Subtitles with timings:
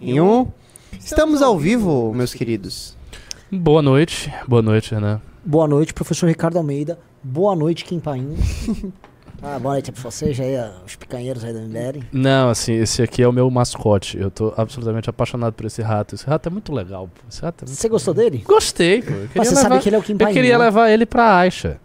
[0.00, 0.48] Em um.
[0.98, 2.96] Estamos ao vivo, meus queridos.
[3.48, 5.22] Boa noite, boa noite, Renan.
[5.44, 6.98] Boa noite, professor Ricardo Almeida.
[7.22, 8.36] Boa noite, Kim Paim.
[9.40, 12.06] ah, boa noite pra vocês aí, os picanheiros aí do MBL.
[12.12, 14.18] Não, assim, esse aqui é o meu mascote.
[14.18, 16.16] Eu tô absolutamente apaixonado por esse rato.
[16.16, 17.06] Esse rato é muito legal.
[17.06, 17.20] pô.
[17.30, 17.78] Esse rato é muito...
[17.78, 18.42] Você gostou dele?
[18.44, 19.12] Gostei, pô.
[19.12, 19.68] Eu queria Mas você levar...
[19.68, 20.64] sabe que ele é o Kim Eu Paim, queria né?
[20.64, 21.80] levar ele pra Aisha.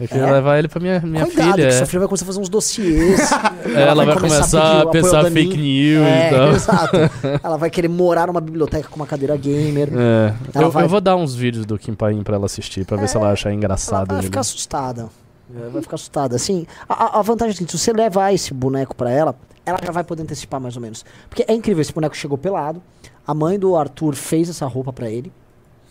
[0.00, 0.32] Eu queria É?
[0.32, 1.68] levar ele pra minha, minha Cuidado, filha.
[1.68, 1.78] que é.
[1.78, 3.20] sua filha vai começar a fazer uns dossiês.
[3.76, 6.48] Ela vai começar a pensar fake news É, e tal.
[6.52, 6.96] exato.
[7.44, 9.88] Ela vai querer morar numa biblioteca com uma cadeira gamer.
[9.92, 10.34] É.
[10.54, 12.96] Ela Eu, vai- eu vou dar uns vídeos do Kim Paim pra ela assistir, pra
[12.96, 14.08] ver se ela achar Ela engraçado.
[14.08, 14.26] vai ele.
[14.26, 15.08] ficar assustada.
[15.54, 16.34] Ela Vai ficar assustada.
[16.36, 19.36] Assim, a, a- a vantagem é a seguinte, se você levar esse boneco pra ela,
[19.64, 21.04] ela já vai poder antecipar mais ou menos.
[21.28, 22.82] Porque é incrível, esse boneco chegou pelado.
[23.26, 25.32] A mãe do Arthur fez essa roupa pra ele.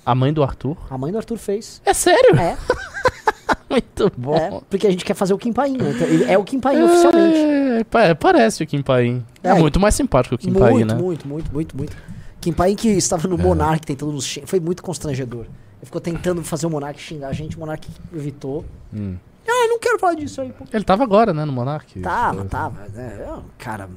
[0.06, 0.76] A mãe do Arthur?
[0.90, 1.82] A mãe do Arthur fez.
[1.86, 2.36] É sério?
[2.38, 2.58] É,
[3.70, 4.36] Muito bom.
[4.36, 4.62] é.
[4.70, 5.92] Porque a gente quer fazer o Kim Paim, né?
[5.92, 7.38] Então, é o Kim Paim oficialmente.
[7.38, 9.26] É, pa- parece o Kim Paim.
[9.44, 9.54] É, É.
[9.60, 10.94] muito mais simpático que o Kim muito, Paim, né?
[10.96, 11.98] muito, muito, muito, muito.
[12.40, 14.48] Kim Paim que estava no Monark tentando nos xingar.
[14.48, 15.42] Foi muito constrangedor.
[15.46, 18.64] Ele ficou tentando fazer o Monark xingar a gente, o Monark evitou.
[18.94, 19.16] Hum.
[19.48, 20.64] Ah, eu não quero falar disso aí, pô.
[20.72, 22.00] Ele tava agora, né, no Monark.
[22.00, 22.88] Tava, tava.
[22.94, 23.26] né?
[23.28, 23.90] É cara.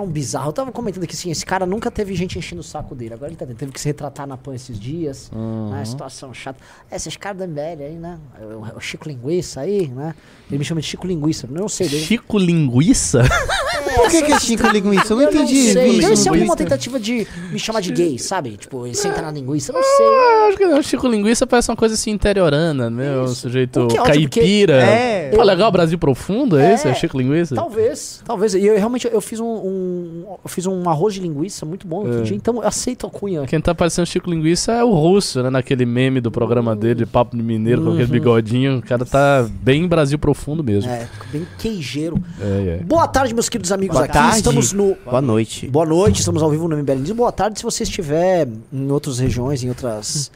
[0.00, 0.48] É um bizarro.
[0.48, 3.12] Eu tava comentando aqui assim, esse cara nunca teve gente enchendo o saco dele.
[3.12, 3.44] Agora ele tá.
[3.44, 5.30] Teve que se retratar na PAN esses dias.
[5.30, 5.70] Uhum.
[5.70, 5.84] Né?
[5.84, 6.58] Situação chata.
[6.90, 8.18] É, esses caras da MBL aí, né?
[8.40, 10.14] O, o Chico Linguiça aí, né?
[10.48, 11.46] Ele me chama de Chico Linguiça.
[11.50, 12.02] Não sei dele.
[12.02, 13.22] Chico Linguiça?
[13.94, 15.12] Por que, que é Chico Linguiça?
[15.12, 15.72] Eu não Eu não entendi.
[15.72, 15.90] sei.
[15.90, 16.00] Vini.
[16.00, 18.56] Deve ser alguma tentativa de me chamar de gay, sabe?
[18.56, 19.72] Tipo, ele senta na linguiça.
[19.72, 20.06] Não sei.
[20.06, 20.82] Ah, acho que não.
[20.82, 23.16] Chico Linguiça parece uma coisa assim interiorana, né?
[23.18, 23.34] Um Isso.
[23.36, 24.82] sujeito é porque- caipira.
[24.82, 25.30] É.
[25.30, 26.74] Pô, legal, Brasil Profundo, é, É.
[26.74, 26.88] esse?
[26.88, 27.54] É Chico Linguiça?
[27.54, 28.54] Talvez, talvez.
[28.54, 31.98] E eu realmente eu fiz um, um- eu fiz um arroz de linguiça muito bom
[31.98, 32.22] outro É.
[32.22, 33.44] dia, então eu aceito a cunha.
[33.46, 35.50] Quem tá parecendo Chico Linguiça é o Russo, né?
[35.50, 38.10] Naquele meme do programa dele, Papo de Mineiro, com aquele Uhum.
[38.10, 38.78] bigodinho.
[38.78, 40.90] O cara tá bem Brasil Profundo mesmo.
[40.90, 42.22] É, bem queijeiro.
[42.40, 42.84] É, é.
[42.84, 43.79] Boa tarde, meus queridos amigos.
[43.88, 44.36] Boa aqui tarde.
[44.36, 45.68] estamos no Boa noite.
[45.68, 47.12] Boa noite, estamos ao vivo no MBL News.
[47.12, 50.30] Boa tarde se você estiver em outras regiões, em outras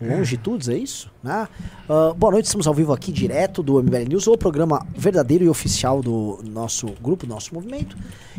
[0.00, 1.10] longitudes, é isso?
[1.22, 1.48] Né?
[1.88, 5.48] Ah, boa noite, estamos ao vivo aqui direto do MBL News, o programa verdadeiro e
[5.48, 7.96] oficial do nosso grupo, do nosso movimento.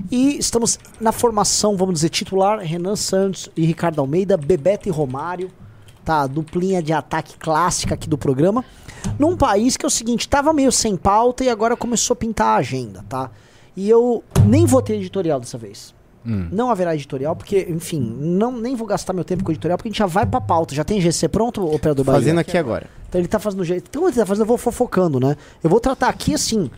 [0.09, 5.51] E estamos na formação, vamos dizer, titular, Renan Santos e Ricardo Almeida, Bebeto e Romário,
[6.05, 6.25] tá?
[6.27, 8.63] Duplinha de ataque clássica aqui do programa.
[9.17, 12.47] Num país que é o seguinte, tava meio sem pauta e agora começou a pintar
[12.47, 13.29] a agenda, tá?
[13.75, 15.93] E eu nem vou ter editorial dessa vez.
[16.25, 16.49] Hum.
[16.51, 19.91] Não haverá editorial, porque, enfim, não, nem vou gastar meu tempo com editorial, porque a
[19.91, 20.75] gente já vai pra pauta.
[20.75, 22.19] Já tem GC pronto, operador Bahia?
[22.19, 22.87] Fazendo aqui agora.
[23.07, 23.85] Então ele tá fazendo jeito.
[23.89, 25.35] Então ele tá fazendo, eu vou fofocando, né?
[25.63, 26.69] Eu vou tratar aqui assim.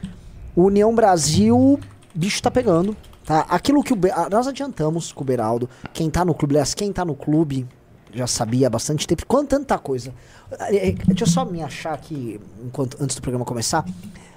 [0.56, 1.79] União Brasil,
[2.13, 2.96] bicho tá pegando.
[3.25, 3.46] Tá?
[3.50, 3.96] Aquilo que o.
[3.96, 5.69] Be- Nós adiantamos com o Beraldo.
[5.94, 7.66] Quem tá no clube, aliás, quem tá no clube
[8.13, 9.25] já sabia há bastante tempo.
[9.25, 10.13] Quanto tanta coisa.
[10.51, 10.67] Ah,
[11.07, 13.85] Deixa eu só me achar aqui enquanto, antes do programa começar.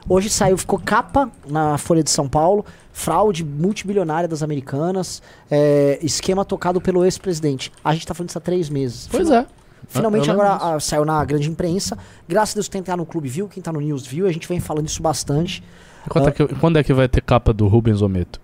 [0.08, 6.44] Hoje saiu, ficou capa na Folha de São Paulo, fraude multibilionária das americanas, eh, esquema
[6.44, 7.72] tocado pelo ex-presidente.
[7.82, 9.08] A gente tá falando isso há três meses.
[9.10, 9.46] Pois é.
[9.88, 11.96] Finalmente Eu lembro agora ah, saiu na grande imprensa.
[12.28, 14.26] Graças a Deus quem tá no clube viu, quem tá no news viu.
[14.26, 15.62] A gente vem falando isso bastante.
[16.08, 18.43] Quando, é que, quando é que vai ter capa do Rubens Ometo?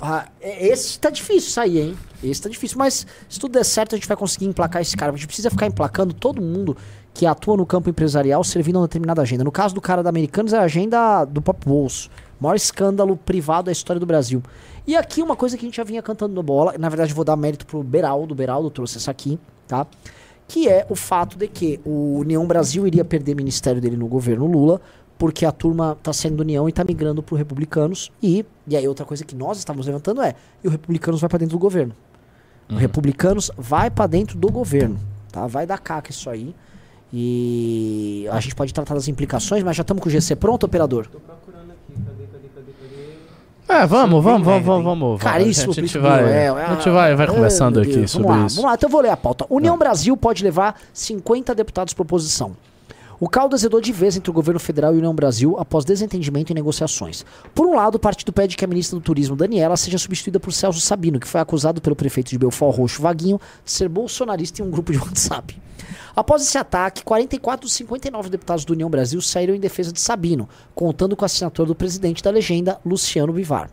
[0.00, 1.96] Ah, é- esse tá difícil sair, hein?
[2.22, 5.12] Esse tá difícil, mas se tudo der certo, a gente vai conseguir emplacar esse cara.
[5.12, 6.76] A gente precisa ficar emplacando todo mundo
[7.14, 9.42] que atua no campo empresarial servindo a uma determinada agenda.
[9.42, 12.08] No caso do cara da Americanos, é a agenda do Pop Bolso.
[12.40, 14.40] Maior escândalo privado da história do Brasil.
[14.86, 17.24] E aqui uma coisa que a gente já vinha cantando no bola, na verdade vou
[17.24, 19.86] dar mérito pro Beraldo, o Beraldo trouxe essa aqui, tá?
[20.46, 24.46] Que é o fato de que o União Brasil iria perder ministério dele no governo
[24.46, 24.80] Lula,
[25.18, 28.10] porque a turma tá saindo do União e tá migrando pro Republicanos.
[28.22, 31.38] E, e aí outra coisa que nós estamos levantando é, e o Republicanos vai para
[31.38, 31.94] dentro do governo.
[32.70, 34.98] O Republicanos vai para dentro do governo,
[35.32, 35.46] tá?
[35.46, 36.54] Vai dar caca isso aí.
[37.10, 41.08] E a gente pode tratar das implicações, mas já estamos com o GC pronto, operador?
[43.66, 44.98] É, vamos, vamos, vamos, vamos, hein?
[44.98, 45.22] vamos.
[45.22, 48.56] Caríssimo a gente vai, Noel, a gente vai, vai conversando aqui sobre vamos lá, isso.
[48.56, 49.46] Vamos lá, então eu vou ler a pauta.
[49.50, 52.56] União Brasil pode levar 50 deputados por oposição.
[53.20, 56.54] O caldo azedou de vez entre o governo federal e União Brasil após desentendimento e
[56.54, 57.26] negociações.
[57.52, 60.52] Por um lado, o partido pede que a ministra do Turismo, Daniela, seja substituída por
[60.52, 64.64] Celso Sabino, que foi acusado pelo prefeito de Belfort Roxo, Vaguinho, de ser bolsonarista em
[64.64, 65.60] um grupo de WhatsApp.
[66.14, 70.48] Após esse ataque, 44 dos 59 deputados do União Brasil saíram em defesa de Sabino,
[70.72, 73.68] contando com a assinatura do presidente da legenda, Luciano Bivar.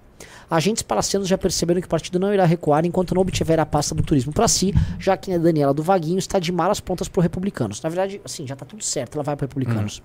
[0.49, 3.95] Agentes palacianos já perceberam que o partido não irá recuar enquanto não obtiver a pasta
[3.95, 7.23] do turismo para si, já que a Daniela do Vaguinho está de malas prontas para
[7.23, 7.81] republicanos.
[7.81, 10.01] Na verdade, assim, já está tudo certo, ela vai para republicanos.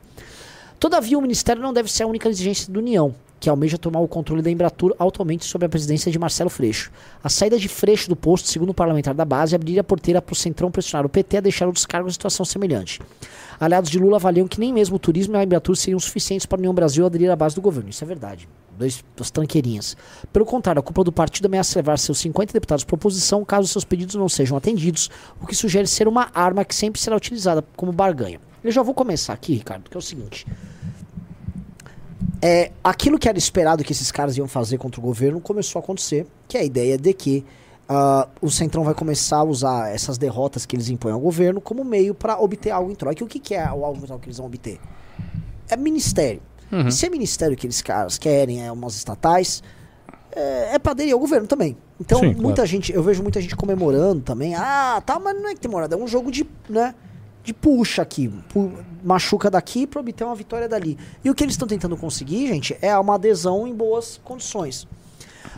[0.78, 4.08] Todavia, o Ministério não deve ser a única exigência da União, que almeja tomar o
[4.08, 6.90] controle da Embratur atualmente sob a presidência de Marcelo Freixo.
[7.22, 10.32] A saída de Freixo do posto, segundo o parlamentar da base, abriria a porteira para
[10.32, 13.00] o Centrão pressionar o PT a deixar outros cargos em situação semelhante.
[13.58, 16.56] Aliados de Lula avaliam que nem mesmo o turismo e a Embratur seriam suficientes para
[16.56, 17.90] a União Brasil aderir à base do governo.
[17.90, 18.48] Isso é verdade.
[18.80, 19.96] Dois, duas tranqueirinhas.
[20.32, 23.84] Pelo contrário, a cúpula do partido ameaça levar seus 50 deputados para oposição caso seus
[23.84, 25.10] pedidos não sejam atendidos,
[25.40, 28.40] o que sugere ser uma arma que sempre será utilizada como barganha.
[28.64, 30.46] Eu já vou começar aqui, Ricardo, que é o seguinte.
[32.42, 35.82] É, aquilo que era esperado que esses caras iam fazer contra o governo começou a
[35.82, 37.44] acontecer, que é a ideia de que
[37.88, 41.84] uh, o Centrão vai começar a usar essas derrotas que eles impõem ao governo como
[41.84, 43.20] meio para obter algo em troca.
[43.20, 44.80] E o que, que é o algo que eles vão obter?
[45.68, 46.40] É ministério.
[46.72, 46.90] Uhum.
[46.90, 49.62] Se é ministério que eles caras querem, é umas estatais,
[50.32, 51.76] é, é pra aderir ao governo também.
[52.00, 52.66] Então, Sim, muita claro.
[52.66, 54.54] gente, eu vejo muita gente comemorando também.
[54.54, 56.94] Ah, tá, mas não é que tem morada, é um jogo de, né,
[57.42, 58.28] de puxa aqui.
[58.48, 58.72] pu-
[59.02, 60.96] machuca daqui pra obter uma vitória dali.
[61.24, 64.86] E o que eles estão tentando conseguir, gente, é uma adesão em boas condições.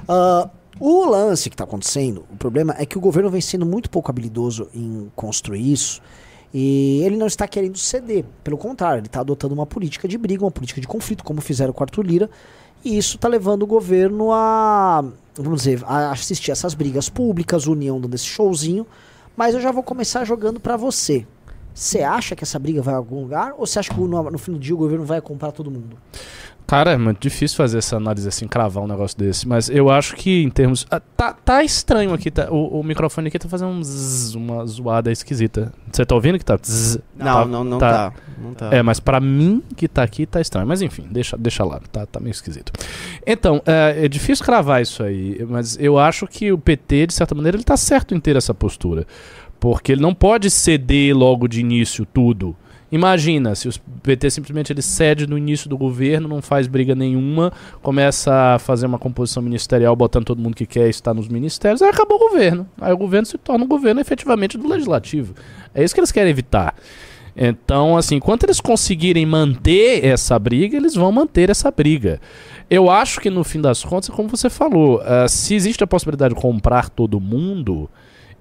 [0.09, 0.49] Ah,
[0.81, 4.11] o lance que está acontecendo, o problema é que o governo vem sendo muito pouco
[4.11, 6.01] habilidoso em construir isso
[6.53, 8.25] e ele não está querendo ceder.
[8.45, 11.73] Pelo contrário, ele está adotando uma política de briga, uma política de conflito, como fizeram
[11.73, 12.31] com o Arthur Lira,
[12.85, 15.05] e isso está levando o governo a,
[15.37, 18.87] vamos dizer, a assistir essas brigas públicas, União dando esse showzinho.
[19.37, 21.27] Mas eu já vou começar jogando para você.
[21.75, 23.55] Você acha que essa briga vai a algum lugar?
[23.57, 25.97] Ou você acha que no, no fim do dia o governo vai comprar todo mundo?
[26.67, 29.47] Cara, é muito difícil fazer essa análise assim, cravar um negócio desse.
[29.47, 30.87] Mas eu acho que em termos.
[30.91, 32.31] ah, tá, tá estranho aqui.
[32.31, 35.73] Tá, o, o microfone aqui tá fazendo um zzz, uma zoada esquisita.
[35.93, 36.57] Você tá ouvindo que tá?
[36.57, 36.99] zzz?
[37.15, 38.13] Não, Tá- não, não tá- tá.
[38.43, 38.71] Não tá.
[38.73, 40.67] É, mas pra mim que tá aqui tá estranho.
[40.67, 42.73] Mas enfim, deixa, deixa lá, tá, tá meio esquisito.
[43.27, 47.35] Então, é, é difícil cravar isso aí, mas eu acho que o PT, de certa
[47.35, 49.07] maneira, ele tá certo em ter essa postura.
[49.61, 52.57] Porque ele não pode ceder logo de início tudo.
[52.93, 53.73] Imagina se o
[54.03, 57.51] PT simplesmente ele cede no início do governo, não faz briga nenhuma,
[57.81, 61.89] começa a fazer uma composição ministerial botando todo mundo que quer estar nos ministérios, aí
[61.89, 62.69] acabou o governo.
[62.79, 65.35] Aí o governo se torna um governo efetivamente do legislativo.
[65.75, 66.75] É isso que eles querem evitar.
[67.35, 72.21] Então, assim, enquanto eles conseguirem manter essa briga, eles vão manter essa briga.
[72.69, 76.35] Eu acho que no fim das contas, como você falou, ah, se existe a possibilidade
[76.35, 77.89] de comprar todo mundo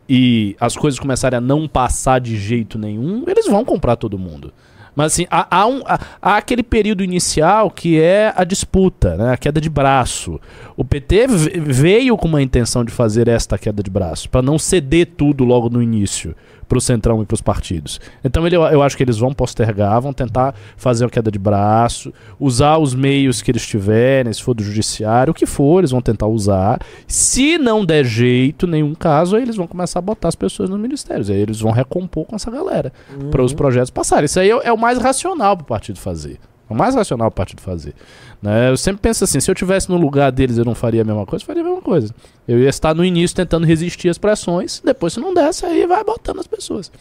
[0.10, 4.52] e as coisas começarem a não passar de jeito nenhum, eles vão comprar todo mundo.
[4.94, 9.32] Mas assim, há, há um- há- há aquele período inicial que é a disputa, né?
[9.32, 10.38] a queda de braço.
[10.76, 14.60] O PT ve- veio com uma intenção de fazer esta queda de braço, para não
[14.60, 16.36] ceder tudo logo no início
[16.72, 18.00] para o Centrão e para os partidos.
[18.24, 22.14] Então ele, eu acho que eles vão postergar, vão tentar fazer a queda de braço,
[22.40, 26.02] usar os meios que eles tiverem, se for do judiciário, o que for, eles vão
[26.02, 26.80] tentar usar.
[27.06, 30.80] Se não der jeito, nenhum caso, aí eles vão começar a botar as pessoas nos
[30.80, 31.30] ministérios.
[31.30, 32.94] Aí eles vão recompor com essa galera
[33.30, 34.24] para os projetos passarem.
[34.24, 36.40] Isso aí é, é o mais racional para o partido fazer.
[36.72, 37.94] O mais racional o partido fazer.
[38.42, 38.70] Né?
[38.70, 41.26] Eu sempre penso assim: se eu tivesse no lugar deles, eu não faria a mesma
[41.26, 42.14] coisa, eu faria a mesma coisa.
[42.48, 46.04] Eu ia estar no início tentando resistir às pressões, depois, se não desse, aí vai
[46.04, 46.92] botando as pessoas.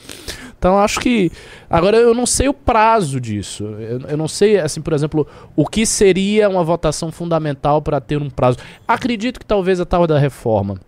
[0.58, 1.32] Então, acho que.
[1.68, 3.64] Agora, eu não sei o prazo disso.
[3.64, 5.26] Eu, eu não sei, assim, por exemplo,
[5.56, 8.58] o que seria uma votação fundamental para ter um prazo.
[8.86, 10.78] Acredito que talvez a tal da reforma.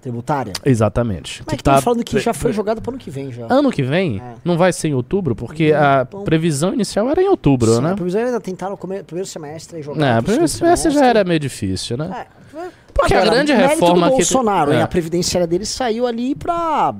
[0.00, 0.52] Tributária?
[0.64, 1.42] Exatamente.
[1.44, 3.46] Mas é que tá falando que já foi jogado para ano que vem já.
[3.50, 4.20] Ano que vem?
[4.20, 4.34] É.
[4.44, 7.80] Não vai ser em outubro, porque Não, a então- previsão inicial era em outubro, Sim,
[7.82, 7.92] né?
[7.92, 10.06] A previsão ainda tentaram o come- primeiro semestre e jogar.
[10.06, 12.26] É, pro o primeiro segundo semestre já era meio difícil, né?
[12.34, 12.38] É,
[12.94, 14.16] Porque a Agora, grande mérito reforma do que.
[14.18, 14.82] Bolsonaro, é.
[14.82, 16.92] A previdenciária dele saiu ali pra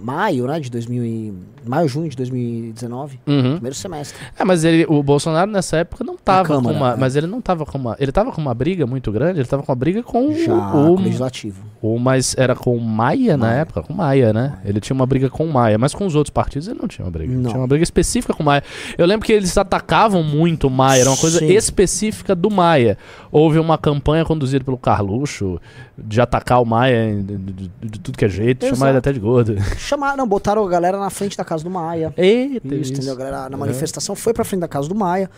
[0.00, 0.60] maio, né?
[0.60, 1.34] De 2000 e...
[1.66, 3.18] Maio, junho de 2019.
[3.26, 3.52] Uhum.
[3.54, 4.18] Primeiro semestre.
[4.38, 6.92] É, mas ele, o Bolsonaro nessa época não tava com Câmara, uma.
[6.92, 6.96] é.
[6.96, 7.96] Mas ele não tava com uma.
[7.98, 10.72] Ele tava com uma briga muito grande, ele tava com uma briga com Já o.
[10.72, 11.62] com o legislativo.
[11.80, 13.58] o mas era com o Maia, na Maia.
[13.60, 13.82] época?
[13.82, 14.58] Com o Maia, né?
[14.64, 17.04] Ele tinha uma briga com o Maia, mas com os outros partidos ele não tinha
[17.06, 17.32] uma briga.
[17.32, 17.48] Não.
[17.50, 18.62] Tinha uma briga específica com o Maia.
[18.98, 21.46] Eu lembro que eles atacavam muito o Maia, era uma coisa Sim.
[21.52, 22.98] específica do Maia.
[23.32, 25.58] Houve uma campanha conduzida pelo Carluxo
[25.96, 28.98] de atacar o Maia de, de- de- de tudo que é jeito, chamar ele Exato.
[28.98, 29.54] até de gordo.
[29.84, 32.12] Chamaram, botaram a galera na frente da casa do Maia.
[32.16, 33.12] Eita, Isso, entendeu?
[33.12, 35.30] A galera na manifestação foi pra frente da casa do Maia.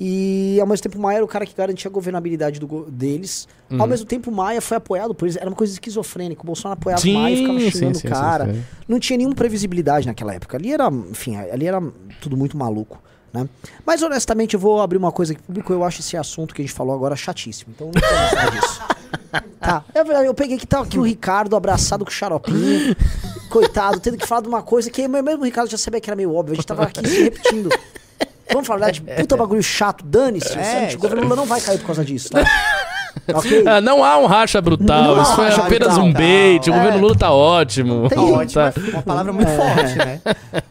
[0.00, 3.46] E ao mesmo tempo o Maia era o cara que garantia a governabilidade do deles.
[3.70, 3.86] Ao Uhum.
[3.86, 5.36] mesmo tempo o Maia foi apoiado por eles.
[5.36, 6.42] Era uma coisa esquizofrênica.
[6.42, 8.52] O Bolsonaro apoiava Sim, o Maia e ficava xingando sim, o cara.
[8.52, 8.62] sim.
[8.88, 10.56] Não tinha nenhuma previsibilidade naquela época.
[10.56, 11.80] Ali era, enfim, ali era
[12.20, 13.00] tudo muito maluco.
[13.32, 13.48] Né?
[13.86, 15.72] Mas honestamente eu vou abrir uma coisa aqui pro público.
[15.72, 17.72] Eu acho esse assunto que a gente falou agora chatíssimo.
[17.74, 18.82] Então não gostar disso.
[19.58, 22.94] Tá, é verdade, eu peguei que tá aqui o Ricardo abraçado com o xaropinho.
[23.48, 26.16] Coitado, tendo que falar de uma coisa que mesmo o Ricardo já sabia que era
[26.16, 26.52] meio óbvio.
[26.52, 27.70] A gente tava aqui se repetindo.
[28.52, 30.58] Vamos falar verdade, puta bagulho chato, dane-se.
[30.58, 32.40] É, o governo Lula não vai cair por causa disso, tá?
[33.34, 33.64] Ok?
[33.66, 36.04] Ah, não há um racha brutal, Não isso foi racha apenas brutal.
[36.04, 36.68] um bait.
[36.70, 36.76] O É.
[36.76, 38.08] governo Lula tá ótimo.
[38.08, 40.20] Tem Ótimo, Tá- é uma palavra muito forte, né?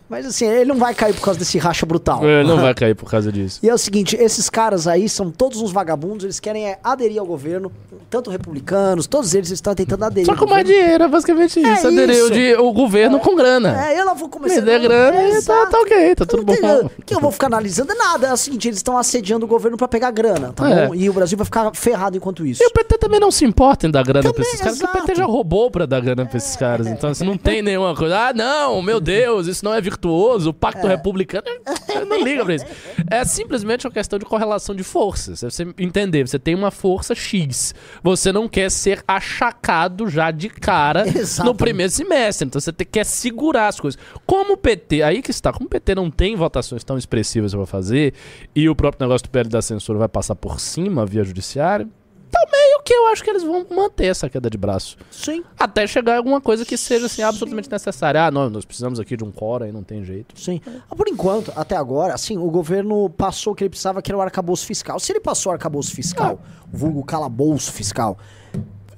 [0.09, 2.19] Mas assim, ele não vai cair por causa desse racha brutal.
[2.27, 3.59] É, não vai cair por causa disso.
[3.63, 7.17] E é o seguinte, esses caras aí são todos uns vagabundos, eles querem é, aderir
[7.19, 7.71] ao governo,
[8.09, 12.29] tanto republicanos, todos eles estão tentando aderir Só com mais dinheiro, é basicamente É isso.
[12.31, 13.87] De, o governo com grana.
[13.89, 14.55] É, eu lá vou começar...
[14.55, 16.89] Me dê grana e tá, tá ok, tá tudo bom.
[17.05, 18.27] Que eu vou ficar analisando nada.
[18.27, 20.87] É o seguinte, eles estão assediando o governo pra pegar grana, tá É.
[20.87, 20.95] bom?
[20.95, 22.63] E o Brasil vai ficar ferrado enquanto isso.
[22.63, 24.85] E o PT também não se importa em dar grana pra Também, esses caras, porque
[24.97, 25.19] o PT exato.
[25.19, 26.87] já roubou pra dar grana pra esses caras.
[26.87, 28.29] Então, assim, não tem nenhuma coisa.
[28.29, 31.45] Ah, não, meu Deus, isso não é virtuoso, o pacto republicano.
[31.93, 32.65] Eu não liga pra isso.
[33.09, 35.41] É simplesmente uma questão de correlação de forças.
[35.41, 37.73] Você entender, você tem uma força X.
[38.03, 41.57] Você não quer ser achacado já de cara no Exatamente.
[41.57, 42.47] primeiro semestre.
[42.47, 43.99] Então você quer segurar as coisas.
[44.25, 47.65] Como o PT, aí que está, como o PT não tem votações tão expressivas pra
[47.65, 48.13] fazer,
[48.55, 51.89] e o próprio negócio do PL da censura vai passar por cima via judiciário,
[52.31, 54.97] tá meio que eu acho que eles vão manter essa queda de braço.
[55.11, 58.25] Sim, Até chegar alguma coisa que seja assim, absolutamente necessária.
[58.25, 60.39] Ah, não, nós precisamos aqui de um core aí, não tem jeito.
[60.39, 60.61] sim.
[60.89, 64.17] Ah, Por enquanto, até agora, assim, o governo passou o que ele precisava, que era
[64.17, 64.99] o arcabouço fiscal.
[64.99, 66.39] Se ele passou o arcabouço fiscal,
[66.73, 68.17] o vulgo calabouço fiscal,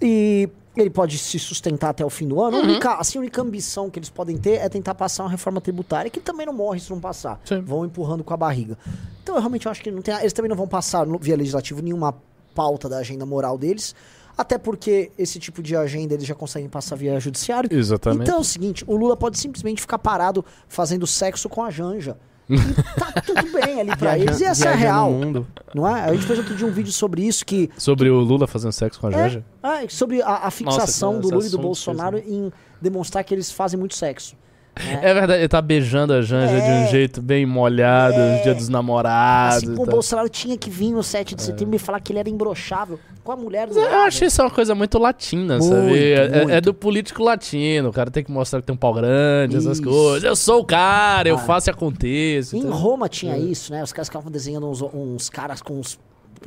[0.02, 3.42] e ele pode se sustentar até o fim do ano, a, única, assim, a única
[3.42, 6.80] ambição que eles podem ter é tentar passar uma reforma tributária, que também não morre
[6.80, 7.40] se não passar.
[7.46, 7.62] Sim.
[7.62, 8.78] Vão empurrando com a barriga.
[9.22, 11.82] Então, eu realmente acho que não tem, eles também não vão passar no- via legislativo
[11.82, 12.16] nenhuma
[12.54, 13.96] pauta da agenda moral deles,
[14.38, 17.70] até porque esse tipo de agenda eles já conseguem passar via judiciário.
[17.72, 18.24] Exatamente.
[18.24, 22.18] Então é o seguinte, o Lula pode simplesmente ficar parado fazendo sexo com a Janja.
[22.50, 22.58] E
[23.00, 24.40] tá tudo bem ali pra eles.
[24.42, 25.12] E essa é a real.
[25.12, 25.48] mundo.
[25.74, 26.02] Não é?
[26.04, 27.70] A gente fez outro dia um vídeo sobre isso que.
[27.78, 29.46] Sobre o Lula fazendo sexo com a É, Janja?
[29.64, 33.34] ah, sobre a, a fixação esse do Lula e do Bolsonaro fez em demonstrar que
[33.34, 34.36] eles fazem muito sexo.
[34.76, 36.88] É verdade, ele tá beijando a Janja de um É.
[36.88, 38.38] jeito bem molhado, É.
[38.38, 39.58] no dia dos namorados.
[39.58, 39.86] Assim, pô, o.
[39.86, 43.32] Bolsonaro tinha que vir no 7 de setembro e falar que ele era imbrochável com
[43.32, 44.08] a mulher do Eu lado.
[44.08, 46.04] achei isso uma coisa muito latina, Muito, sabe?
[46.04, 46.50] É- É, muito.
[46.52, 47.90] é do político latino.
[47.90, 49.88] O cara tem que mostrar que tem um pau grande, essas Isso.
[49.88, 50.24] coisas.
[50.24, 51.40] Eu sou o cara, eu Ah.
[51.40, 52.56] faço e aconteço.
[52.56, 53.84] Em então- Roma tinha isso, né?
[53.84, 56.00] Os caras ficavam desenhando uns, uns caras com uns.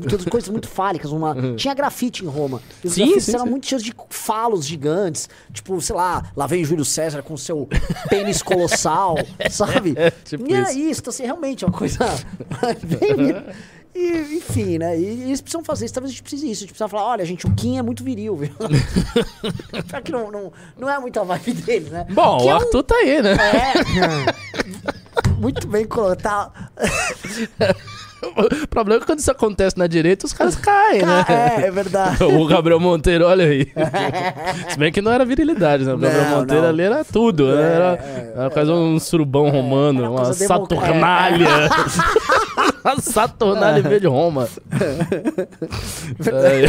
[0.02, 1.10] Todas Coisas muito fálicas.
[1.12, 1.54] Uma...
[1.56, 2.60] Tinha grafite em Roma.
[2.82, 3.50] E os Sim, grafites sim, eram sim.
[3.50, 5.28] muito cheios de falos gigantes.
[5.52, 7.68] Tipo, sei lá, lá vem Júlio César com seu
[8.08, 9.16] pênis colossal,
[9.50, 9.94] sabe?
[10.24, 10.78] tipo e é isso.
[10.78, 11.98] isso, então, assim, realmente é uma coisa.
[12.84, 13.36] bem-
[13.94, 14.98] e, enfim, né?
[14.98, 16.58] E, eles precisam fazer isso, talvez a gente precise disso.
[16.58, 18.50] A gente precisa falar, olha, gente, o Kim é muito viril, viu?
[19.90, 22.06] Só que não, não, não é muito a vibe dele, né?
[22.10, 23.36] Bom, Que o é um- Arthur tá aí, né?
[25.26, 25.32] É.
[25.40, 26.52] muito bem colocado.
[28.64, 31.24] O problema é que quando isso acontece na direita, os caras caem, né?
[31.28, 32.16] É, é verdade.
[32.24, 33.70] O Gabriel Monteiro, olha aí.
[34.70, 35.92] Se bem que não era virilidade, né?
[35.94, 36.68] O Gabriel Não, Monteiro não.
[36.70, 37.46] ali era tudo.
[37.54, 37.62] né?
[37.62, 41.48] É, Era, é, era quase um surubão romano, era uma Saturnália.
[42.84, 44.48] uma Saturnália em vez de Roma.
[46.26, 46.66] É.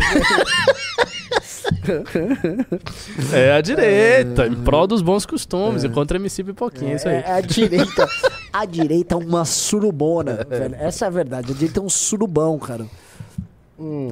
[3.33, 7.15] É a direita, em prol dos bons costumes e contra MC Pipoquinha, isso aí.
[7.15, 8.07] É, a direita.
[8.51, 10.75] A direita é uma surubona, velho.
[10.75, 11.51] Essa é a verdade.
[11.51, 12.85] A direita é um surubão, cara.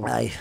[0.03, 0.31] Ai.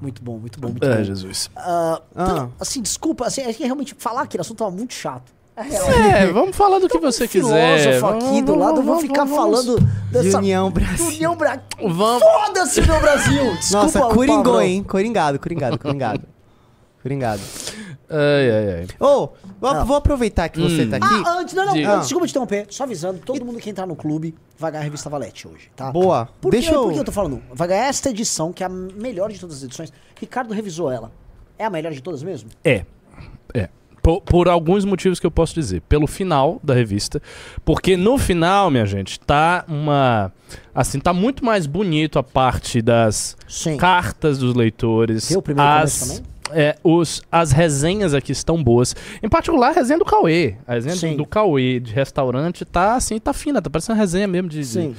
[0.00, 1.04] Muito bom, muito bom, muito É, bom.
[1.04, 1.48] Jesus.
[1.56, 2.56] Ah, então, Ah.
[2.60, 5.32] assim, desculpa, assim, é que realmente falar aquele assunto tava muito chato.
[5.56, 6.22] É.
[6.22, 7.78] É, vamos falar do que você quiser.
[7.78, 9.76] filósofo aqui do lado, eu vou ficar falando
[10.10, 11.06] dessa União do Brasil.
[11.06, 11.60] União Brasil.
[11.88, 12.22] Vamos.
[12.22, 13.54] Foda-se União Brasil!
[13.56, 14.82] Desculpa Nossa, coringou, hein?
[14.82, 16.22] Coringado, coringado, coringado.
[17.02, 17.40] Coringado.
[18.08, 18.86] Ai, ai, ai.
[19.00, 19.30] Ô,
[19.60, 20.90] vou, vou aproveitar que você Hum.
[20.90, 21.06] tá aqui.
[21.26, 21.88] Ah, antes, não, não, Diga.
[21.94, 24.84] antes, desculpa te interromper, só avisando, todo mundo que entrar no clube vai ganhar a
[24.84, 25.90] revista Valete hoje, tá?
[25.90, 26.28] Boa.
[26.40, 27.42] Por, Deixa que, eu- por que eu tô falando?
[27.52, 29.92] Vai ganhar esta edição, que é a melhor de todas as edições.
[30.20, 31.10] Ricardo revisou ela.
[31.58, 32.50] É a melhor de todas mesmo?
[32.64, 32.84] É.
[33.54, 33.68] É.
[34.02, 35.80] Por, por alguns motivos que eu posso dizer.
[35.82, 37.22] Pelo final da revista.
[37.64, 40.32] Porque no final, minha gente, tá uma.
[40.74, 43.76] Assim, tá muito mais bonito a parte das Sim.
[43.76, 45.28] cartas dos leitores.
[45.28, 46.31] Tem o primeiro as, começo também?
[46.50, 48.94] É, os, as resenhas aqui estão boas.
[49.22, 50.56] Em particular, a resenha do Cauê.
[50.66, 51.16] A resenha Sim.
[51.16, 54.58] do, Cauê de restaurante tá assim, tá fina, tá parecendo uma resenha mesmo de.
[54.58, 54.94] de- Sim.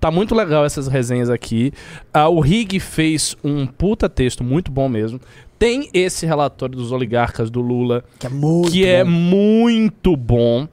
[0.00, 1.72] Tá muito legal essas resenhas aqui.
[2.12, 5.20] Ah, o Rig fez um puta texto muito bom mesmo.
[5.58, 9.10] Tem esse relatório dos oligarcas do Lula, Que é muito que é bom.
[9.10, 10.68] muito bom.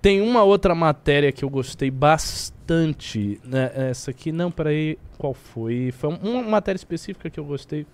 [0.00, 3.40] Tem uma outra matéria que eu gostei bastante.
[3.44, 3.70] Né?
[3.74, 5.92] Essa aqui, não, peraí, qual foi?
[5.92, 7.86] Foi um- uma matéria específica que eu gostei.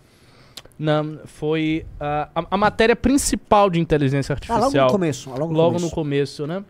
[0.78, 4.60] Não, foi ah, a, a matéria principal de inteligência Ah, artificial.
[4.70, 5.30] logo no começo.
[5.30, 5.84] ah, Logo no Logo começo.
[5.86, 6.64] no começo, né?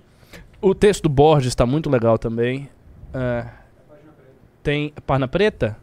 [0.61, 2.69] O texto do Borges está muito legal também.
[3.13, 3.47] É,
[4.63, 5.77] tem página preta?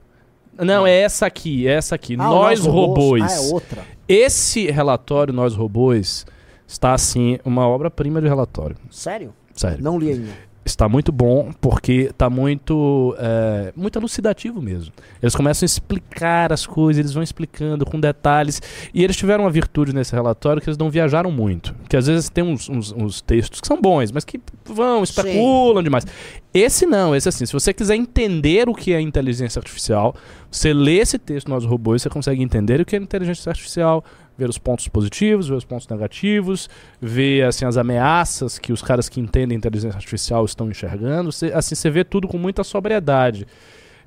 [0.58, 2.16] Não, é essa aqui, é essa aqui.
[2.20, 3.24] Ah, o Nós robôs.
[3.24, 3.84] Ah, é outra.
[4.08, 6.26] Esse relatório, Nós Robôs,
[6.68, 8.76] está assim, uma obra-prima de relatório.
[8.90, 9.34] Sério?
[9.54, 9.82] Sério.
[9.84, 10.32] Não li ainda.
[10.64, 14.94] Está muito bom porque está muito é, muito elucidativo mesmo.
[15.22, 18.62] Eles começam a explicar as coisas, eles vão explicando com detalhes
[18.94, 22.30] e eles tiveram uma virtude nesse relatório que eles não viajaram muito, que às vezes
[22.30, 26.06] tem uns, uns, uns textos que são bons, mas que vão especulam demais.
[26.54, 30.14] Esse não, esse assim, se você quiser entender o que é inteligência artificial,
[30.50, 34.04] você lê esse texto nos robôs, você consegue entender o que é inteligência artificial,
[34.38, 36.70] ver os pontos positivos, ver os pontos negativos,
[37.00, 41.76] ver assim as ameaças que os caras que entendem inteligência artificial estão enxergando, cê, assim
[41.76, 43.46] você vê tudo com muita sobriedade.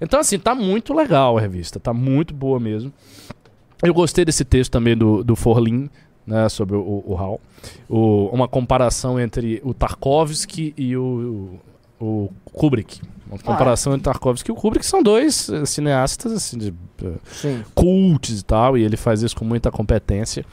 [0.00, 2.92] Então assim, tá muito legal a revista, tá muito boa mesmo.
[3.82, 5.90] Eu gostei desse texto também do, do Forlin,
[6.26, 7.40] né, sobre o, o Hal.
[7.88, 11.60] O, uma comparação entre o Tarkovsky e o, o,
[12.00, 13.00] o Kubrick.
[13.26, 13.96] Uma comparação ah, é.
[13.96, 18.76] entre Tarkovsky e o Kubrick são dois uh, cineastas assim, de uh, cults e tal,
[18.78, 20.44] e ele faz isso com muita competência.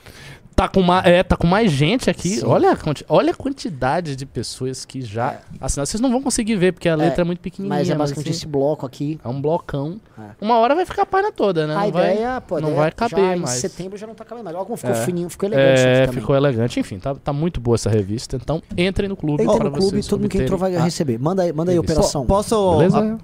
[0.62, 2.39] Tá com, uma, é, tá com mais gente aqui.
[2.46, 2.77] Olha a,
[3.10, 5.39] olha a quantidade de pessoas que já é.
[5.60, 5.88] assinaram.
[5.88, 7.80] Vocês não vão conseguir ver, porque a letra é, é muito pequenininha.
[7.80, 9.20] Mas é basicamente mas, assim, esse bloco aqui.
[9.25, 10.00] É um blocão.
[10.20, 10.22] É.
[10.39, 11.75] Uma hora vai ficar a página toda, né?
[11.75, 13.58] A não ideia, vai, pô, não vai caber já mais.
[13.58, 14.56] Em setembro já não tá cabendo mais.
[14.56, 15.03] Logo ficou é.
[15.03, 15.82] fininho, ficou elegante.
[15.82, 16.80] É, ficou elegante.
[16.80, 18.36] Enfim, tá, tá muito boa essa revista.
[18.36, 19.41] Então, entrem no clube.
[19.41, 21.18] Entre no clube, todo mundo que entrou vai receber.
[21.18, 22.24] Manda aí, manda aí operação.
[22.24, 22.77] posso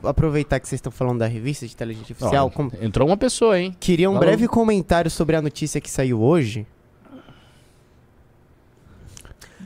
[0.03, 2.51] aproveitar que vocês estão falando da revista de inteligência artificial?
[2.81, 3.75] Entrou uma pessoa, hein?
[3.79, 6.65] Queria um breve comentário sobre a notícia que saiu hoje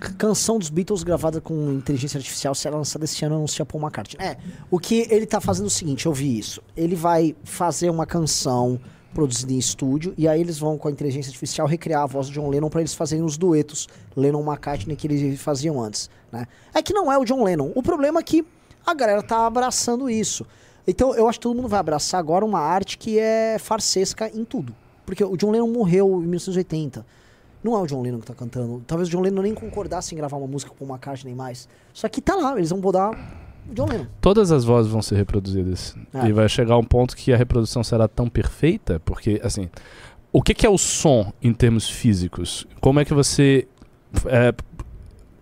[0.10, 4.25] canção dos Beatles gravada com inteligência artificial será lançada esse ano, anuncia Paul McCartney.
[4.25, 4.38] É,
[4.70, 6.62] o que ele tá fazendo é o seguinte, eu vi isso.
[6.75, 8.79] Ele vai fazer uma canção
[9.13, 12.34] produzida em estúdio e aí eles vão com a inteligência artificial recriar a voz do
[12.34, 16.48] John Lennon para eles fazerem os duetos Lennon-McCartney que eles faziam antes, né?
[16.74, 17.72] É que não é o John Lennon.
[17.75, 18.46] O problema é que
[18.86, 20.46] a galera tá abraçando isso.
[20.88, 24.43] Então eu acho que todo mundo vai abraçar agora uma arte que é farsesca em
[24.43, 24.75] tudo.
[25.05, 27.05] Porque o John Lennon morreu em 1980.
[27.63, 28.84] Não é o John Lennon que tá cantando.
[28.88, 31.68] Talvez o John Lennon nem concordasse em gravar uma música com uma nem mais.
[31.94, 33.12] Só que tá lá, eles vão botar
[33.70, 34.08] o John Lennon.
[34.20, 35.96] Todas as vozes vão ser reproduzidas.
[36.13, 36.27] É.
[36.27, 39.70] E vai chegar um ponto que a reprodução será tão perfeita, porque, assim,
[40.32, 42.65] o que, que é o som em termos físicos?
[42.80, 43.68] Como é que você
[44.25, 44.53] é,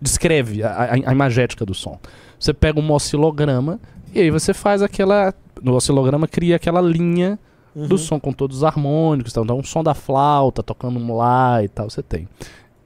[0.00, 1.98] descreve a, a, a imagética do som?
[2.38, 3.80] Você pega um oscilograma
[4.12, 5.32] e aí você faz aquela.
[5.62, 7.38] No oscilograma cria aquela linha
[7.74, 7.86] uhum.
[7.86, 11.68] do som com todos os harmônicos, então um som da flauta tocando um lá e
[11.68, 12.28] tal, você tem.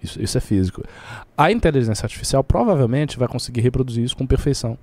[0.02, 0.82] Isso, isso é físico.
[1.36, 4.76] A inteligência artificial provavelmente vai conseguir reproduzir isso com perfeição.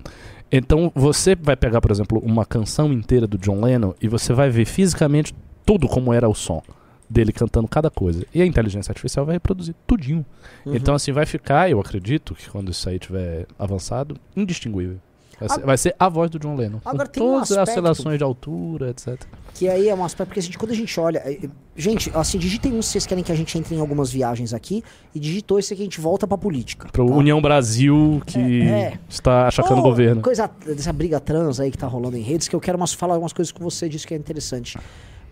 [0.50, 4.50] Então você vai pegar, por exemplo, uma canção inteira do John Lennon e você vai
[4.50, 5.32] ver fisicamente
[5.64, 6.60] tudo como era o som
[7.08, 8.26] dele cantando cada coisa.
[8.34, 10.26] E a inteligência artificial vai reproduzir tudinho.
[10.66, 10.74] Uhum.
[10.74, 14.98] Então assim vai ficar, eu acredito que quando isso aí tiver avançado, indistinguível.
[15.46, 16.78] Vai ser, vai ser, a voz do John Lennon.
[16.84, 19.20] Agora, com todas um as oscilações de altura, etc.
[19.54, 21.18] Que aí é um aspecto, porque assim, quando a gente olha.
[21.24, 24.54] Eh, gente, assim, digitem um se vocês querem que a gente entre em algumas viagens
[24.54, 24.82] aqui.
[25.14, 26.88] E digitou esse aqui a gente volta pra política.
[26.90, 27.12] Pro tá?
[27.14, 28.98] União Brasil, que é, é.
[29.08, 30.22] está achacando o governo.
[30.22, 33.14] Coisa dessa briga trans aí que tá rolando em redes, que eu quero umas, falar
[33.14, 34.78] algumas coisas com você disso que é interessante.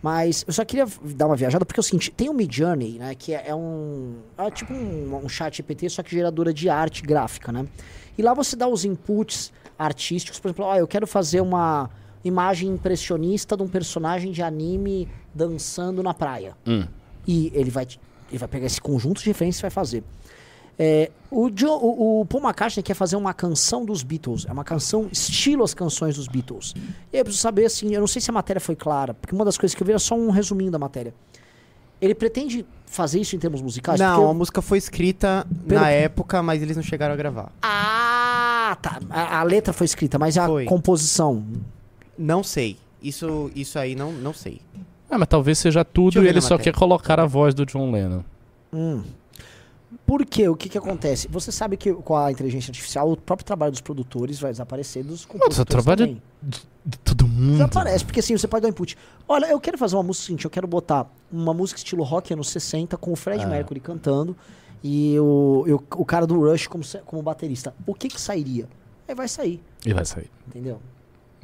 [0.02, 3.14] Mas eu só queria dar uma viajada, porque é o seguinte, tem o Midjourney, né?
[3.14, 4.14] Que é, é um.
[4.38, 7.66] É tipo um, um chat GPT, só que geradora de arte gráfica, né?
[8.16, 11.88] E lá você dá os inputs artísticos, por exemplo, ah, eu quero fazer uma
[12.22, 16.54] imagem impressionista de um personagem de anime dançando na praia.
[16.66, 16.86] Hum.
[17.26, 17.86] E ele vai,
[18.28, 20.04] ele vai pegar esse conjunto de referências e vai fazer.
[20.78, 24.46] É, o, John, o, o, Paul McCartney quer fazer uma canção dos Beatles.
[24.46, 26.74] É uma canção estilo as canções dos Beatles.
[27.12, 29.44] E eu preciso saber, assim, eu não sei se a matéria foi clara, porque uma
[29.44, 31.14] das coisas que eu vi era só um resuminho da matéria.
[32.00, 34.00] Ele pretende fazer isso em termos musicais?
[34.00, 35.80] Não, a música foi escrita Pelo...
[35.80, 37.52] na época, mas eles não chegaram a gravar.
[37.62, 39.00] Ah, tá.
[39.08, 40.64] A, a letra foi escrita, mas a foi.
[40.64, 41.44] composição.
[42.18, 42.76] Não sei.
[43.02, 44.60] Isso, isso aí não, não sei.
[45.10, 48.22] Ah, mas talvez seja tudo e ele só quer colocar a voz do John Lennon.
[48.72, 49.02] Hum.
[50.10, 50.48] Por quê?
[50.48, 51.28] O que, que acontece?
[51.28, 55.24] Você sabe que com a inteligência artificial, o próprio trabalho dos produtores vai desaparecer dos
[55.24, 56.22] compositores Nossa, trabalho também.
[56.42, 57.52] De, de todo mundo.
[57.52, 58.98] Desaparece, porque assim, você pode dar um input.
[59.28, 62.50] Olha, eu quero fazer uma música seguinte, eu quero botar uma música estilo rock anos
[62.50, 63.46] 60 com o Fred ah.
[63.46, 64.36] Mercury cantando
[64.82, 67.72] e o, e o, o, cara do Rush como, como baterista.
[67.86, 68.68] O que que sairia?
[69.06, 69.62] Aí vai sair.
[69.86, 70.28] E vai sair.
[70.48, 70.80] Entendeu?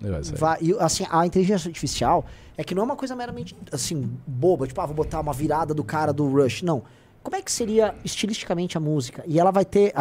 [0.03, 0.39] E vai sair.
[0.39, 2.27] Vai, e, assim, a inteligência artificial
[2.57, 4.67] é que não é uma coisa meramente, assim, boba.
[4.67, 6.63] Tipo, ah, vou botar uma virada do cara do Rush.
[6.63, 6.83] Não
[7.27, 9.25] como é que seria estilisticamente a música?
[9.27, 10.01] E ela vai ter a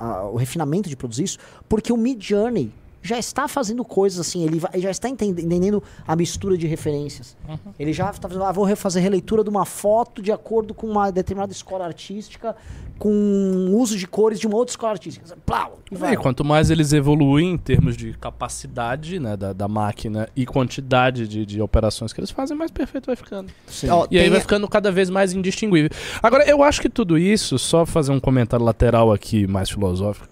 [0.00, 2.72] a, o refinamento de produzir isso, porque o Mid Journey
[3.06, 7.36] já está fazendo coisas assim, ele, vai, ele já está entendendo a mistura de referências.
[7.48, 7.72] Uhum.
[7.78, 11.10] Ele já está fazendo, ah, vou refazer releitura de uma foto de acordo com uma
[11.10, 12.56] determinada escola artística,
[12.98, 15.36] com uso de cores de uma outra escola artística.
[15.44, 16.14] Plau, e vai.
[16.14, 21.28] E quanto mais eles evoluem em termos de capacidade né, da, da máquina e quantidade
[21.28, 23.52] de, de operações que eles fazem, mais perfeito vai ficando.
[23.90, 25.90] Oh, e aí vai ficando cada vez mais indistinguível.
[26.22, 30.28] Agora, eu acho que tudo isso, só fazer um comentário lateral aqui mais filosófico,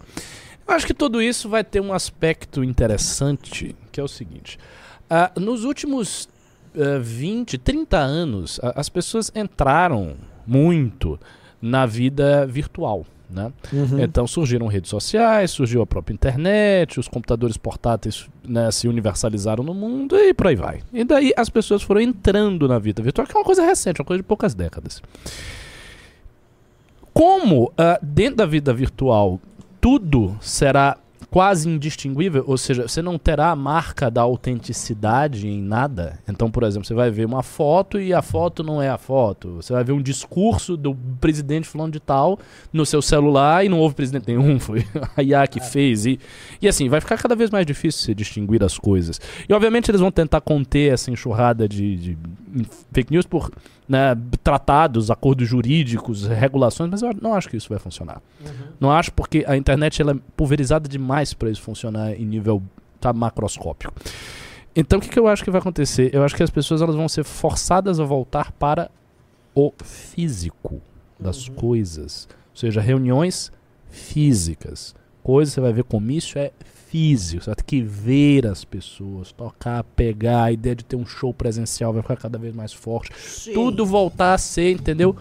[0.67, 4.59] Eu acho que tudo isso vai ter um aspecto interessante, que é o seguinte.
[5.11, 6.29] ah, nos últimos
[6.77, 10.15] ah, 20, 30 anos, a- as pessoas entraram
[10.47, 11.19] muito
[11.61, 13.05] na vida virtual.
[13.31, 13.53] Né?
[13.73, 14.01] Uhum.
[14.01, 19.75] Então surgiram redes sociais, surgiu a própria internet, os computadores portáteis né, se universalizaram no
[19.75, 20.83] mundo e por aí vai.
[20.93, 24.05] E daí as pessoas foram entrando na vida virtual, que é uma coisa recente, uma
[24.07, 25.03] coisa de poucas décadas.
[27.13, 29.41] Como ah, dentro da vida virtual
[29.85, 30.97] tudo será
[31.31, 36.19] quase indistinguível, ou seja, você não terá a marca da autenticidade em nada.
[36.27, 39.57] Então, por exemplo, você vai ver uma foto e a foto não é a foto.
[39.57, 42.39] Você vai ver um discurso do presidente falando de tal
[42.73, 46.07] no seu celular e não houve presidente nenhum, foi a IA que fez.
[46.07, 46.19] E,
[46.63, 49.21] e assim, vai ficar cada vez mais difícil você distinguir as coisas.
[49.47, 52.19] E obviamente eles vão tentar conter essa enxurrada de, de
[52.91, 53.51] fake news por
[53.89, 58.21] né, tratados, acordos jurídicos, regulações, mas eu não acho que isso vai funcionar.
[58.81, 62.63] Não acho porque a internet ela é pulverizada demais para isso funcionar em nível
[63.01, 63.93] tá, macroscópico.
[64.75, 66.11] Então o que, que eu acho que vai acontecer?
[66.13, 68.91] Eu acho que as pessoas elas vão ser forçadas a voltar para
[69.55, 70.81] o físico
[71.19, 72.27] das coisas.
[72.51, 73.53] Ou seja, reuniões
[73.89, 74.95] físicas.
[75.23, 76.51] Coisa você vai ver comício é
[76.99, 77.43] físico.
[77.43, 80.45] Você vai ter que ver as pessoas, tocar, pegar.
[80.45, 83.11] A ideia de ter um show presencial vai ficar cada vez mais forte.
[83.53, 85.17] Tudo voltar a ser, entendeu?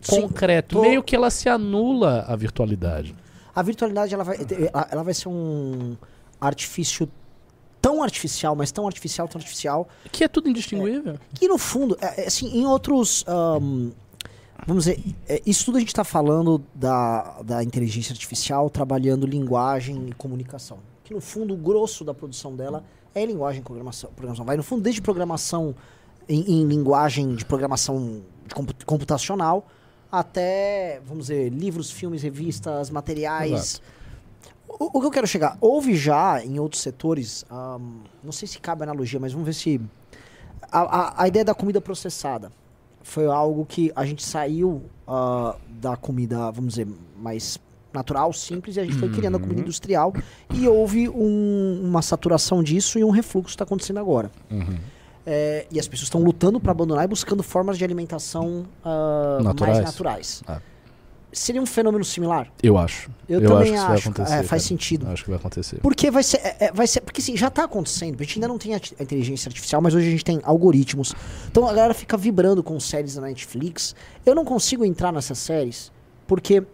[0.00, 0.76] Sim, Concreto.
[0.76, 3.14] tô- Meio que ela se anula a virtualidade.
[3.54, 4.38] A virtualidade ela vai,
[4.72, 5.94] ela ela vai ser um
[6.40, 7.06] artifício
[7.82, 11.18] tão artificial, mas tão artificial, tão artificial, Que é tudo indistinguível.
[11.34, 13.24] que no fundo, é- é assim, em outros.
[13.28, 13.90] ahn,
[14.66, 20.08] vamos dizer, é, isso tudo a gente está falando da, da inteligência artificial trabalhando linguagem
[20.08, 20.78] e comunicação.
[21.10, 24.12] Que no fundo, o grosso da produção dela é linguagem programação.
[24.14, 24.44] programação.
[24.44, 25.74] Vai no fundo desde programação
[26.28, 29.66] em, em linguagem de programação de compu- computacional
[30.12, 33.82] até, vamos dizer, livros, filmes, revistas, materiais.
[34.68, 37.44] O, o que eu quero chegar, houve já em outros setores,
[38.22, 39.80] não sei se cabe a analogia, mas vamos ver se.
[40.70, 42.52] A, a, a ideia da comida processada
[43.02, 47.58] foi algo que a gente saiu ah, da comida, vamos dizer, mais
[47.92, 50.12] natural, simples, e a gente foi criando a comida industrial
[50.52, 54.30] e houve um- uma saturação disso e um refluxo está acontecendo agora.
[55.26, 59.76] É, e as pessoas estão lutando para abandonar e buscando formas de alimentação ah, Naturais.
[59.76, 60.42] mais naturais.
[60.48, 60.60] Ah.
[61.32, 62.48] Seria um fenômeno similar?
[62.60, 63.08] Eu acho.
[63.28, 64.08] Eu, Eu também acho que isso vai acho.
[64.08, 64.58] acontecer, é, faz cara.
[64.60, 65.06] sentido.
[65.06, 65.78] Eu acho que vai acontecer.
[65.80, 67.02] Porque vai ser, é, é, vai ser.
[67.02, 68.16] Porque assim, já tá acontecendo.
[68.18, 71.14] A gente ainda não tem a, inteligência artificial, mas hoje a gente tem algoritmos.
[71.48, 73.94] Então a galera fica vibrando com séries da Netflix.
[74.26, 75.92] Eu não consigo entrar nessas séries,
[76.26, 76.64] porque.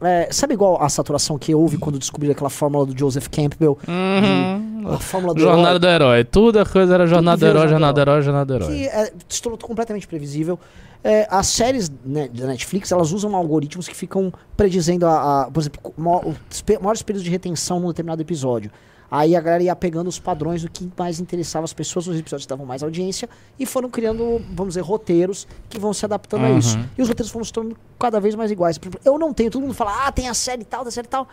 [0.00, 3.78] É, sabe igual a saturação que houve quando descobriram aquela fórmula do Joseph Campbell?
[3.84, 6.24] de- a fórmula do Jornada herói, do herói.
[6.24, 8.76] Tudo a coisa era jornada do herói, jornada do herói, jornada do herói.
[8.76, 10.58] que é, se tornou completamente previsível.
[11.02, 15.60] É, as séries né, da Netflix, elas usam algoritmos que ficam predizendo, a, a- por
[15.60, 18.70] exemplo, mo- os maiores períodos de retenção num determinado episódio.
[19.10, 22.44] Aí a galera ia pegando os padrões do que mais interessava as pessoas, os episódios
[22.44, 26.50] que davam mais audiência, e foram criando, vamos dizer, roteiros que vão se adaptando a
[26.50, 26.78] isso.
[26.98, 28.78] E os roteiros foram se tornando cada vez mais iguais.
[28.80, 31.28] Exemplo, eu não tenho, todo mundo fala, ah, tem a série tal, da série tal.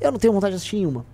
[0.00, 1.04] Eu não tenho vontade de assistir nenhuma.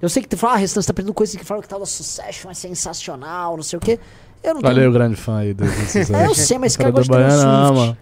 [0.00, 1.80] Eu sei que tu fala, ah, Restan, você tá perdendo coisas que falam que tal
[1.80, 3.98] da Succession é sensacional, não sei o quê.
[4.42, 7.10] Eu não aí tenho grande fã aí do é, eu sei, mas esse cara gosta
[7.10, 7.98] de Taylor Swift.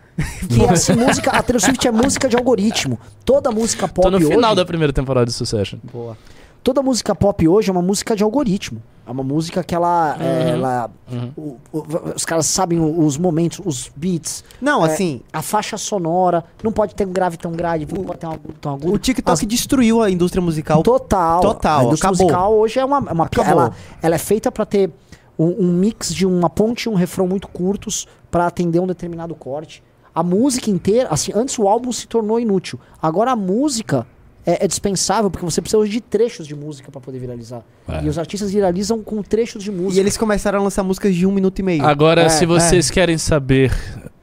[0.48, 2.98] Que assim, música, a Taylor Swift é música de algoritmo.
[3.24, 5.78] Toda música pop Tô no final hoje, da primeira temporada de Succession.
[5.90, 6.18] Boa.
[6.64, 8.82] Toda música pop hoje é uma música de algoritmo.
[9.06, 10.16] É uma música que ela.
[10.18, 10.90] é, ela
[11.36, 11.84] o- o-
[12.16, 16.42] os caras sabem o- os momentos, os beats, Não, É, assim, a faixa sonora.
[16.62, 18.92] Não pode ter um grave tão grave, não pode ter um agudo tão agudo.
[18.94, 20.82] o TikTok As- destruiu a indústria musical.
[20.82, 21.42] Total.
[21.42, 22.24] Total, A indústria acabou.
[22.26, 22.96] musical hoje é uma.
[23.10, 23.72] é uma ela,
[24.02, 24.90] ela é feita pra ter
[25.38, 29.34] um, um mix de uma ponte e um refrão muito curtos pra atender um determinado
[29.34, 29.82] corte.
[30.14, 32.80] A música inteira, assim, antes o álbum se tornou inútil.
[33.02, 34.06] Agora a música
[34.46, 37.62] é, é dispensável porque você precisa hoje de trechos de música pra poder viralizar.
[37.88, 38.04] É.
[38.04, 39.96] E os artistas viralizam com trechos de música.
[39.96, 41.84] E eles começaram a lançar músicas de um minuto e meio.
[41.84, 43.72] Agora, É, se vocês querem saber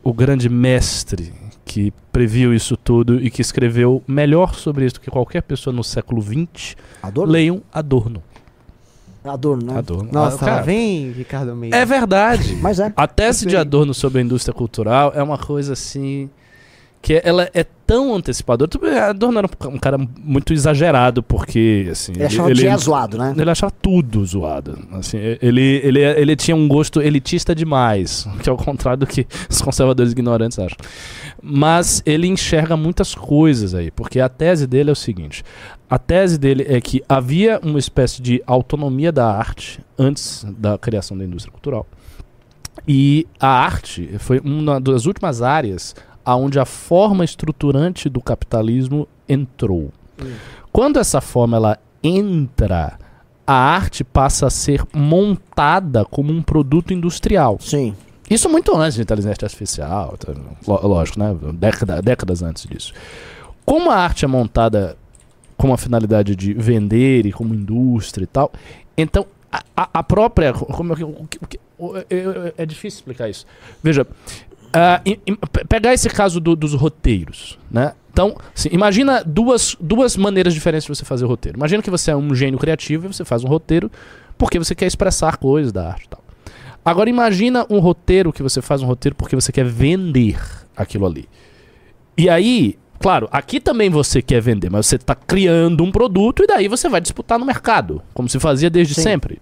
[0.03, 1.33] o grande mestre
[1.65, 5.83] que previu isso tudo e que escreveu melhor sobre isso do que qualquer pessoa no
[5.83, 7.31] século XX, Adorno?
[7.31, 8.21] leiam Adorno.
[9.23, 9.77] Adorno, né?
[9.77, 10.09] Adorno.
[10.11, 11.77] Nossa, Ah, cara, vem Ricardo Meira.
[11.77, 12.55] É verdade.
[12.55, 12.91] Mas é.
[12.95, 13.55] A tese de.
[13.55, 16.27] Adorno sobre a indústria cultural é uma coisa assim
[17.01, 22.53] que ela é tão bem, Adorno era um cara muito exagerado porque assim, Ele achava
[22.53, 23.33] que é zoado, né?
[23.37, 24.79] ele achava tudo zoado.
[24.93, 29.27] Assim, ele, ele, ele tinha um gosto elitista demais, que é o contrário do que
[29.49, 30.77] os conservadores ignorantes acham.
[31.43, 35.43] Mas ele enxerga muitas coisas aí, porque a tese dele é o seguinte:
[35.89, 41.17] a tese dele é que havia uma espécie de autonomia da arte antes da criação
[41.17, 41.85] da indústria cultural.
[42.87, 45.93] E a arte foi uma das últimas áreas
[46.25, 49.91] aonde a forma estruturante do capitalismo entrou.
[50.71, 52.97] Quando essa forma ela entra,
[53.45, 57.57] a arte passa a ser montada como um produto industrial.
[57.59, 57.95] Sim.
[58.29, 60.33] Isso muito antes de inteligência artificial, tá,
[60.65, 61.35] lógico, né?
[61.53, 62.93] Década- décadas antes disso.
[63.65, 64.97] Como a arte é montada
[65.57, 68.51] com a finalidade de vender e como indústria e tal,
[68.97, 70.53] então a, a- própria.
[70.53, 71.27] Como é, o o
[71.77, 73.45] o- é- é- é difícil explicar isso.
[73.83, 74.07] Veja,
[75.51, 77.93] pe- pegar esse caso do- dos roteiros, né?
[78.11, 81.57] Então, assim, imagina duas, duas maneiras diferentes de você fazer o roteiro.
[81.57, 83.89] Imagina que você é um gênio criativo e você faz um roteiro
[84.37, 86.23] porque você quer expressar coisas da arte e tal.
[86.83, 90.37] Agora imagina um roteiro que você faz um roteiro porque você quer vender
[90.75, 91.29] aquilo ali.
[92.17, 96.47] E aí, claro, aqui também você quer vender, mas você está criando um produto e
[96.47, 99.03] daí você vai disputar no mercado, como se fazia desde Sim.
[99.03, 99.39] sempre.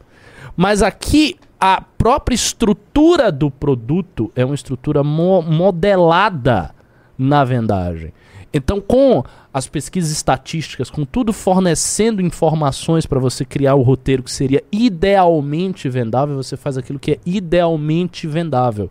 [0.55, 6.73] Mas aqui a própria estrutura do produto é uma estrutura mo- modelada
[7.17, 8.13] na vendagem.
[8.53, 14.31] Então, com as pesquisas estatísticas, com tudo fornecendo informações para você criar o roteiro que
[14.31, 18.89] seria idealmente vendável, você faz aquilo que é idealmente vendável.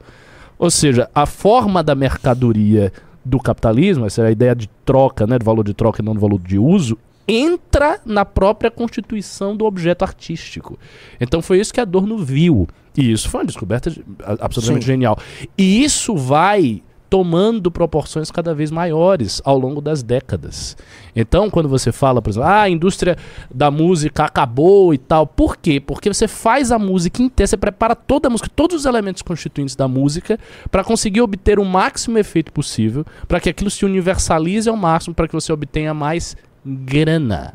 [0.58, 2.92] Ou seja, a forma da mercadoria
[3.24, 6.14] do capitalismo, essa é a ideia de troca, né, do valor de troca e não
[6.14, 6.96] do valor de uso,
[7.28, 10.78] entra na própria constituição do objeto artístico.
[11.20, 12.66] Então foi isso que Adorno viu.
[12.96, 13.92] E isso foi uma descoberta
[14.40, 14.92] absolutamente Sim.
[14.92, 15.18] genial.
[15.56, 20.76] E isso vai tomando proporções cada vez maiores ao longo das décadas.
[21.16, 23.16] Então, quando você fala, por exemplo, ah, a indústria
[23.52, 25.80] da música acabou e tal, por quê?
[25.80, 29.74] Porque você faz a música inteira, você prepara toda a música, todos os elementos constituintes
[29.74, 30.38] da música,
[30.70, 35.26] para conseguir obter o máximo efeito possível, para que aquilo se universalize ao máximo, para
[35.26, 36.36] que você obtenha mais
[36.84, 37.52] grana.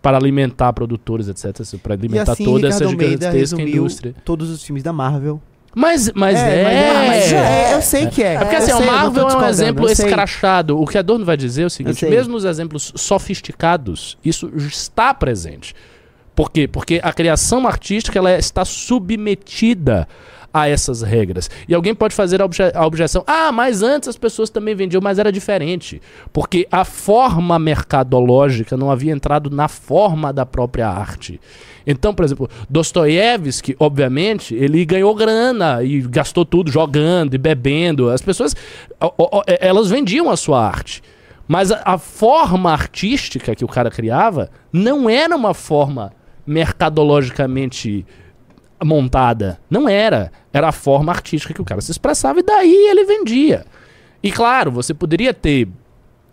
[0.00, 1.78] Para alimentar produtores, etc.
[1.82, 4.14] Para alimentar assim, toda essa Ricardo Almeida gigantesca indústria.
[4.24, 5.40] todos os filmes da Marvel.
[5.78, 6.62] Mas, mas é.
[6.64, 8.34] mas é, eu sei que é.
[8.34, 10.80] É porque assim, sei, o Marvel é um exemplo escrachado.
[10.80, 15.74] O que Adorno vai dizer é o seguinte: mesmo nos exemplos sofisticados, isso está presente.
[16.34, 16.66] Por quê?
[16.66, 20.08] Porque a criação artística ela está submetida
[20.60, 21.50] a essas regras.
[21.68, 25.00] E alguém pode fazer a, obje- a objeção: ah, mas antes as pessoas também vendiam,
[25.02, 26.00] mas era diferente.
[26.32, 31.40] Porque a forma mercadológica não havia entrado na forma da própria arte.
[31.86, 38.10] Então, por exemplo, Dostoiévski, obviamente, ele ganhou grana e gastou tudo jogando e bebendo.
[38.10, 38.56] As pessoas,
[39.00, 41.02] ó, elas vendiam a sua arte.
[41.46, 46.12] Mas a, a forma artística que o cara criava não era uma forma
[46.44, 48.04] mercadologicamente
[48.84, 49.60] montada.
[49.70, 50.32] Não era.
[50.52, 53.64] Era a forma artística que o cara se expressava e daí ele vendia.
[54.22, 55.68] E claro, você poderia ter,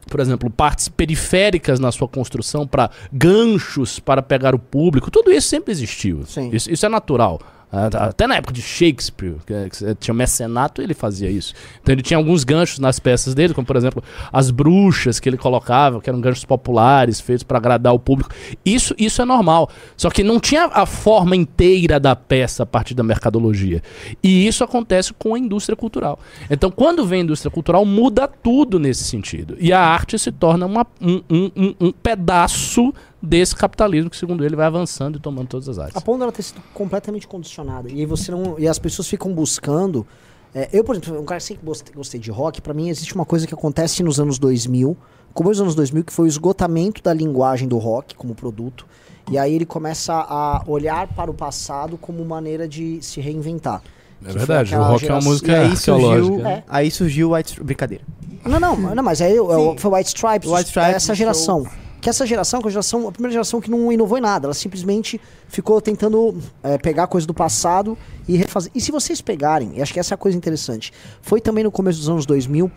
[0.07, 5.11] por exemplo, partes periféricas na sua construção para ganchos para pegar o público.
[5.11, 6.23] Tudo isso sempre existiu.
[6.53, 7.39] Isso, isso é natural.
[7.75, 11.55] Ah, Até na época de Shakespeare, que tinha o mecenato, ele fazia isso.
[11.81, 15.37] Então ele tinha alguns ganchos nas peças dele, como por exemplo as bruxas que ele
[15.37, 18.29] colocava, que eram ganchos populares, feitos para agradar o público.
[18.63, 19.71] Isso, isso é normal.
[19.97, 23.81] Só que não tinha a forma inteira da peça a partir da mercadologia.
[24.21, 26.19] E isso acontece com a indústria cultural.
[26.51, 29.57] Então quando vem a indústria cultural, muda tudo nesse sentido.
[29.59, 32.93] E a arte se torna uma- um, um- um- um pedaço
[33.25, 35.95] desse capitalismo que, segundo ele, vai avançando e tomando todas as áreas.
[35.95, 37.89] A ponto dela ter sido completamente condicionada.
[37.89, 38.59] E aí você não.
[38.59, 40.05] E as pessoas ficam buscando.
[40.53, 43.15] é, eu, por exemplo, um cara que sempre gostei, gostei de rock, pra mim existe
[43.15, 44.95] uma coisa que acontece nos anos 2000,
[45.33, 48.85] começo dos anos 2000, que foi o esgotamento da linguagem do rock como produto.
[49.31, 53.81] E aí ele começa a olhar para o passado como maneira de se reinventar.
[54.25, 56.45] É verdade, o rock é uma geração- música E aí surgiu.
[56.45, 56.63] É.
[56.67, 58.03] aí surgiu o White Str- Brincadeira.
[58.45, 59.77] Não, não, não mas aí eu- eu- Sim.
[59.77, 61.65] foi White Stripes, White Stripes, essa geração.
[62.03, 64.47] Que essa geração, que é a geração, a primeira geração que não inovou em nada,
[64.47, 68.69] ela simplesmente ficou tentando é, pegar coisa do passado e refazer.
[68.75, 71.71] E se vocês pegarem, e acho que essa é a coisa interessante, foi também no
[71.71, 72.69] começo dos anos 2000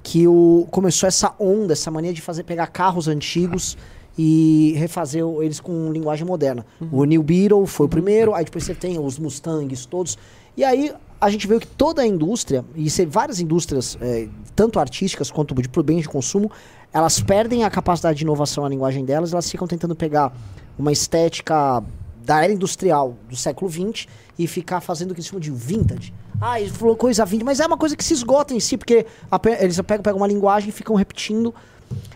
[0.00, 3.76] que o, começou essa onda, essa mania de fazer pegar carros antigos
[4.16, 6.64] e refazer eles com linguagem moderna.
[6.92, 10.16] O New Beetle foi o primeiro, aí depois você tem os Mustangs todos.
[10.56, 15.32] E aí a gente viu que toda a indústria, e várias indústrias, é, tanto artísticas
[15.32, 16.50] quanto de bem de consumo,
[16.92, 20.32] elas perdem a capacidade de inovação na linguagem delas, elas ficam tentando pegar
[20.78, 21.82] uma estética
[22.24, 24.06] da era industrial do século XX
[24.38, 26.12] e ficar fazendo o que eles chamam de vintage.
[26.40, 29.06] Ah, ele falou coisa vintage, mas é uma coisa que se esgota em si, porque
[29.30, 31.54] a eles pegam, pegam uma linguagem e ficam repetindo.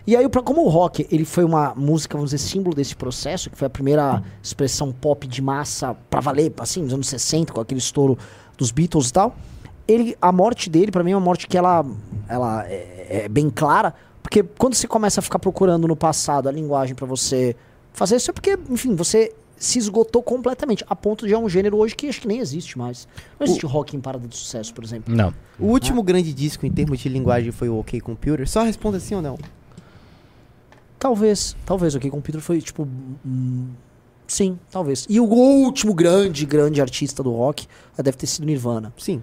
[0.07, 3.57] E aí, como o rock ele foi uma música, vamos dizer, símbolo desse processo, que
[3.57, 7.81] foi a primeira expressão pop de massa pra valer, assim, nos anos 60, com aquele
[7.81, 8.19] estouro
[8.59, 9.35] dos Beatles e tal,
[9.89, 11.85] ele, a morte dele, pra mim, é uma morte que ela,
[12.29, 13.95] ela é, é bem clara,
[14.33, 17.55] porque quando você começa a ficar procurando no passado a linguagem pra você
[17.93, 21.77] fazer isso, é porque, enfim, você se esgotou completamente, a ponto de é um gênero
[21.77, 23.07] hoje que acho que nem existe mais.
[23.39, 25.15] Não existe rock em parada de sucesso, por exemplo.
[25.15, 25.35] Não.
[25.61, 28.49] O último grande disco em termos de linguagem foi o OK Computer.
[28.49, 29.39] Só responda sim ou não.
[30.99, 31.95] Talvez, talvez.
[31.95, 32.89] O OK Computer foi tipo.
[33.25, 33.69] hum,
[34.27, 35.07] sim, talvez.
[35.11, 37.69] E o último grande, grande artista do rock
[37.99, 38.95] ah, deve ter sido Nirvana.
[38.97, 39.23] Sim.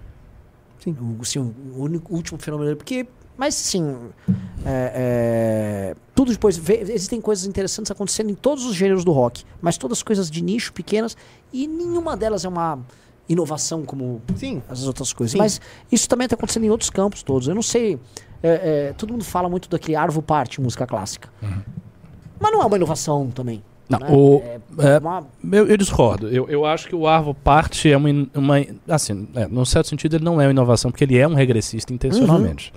[0.87, 2.75] O, assim, o único, último fenômeno.
[2.75, 3.07] Porque.
[3.39, 3.95] Mas sim.
[4.65, 6.57] é, é, tudo depois.
[6.57, 9.45] vê- existem coisas interessantes acontecendo em todos os gêneros do rock.
[9.61, 11.15] Mas todas coisas de nicho, pequenas.
[11.53, 12.77] E nenhuma delas é uma
[13.29, 14.61] inovação como Sim.
[14.67, 15.31] as outras coisas.
[15.31, 15.37] Sim.
[15.37, 17.47] Mas isso também está acontecendo em outros campos todos.
[17.47, 17.97] Eu não sei.
[18.43, 21.29] é, é, todo mundo fala muito daquele Arvo Parte, música clássica.
[22.39, 23.63] Mas não é uma inovação também.
[23.87, 24.07] Não, né?
[24.11, 24.59] o- é,
[24.95, 26.27] é- uma- Eu, eu discordo.
[26.27, 28.09] Eu, eu acho que o Arvo Parte é uma.
[28.35, 28.55] uma
[28.87, 31.91] assim, é, num certo sentido, ele não é uma inovação, porque ele é um regressista
[31.93, 32.71] intencionalmente.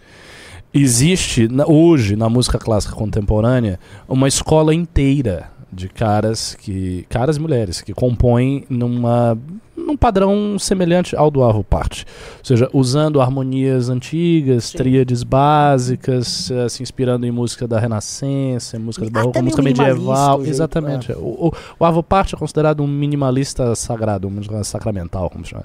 [0.75, 7.07] Existe, hoje, na música clássica contemporânea, uma escola inteira de caras que.
[7.09, 9.39] caras e mulheres que compõem numa.
[9.83, 11.67] Num padrão semelhante ao do Arvo.
[11.73, 14.79] Ou seja, usando harmonias antigas, Sim.
[14.79, 19.57] tríades básicas, eh, se inspirando em música da Renascença, em música do Barroco, até meio
[19.57, 20.39] música medieval.
[20.39, 21.13] o jeito, exatamente.
[21.13, 25.65] O, o, o Arvo Part é considerado um minimalista sagrado, um sacramental, como chama.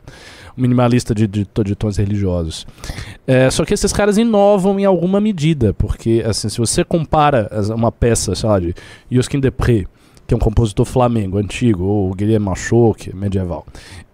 [0.58, 2.66] Um minimalista de, de, de tons religiosos.
[3.26, 7.92] É, só que esses caras inovam em alguma medida, porque assim, se você compara uma
[7.92, 8.74] peça, sei lá, de
[9.12, 9.86] Josquin Depré,
[10.28, 13.66] que é um compositor flamengo antigo, ou Guilherme Machoque, medieval,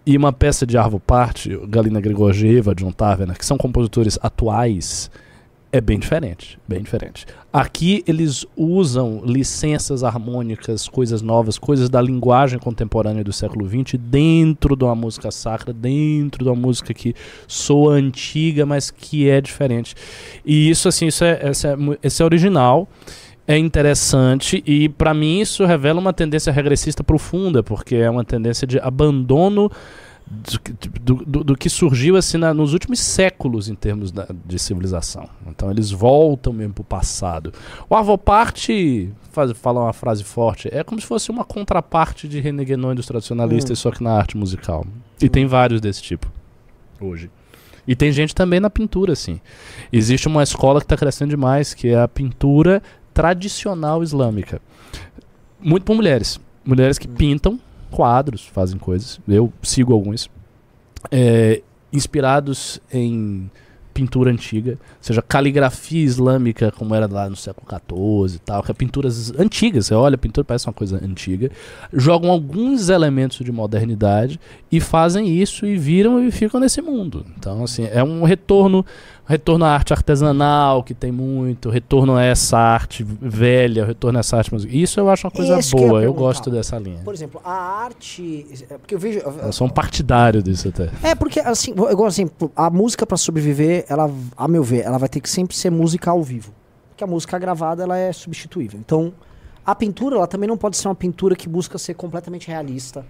[0.06, 5.10] e uma peça de Arvo Part, Galina Grigorgieva, John Tavener, que são compositores atuais,
[5.72, 7.26] é bem diferente, bem diferente.
[7.52, 14.76] Aqui eles usam licenças harmônicas, coisas novas, coisas da linguagem contemporânea do século XX dentro
[14.76, 17.16] de uma música sacra, dentro de uma música que
[17.48, 19.96] soa antiga, mas que é diferente.
[20.46, 22.88] E isso assim, isso é, é, é original,
[23.48, 28.66] é interessante e para mim isso revela uma tendência regressista profunda, porque é uma tendência
[28.66, 29.70] de abandono
[30.26, 34.28] do, que- do, do- do que surgiu assim na- nos últimos séculos em termos da-
[34.46, 35.28] de civilização.
[35.46, 37.54] Então eles voltam mesmo para o passado.
[37.90, 42.64] O Avoparte, faz, fala uma frase forte, é como se fosse uma contraparte de René
[42.64, 44.86] Guénon e dos tradicionalistas, só que na arte musical.
[45.22, 46.32] E tem vários desse tipo
[47.02, 47.30] hoje.
[47.86, 49.42] E tem gente também na pintura, assim.
[49.92, 52.82] Existe uma escola que está crescendo demais, que é a pintura
[53.14, 54.62] tradicional islâmica.
[55.60, 56.40] Muito por mulheres.
[56.66, 57.60] Mulheres que pintam
[57.92, 59.20] quadros, fazem coisas.
[59.28, 60.30] Eu sigo alguns.
[61.12, 63.50] É, inspirados em
[63.94, 68.72] pintura antiga, ou seja, caligrafia islâmica, como era lá no século XIV e tal, que
[68.72, 71.52] é pinturas antigas, você olha, a pintura parece uma coisa antiga,
[71.94, 74.40] jogam alguns elementos de modernidade
[74.72, 77.26] e fazem isso e viram e ficam nesse mundo.
[77.38, 78.84] Então, assim, é um retorno,
[79.26, 84.38] retorno à arte artesanal, que tem muito, retorno a essa arte velha, retorno a essa
[84.38, 84.76] arte musical.
[84.76, 86.20] Isso eu acho uma coisa eu ia boa, eu perguntar.
[86.20, 87.02] gosto dessa linha.
[87.04, 88.46] Por exemplo, a arte.
[88.70, 89.20] é Porque eu vejo.
[89.20, 90.90] Eu sou um partidário disso até.
[91.02, 95.10] É, porque assim, igual assim, a música pra sobreviver, ela, a meu ver, ela vai
[95.10, 96.54] ter que sempre ser música ao vivo.
[96.90, 98.80] Porque a música gravada, ela é substituível.
[98.80, 99.14] Então,
[99.66, 103.06] a pintura, ela também não pode ser uma pintura que busca ser completamente realista.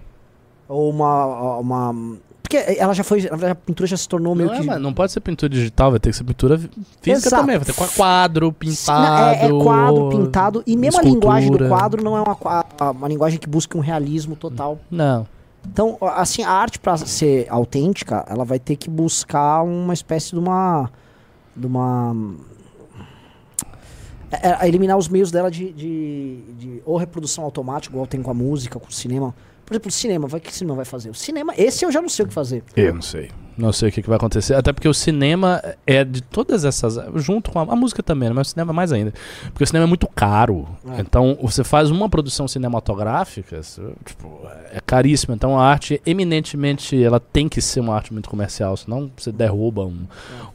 [0.68, 1.58] Ou uma.
[1.58, 3.26] uma porque ela já foi.
[3.26, 4.66] A pintura já se tornou meio Não, é, que.
[4.66, 7.36] mas não pode ser pintura digital, vai ter que ser pintura física Exato.
[7.42, 7.56] também.
[7.56, 9.34] Vai ter qua- quadro, pintado.
[9.34, 10.62] é, é quadro pintado.
[10.66, 11.68] E mesmo a linguagem do escultura.
[11.68, 14.78] quadro não é uma, uma linguagem que busca um realismo total.
[14.90, 15.26] Não.
[15.66, 20.38] Então, assim, a arte pra ser autêntica, ela vai ter que buscar uma espécie de
[20.38, 20.90] uma.
[21.56, 22.14] de uma.
[24.30, 28.30] é- é eliminar os meios dela de, de, de ou reprodução automática, igual tem com
[28.30, 29.34] a música, com o cinema.
[29.64, 31.10] Por exemplo, o cinema, vai, que cinema vai fazer?
[31.10, 32.62] O cinema, esse eu já não sei o que fazer.
[32.76, 33.30] Eu não sei.
[33.56, 34.54] Não sei o que, que vai acontecer.
[34.54, 36.98] Até porque o cinema é de todas essas.
[37.16, 38.34] Junto com a, a música também, né?
[38.34, 39.12] mas o cinema mais ainda.
[39.44, 40.66] Porque o cinema é muito caro.
[40.90, 41.00] É.
[41.00, 43.60] Então, você faz uma produção cinematográfica,
[44.04, 44.40] tipo,
[44.72, 45.34] é caríssimo.
[45.34, 48.76] Então, a arte, eminentemente, ela tem que ser uma arte muito comercial.
[48.76, 50.04] Senão, você derruba um.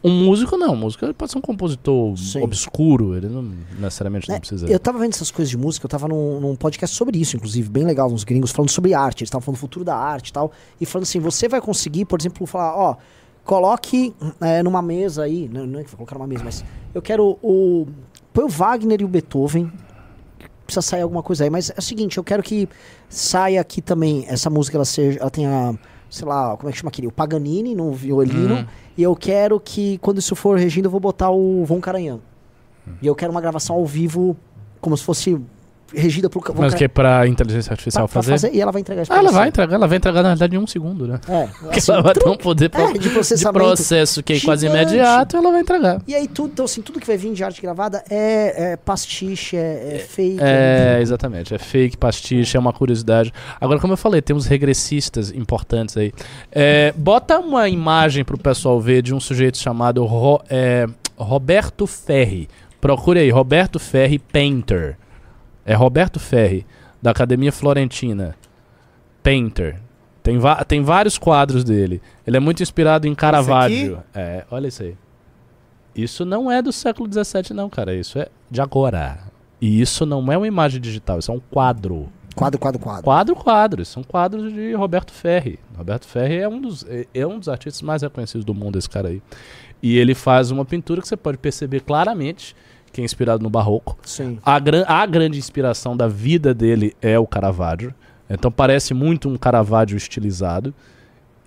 [0.03, 0.73] Um músico, não.
[0.73, 2.41] Um músico pode ser um compositor Sim.
[2.41, 3.15] obscuro.
[3.15, 4.67] Ele não necessariamente não É, precisa.
[4.67, 7.69] Eu tava vendo essas coisas de música, eu tava num, num podcast sobre isso, inclusive,
[7.69, 10.33] bem legal, uns gringos falando sobre arte, eles estavam falando do futuro da arte e
[10.33, 12.88] tal, e falando assim, você vai conseguir, por exemplo, falar, ó,
[13.43, 17.37] coloque é, numa mesa aí, não, não é que colocar numa mesa, mas eu quero
[17.41, 17.87] o.
[18.33, 19.71] Põe o Wagner e o Beethoven.
[20.65, 22.69] Precisa sair alguma coisa aí, mas é o seguinte, eu quero que
[23.09, 25.77] saia aqui também, essa música ela seja, ela tenha,
[26.11, 27.07] sei lá, como é que chama aquele?
[27.07, 28.65] O Paganini no violino, Hum.
[28.95, 32.19] e eu quero que quando isso for regindo, eu vou botar o Von Karajan.
[33.01, 34.37] E eu quero uma gravação ao vivo,
[34.79, 35.39] como se fosse
[35.93, 38.53] regida pelo Von Mas que é pra inteligência artificial pra- pra fazer?
[38.53, 39.35] E ela vai entregar isso Ah, ela você.
[39.35, 41.19] vai entregar, ela vai entregar na verdade em um segundo, né?
[41.27, 41.47] É,
[41.77, 43.09] assim, ela vai ter um poder é, de de
[43.51, 46.01] processo que é quase imediato, ela vai entregar.
[46.07, 49.55] E aí tudo, então assim, tudo que vai vir de arte gravada é, é pastiche,
[49.57, 50.37] é, é fake.
[50.41, 51.53] É, exatamente.
[51.53, 53.33] É fake, pastiche, é uma curiosidade.
[53.59, 56.13] Agora, como eu falei, tem uns regressistas importantes aí.
[56.51, 60.87] É, bota uma imagem pro pessoal ver de um sujeito chamado Ro- é,
[61.17, 62.47] Roberto Ferri.
[62.79, 64.97] Procure aí, Roberto Ferri Painter.
[65.69, 66.65] É Roberto Ferri,
[66.99, 68.35] da Academia Florentina.
[69.21, 69.79] Painter.
[70.23, 72.01] Tem, tem vários quadros dele.
[72.25, 74.03] Ele é muito inspirado em Caravaggio.
[74.13, 74.95] É, olha isso aí.
[75.95, 77.93] Isso não é do século XVII, não, cara.
[77.93, 79.19] Isso é de agora.
[79.61, 82.09] E isso não é uma imagem digital, isso é um quadro.
[82.35, 83.03] Quadro, quadro, quadro.
[83.03, 83.85] Quadro, quadro.
[83.85, 85.59] São quadros de Roberto Ferri.
[85.77, 88.89] Roberto Ferri é um dos, é- é um dos artistas mais reconhecidos do mundo, esse
[88.89, 89.21] cara aí.
[89.83, 92.55] E ele faz uma pintura que você pode perceber claramente
[92.91, 93.97] que é inspirado no barroco.
[94.03, 94.37] Sim.
[94.43, 97.93] A, gran- a grande inspiração da vida dele é o Caravaggio.
[98.29, 100.73] Então parece muito um Caravaggio estilizado.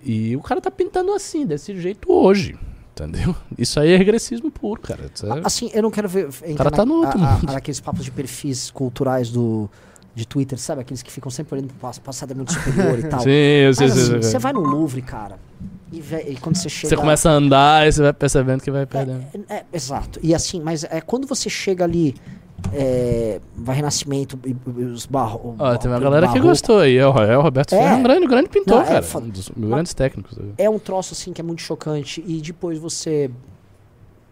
[0.05, 2.57] E o cara tá pintando assim, desse jeito hoje.
[2.93, 3.35] Entendeu?
[3.57, 5.05] Isso aí é regressismo puro, cara.
[5.05, 6.29] É- Assim, eu não quero ver.
[6.45, 7.53] entrar cara tá na- no outro a- a- mundo.
[7.53, 9.71] Naqueles papos de perfis culturais do.
[10.15, 10.83] De Twitter, sabe?
[10.83, 13.21] Aqueles que ficam sempre olhando pro pass- passado é muito superior e tal.
[13.21, 14.23] Sim, eu sei, Mas sei, assim, sei.
[14.23, 15.39] você vai no Louvre, cara,
[15.91, 16.89] e, vê- e quando você chega.
[16.91, 19.25] Você começa a andar e você vai percebendo que vai perdendo.
[19.49, 20.21] É, é, exato.
[20.23, 22.15] E assim, mas é quando você chega ali.
[22.73, 26.97] É, vai Renascimento e, e os barro, Ó, tem uma galera que gostou aí.
[26.97, 27.79] É o, é o Roberto É.
[27.89, 29.19] É um grande, grande pintor, Não, é cara.
[29.19, 30.39] Um dos grandes técnicos.
[30.57, 33.29] É um troço assim que é muito chocante e depois você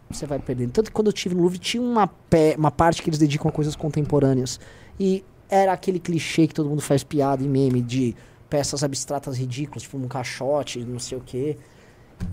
[0.08, 0.70] você vai perdendo.
[0.70, 3.48] Tanto que quando eu estive no Louvre tinha uma, pé, uma parte que eles dedicam
[3.48, 4.60] a coisas contemporâneas.
[4.98, 8.14] E era aquele clichê que todo mundo faz piada e meme de
[8.48, 11.56] peças abstratas ridículas, tipo um caixote, não sei o quê.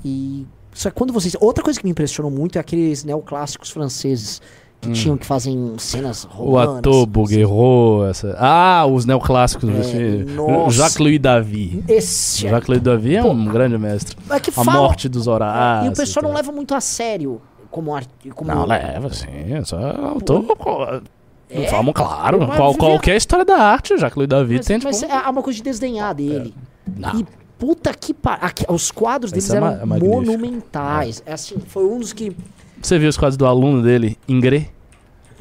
[0.03, 4.41] E só que quando vocês, outra coisa que me impressionou muito é aqueles neoclássicos franceses
[4.79, 6.29] que tinham que fazem cenas Hum.
[6.37, 6.77] O romanas.
[6.77, 8.35] ator Bouguereau, essa...
[8.39, 9.67] Ah, os neoclássicos.
[9.69, 10.25] É, assim.
[10.69, 11.83] Jacques-Louis David.
[11.87, 14.15] Esse é, Jacques-Louis David é um grande mestre.
[14.29, 15.87] é que A fala, morte dos Horácios.
[15.87, 17.41] e o pessoal não leva muito a sério
[17.71, 19.25] como arte, como Não, leva, sim.
[19.53, 20.45] É só autor.
[21.49, 21.69] É?
[21.71, 22.39] Vamos, claro.
[22.39, 24.89] Mas Qual, qualquer história da arte, Jacques-Louis David Mas, tem, tipo...
[24.91, 26.53] mas é uma coisa de desdenhar dele.
[26.95, 27.19] Não.
[27.19, 27.25] E
[27.57, 28.41] puta que pariu.
[28.69, 30.15] Os quadros deles é eram é magnífico.
[30.15, 31.23] monumentais.
[31.25, 31.33] É.
[31.33, 32.35] assim, foi um dos que.
[32.81, 34.69] Você viu os quadros do aluno dele, Ingré?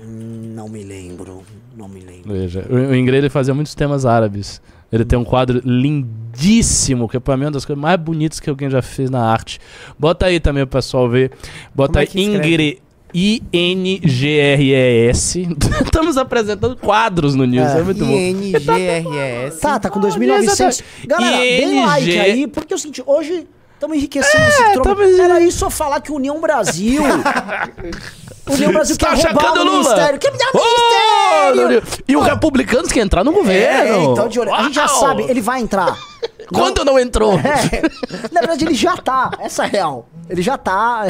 [0.00, 1.42] Hum, Não me lembro.
[1.76, 2.32] Não me lembro.
[2.32, 4.62] Veja, o, Ingré ele fazia muitos temas árabes.
[4.90, 8.48] Ele tem um quadro lindíssimo, que pra mim é uma das coisas mais bonitas que
[8.48, 9.58] alguém já fez na arte.
[9.98, 11.32] Bota aí também o pessoal ver.
[11.74, 12.82] Bota Como é aí que escreve?
[13.14, 15.46] I-N-G-R-E-S.
[15.84, 18.12] Estamos apresentando quadros no News, é, muito bom.
[18.12, 19.60] I-N-G-R-E-S.
[19.60, 20.82] Tá, tá com Olha, 2.900.
[21.06, 22.18] Galera, deem like ING.
[22.20, 24.82] aí, porque é o seguinte, hoje estamos enriquecendo esse trono.
[24.96, 27.02] tamo- Era isso só falar que União Brasil.
[28.48, 29.72] União Brasil Está quer roubar o Lula.
[29.72, 30.18] ministério.
[30.18, 31.82] Quer me dar o Ô, ministério!
[32.06, 34.12] E o republicanos quer entrar no É, governo.
[34.12, 34.54] então de olho.
[34.54, 35.00] A gente já Uau!
[35.00, 35.96] sabe, ele vai entrar.
[36.52, 37.34] Quando não entrou?
[37.40, 37.82] É,
[38.30, 40.08] na verdade ele já tá, essa é real.
[40.28, 41.04] Ele já tá,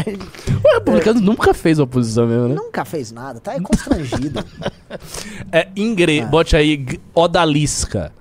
[0.64, 2.55] O republicano nunca fez oposição mesmo, né?
[2.55, 4.43] nunca fez nada, tá é constrangido.
[5.53, 8.12] É Ingré, bote aí G- Odalisca.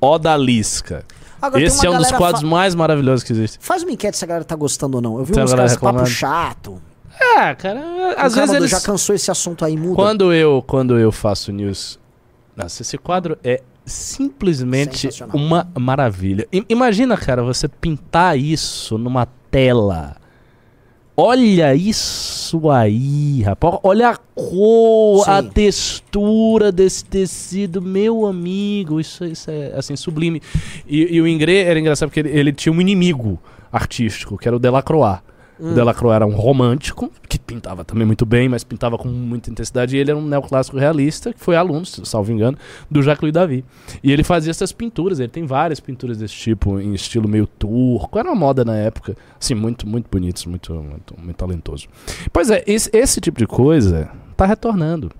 [0.00, 1.04] Odalisca.
[1.40, 3.58] Agora, tem Esse é um dos galera quadros fa- mais maravilhosos que existe.
[3.60, 5.18] Faz uma enquete se a galera tá gostando ou não.
[5.18, 6.10] Eu vi Tem uns galera caras papo reclamando.
[6.10, 6.82] chato.
[7.20, 7.80] É, cara,
[8.16, 8.70] às vezes eles...
[8.70, 9.94] já cansou esse assunto aí, muda.
[9.94, 11.98] Quando eu, quando eu faço news...
[12.56, 16.46] Nossa, esse quadro é simplesmente uma maravilha.
[16.52, 20.16] I- imagina, cara, você pintar isso numa tela.
[21.16, 23.78] Olha isso aí, rapaz.
[23.82, 25.48] Olha a cor, a Sim.
[25.48, 29.00] textura desse tecido, meu amigo.
[29.00, 30.40] Isso, isso é assim, sublime.
[30.86, 33.40] E, e o Ingré era engraçado porque ele, ele tinha um inimigo
[33.72, 35.20] artístico, que era o Delacroix.
[35.58, 39.96] O Delacroix era um romântico, que pintava também muito bem, mas pintava com muita intensidade.
[39.96, 42.58] E ele era um neoclássico realista, que foi aluno, salvo engano,
[42.90, 43.64] do Jacques-Louis David.
[44.02, 48.18] E ele fazia essas pinturas, ele tem várias pinturas desse tipo, em estilo meio turco.
[48.18, 49.16] Era uma moda na época.
[49.40, 51.86] Assim, muito, muito bonitos, muito, muito, muito talentoso.
[52.32, 55.10] Pois é, esse, esse tipo de coisa tá retornando.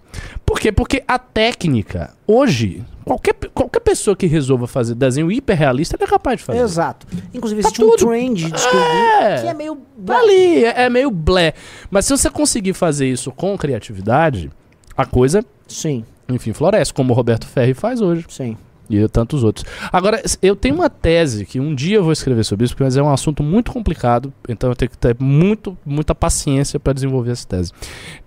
[0.44, 0.70] Por quê?
[0.70, 6.44] Porque a técnica, hoje, qualquer, qualquer pessoa que resolva fazer desenho hiperrealista, é capaz de
[6.44, 6.60] fazer.
[6.60, 7.06] Exato.
[7.32, 8.06] Inclusive, Tá existe um tudo.
[8.06, 9.40] trend de É.
[9.40, 9.78] que é meio.
[10.06, 11.54] Tá ali, é, é meio blé.
[11.90, 14.50] Mas se você conseguir fazer isso com criatividade,
[14.96, 18.24] a coisa, Sim, enfim, floresce, como o Roberto Ferri faz hoje.
[18.28, 18.56] sim.
[18.90, 19.64] E tantos outros.
[19.92, 23.02] Agora, eu tenho uma tese que um dia eu vou escrever sobre isso, mas é
[23.02, 27.46] um assunto muito complicado, então eu tenho que ter muito, muita paciência para desenvolver essa
[27.48, 27.72] tese.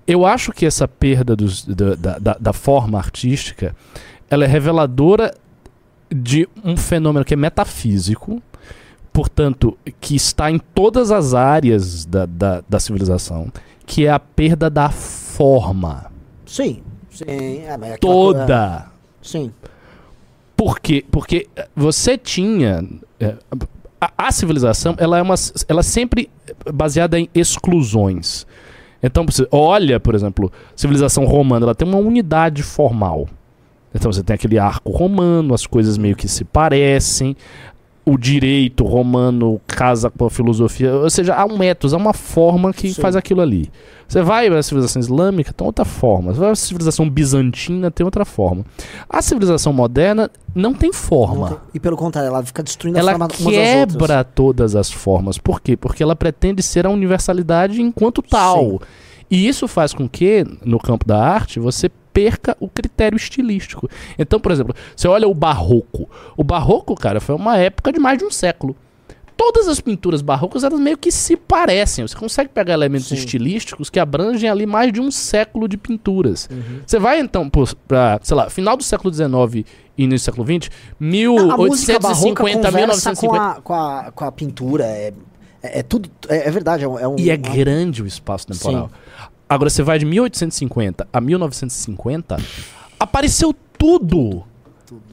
[0.07, 3.75] Eu acho que essa perda dos- da, da- da- forma artística
[4.29, 5.33] ela é reveladora
[6.13, 8.41] de um fenômeno que é metafísico,
[9.13, 13.51] portanto, que está em todas as áreas da, da, da civilização,
[13.85, 16.11] que é a perda da forma
[16.45, 16.81] Sim.
[17.11, 17.25] Sim.
[17.27, 18.85] É, é aquela coisa- toda.
[19.21, 19.51] Sim.
[20.57, 21.05] Por quê?
[21.09, 22.83] Porque eh, você tinha.
[23.19, 23.35] eh,
[24.01, 25.35] A, a civilização, ela é uma.
[25.69, 26.29] Ela é sempre
[26.73, 28.45] baseada em exclusões.
[29.01, 33.29] Então, olha, por exemplo, civilização romana, ela tem uma unidade formal.
[33.93, 37.35] Então você tem aquele arco romano, as coisas meio que se parecem.
[38.09, 40.93] O direito romano casa com a filosofia.
[40.95, 43.01] Ou seja, há um método, há uma forma que Sim.
[43.01, 43.69] faz aquilo ali.
[44.07, 46.31] Você vai para a civilização islâmica, tem outra forma.
[46.33, 48.63] Você vai para a civilização bizantina, tem outra forma.
[49.09, 51.49] A civilização moderna não tem forma.
[51.49, 53.91] Não tem- E pelo contrário, ela fica destruindo a Ela forma umas às outras.
[53.97, 55.37] quebra todas as formas.
[55.37, 55.75] Por quê?
[55.75, 58.81] Porque ela pretende ser a universalidade enquanto tal.
[59.29, 63.87] E isso faz com que, no campo da arte, você perca o critério estilístico.
[64.17, 66.09] Então, por exemplo, você olha o barroco.
[66.35, 68.75] O barroco, cara, foi uma época de mais de um século.
[69.35, 72.07] Todas as pinturas barrocas, elas meio que se parecem.
[72.07, 73.13] Você consegue pegar elementos Sim.
[73.13, 76.49] estilísticos que abrangem ali mais de um século de pinturas.
[76.51, 76.79] Uhum.
[76.87, 77.47] Você vai então
[77.87, 79.63] para, sei lá, final do século XIX
[79.95, 83.43] e início do século XX, Não, a música barroca 1850, conversa com 1950.
[83.43, 84.85] a, com, a, com a pintura.
[84.85, 85.13] É,
[85.61, 86.09] é, é tudo.
[86.27, 86.83] É, é verdade.
[86.83, 88.89] É um, é um- E é uma- grande o espaço temporal.
[89.49, 92.37] Agora, você vai de 1850 a 1950,
[92.99, 94.43] apareceu tudo.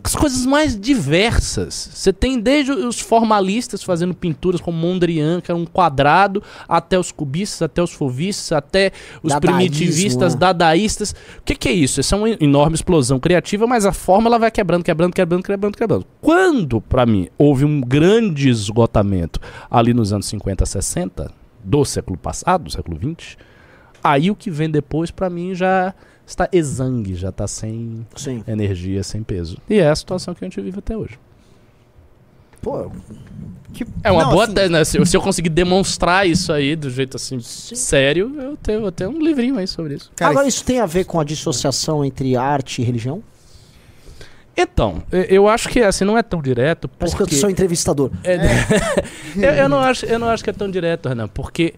[0.04, 1.90] As coisas mais diversas.
[1.92, 7.10] Você tem desde os formalistas fazendo pinturas como Mondrian, que era um quadrado, até os
[7.10, 10.40] cubistas, até os fauvistas, até os Dadaísmo, primitivistas, né?
[10.40, 11.12] dadaístas.
[11.38, 12.00] O que, que é isso?
[12.00, 15.76] Isso é uma enorme explosão criativa, mas a forma ela vai quebrando, quebrando, quebrando, quebrando,
[15.76, 16.06] quebrando.
[16.20, 21.32] Quando, pra mim, houve um grande esgotamento ali nos anos 50, 60,
[21.64, 23.38] do século passado, do século 20,
[24.04, 25.92] aí o que vem depois, pra mim, já
[26.26, 28.44] está exangue, já tá sem Sim.
[28.46, 29.58] energia, sem peso.
[29.68, 31.18] E é a situação que a gente vive até hoje.
[32.62, 32.90] Pô,
[33.74, 34.84] Que- É uma Não, boa assim, tese, né?
[34.84, 37.74] Se, se eu conseguir demonstrar isso aí do jeito assim Sim.
[37.74, 40.12] sério, eu tenho, eu tenho um livrinho aí sobre isso.
[40.14, 43.20] Cara, Agora, isso tem a ver com a dissociação entre arte e religião?
[44.56, 48.12] Então, eu- acho que assim não é tão direto Parece que eu porque sou entrevistador.
[48.22, 48.36] É,
[49.36, 51.74] eu, eu não acho, eu não acho que é tão direto, Renan, porque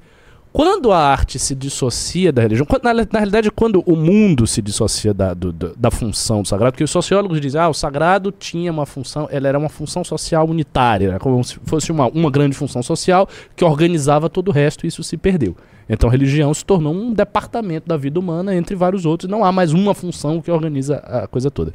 [0.57, 4.63] quando a arte se dissocia da religião, quando- na, na realidade, quando o mundo se
[4.63, 8.73] dissocia da, do- da função do sagrado, porque os sociólogos dizem, ah, o sagrado tinha
[8.73, 12.57] uma função, ela era uma função social unitária, né, como se fosse uma, uma grande
[12.57, 15.55] função social que organizava todo o resto e isso se perdeu.
[15.91, 19.53] Então a religião se tornou um departamento da vida humana entre vários outros, não há
[19.53, 21.75] mais uma função que organiza a coisa toda.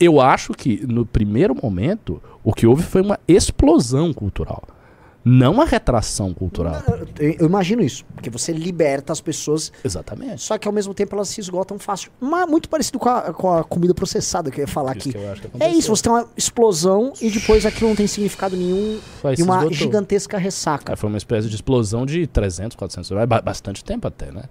[0.00, 4.62] Eu acho que no primeiro momento o que houve foi uma explosão cultural,
[5.24, 6.82] não uma retração cultural.
[7.18, 10.42] Eu, imagino isso, porque você liberta as pessoas, Exatamente.
[10.42, 12.10] só que ao mesmo tempo elas se esgotam fácil.
[12.20, 15.18] Mas muito parecido com a, com a comida processada que eu ia falar Isso aqui.
[15.60, 19.42] É isso, você tem uma explosão e depois aquilo não tem significado nenhum Vai, e
[19.42, 19.72] uma esgotou.
[19.72, 20.92] gigantesca ressaca.
[20.92, 24.42] É, foi uma espécie de explosão de 300, 400 anos, ba- bastante tempo até, né?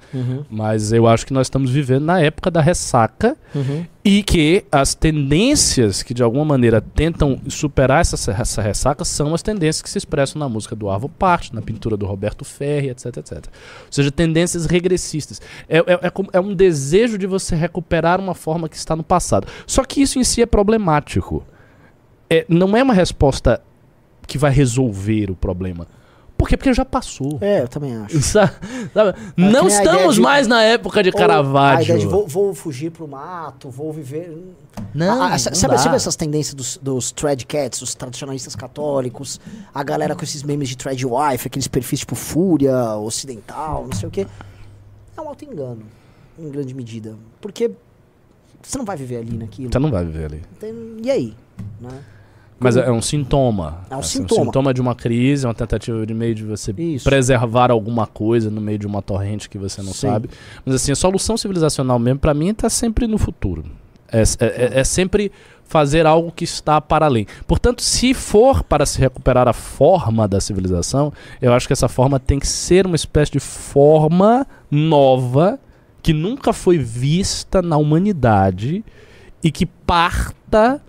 [0.49, 3.35] Mas eu acho que nós estamos vivendo na época da ressaca
[4.03, 9.41] e que as tendências que de alguma maneira tentam superar essa, essa ressaca são as
[9.41, 13.17] tendências que se expressam na música do Arvo Part, na pintura do Roberto Ferri, etc,
[13.17, 13.37] etc.
[13.47, 15.41] Ou seja, tendências regressistas.
[15.67, 19.47] É, é, é é um desejo de você recuperar uma forma que está no passado.
[19.67, 21.45] Só que isso em si é problemático.
[22.29, 23.61] É, não é uma resposta
[24.25, 25.87] que vai resolver o problema.
[26.43, 26.57] Por quê?
[26.57, 27.37] Porque já passou.
[27.39, 28.21] É, eu também acho.
[28.21, 28.53] Sa-
[28.93, 29.17] sabe?
[29.37, 31.79] Não a estamos de- mais na época de Caravaggio.
[31.79, 34.37] A ideia de vou, vou fugir pro mato, vou viver.
[34.93, 39.39] Não, Ah, ah, não sabe, sabe essas tendências dos, dos trad cats, os tradicionalistas católicos,
[39.73, 44.09] a galera com esses memes de trad wife, aqueles perfis tipo fúria, ocidental, não sei
[44.09, 44.27] o quê.
[45.15, 45.83] É um auto-engano,
[46.37, 47.15] em grande medida.
[47.39, 47.71] Porque
[48.61, 49.71] você não vai viver ali naquilo.
[49.71, 50.41] Você não vai viver ali.
[50.59, 51.33] Tem- e aí?
[51.79, 51.89] Né?
[52.63, 53.79] Mas é um sintoma.
[53.89, 54.45] É um Assim, sintoma.
[54.45, 57.03] sintoma de uma crise, uma tentativa de meio de você Isso.
[57.03, 60.07] preservar alguma coisa no meio de uma torrente que você não Sim.
[60.07, 60.29] sabe.
[60.65, 63.63] Mas assim, a solução civilizacional mesmo, pra mim, tá sempre no futuro.
[64.11, 65.31] É, é- é- é sempre
[65.65, 67.25] fazer algo que está para além.
[67.47, 71.11] Portanto, se for para se recuperar a forma da civilização,
[71.41, 75.57] eu acho que essa forma tem que ser uma espécie de forma nova
[76.03, 78.83] que nunca foi vista na humanidade
[79.43, 80.81] e que parta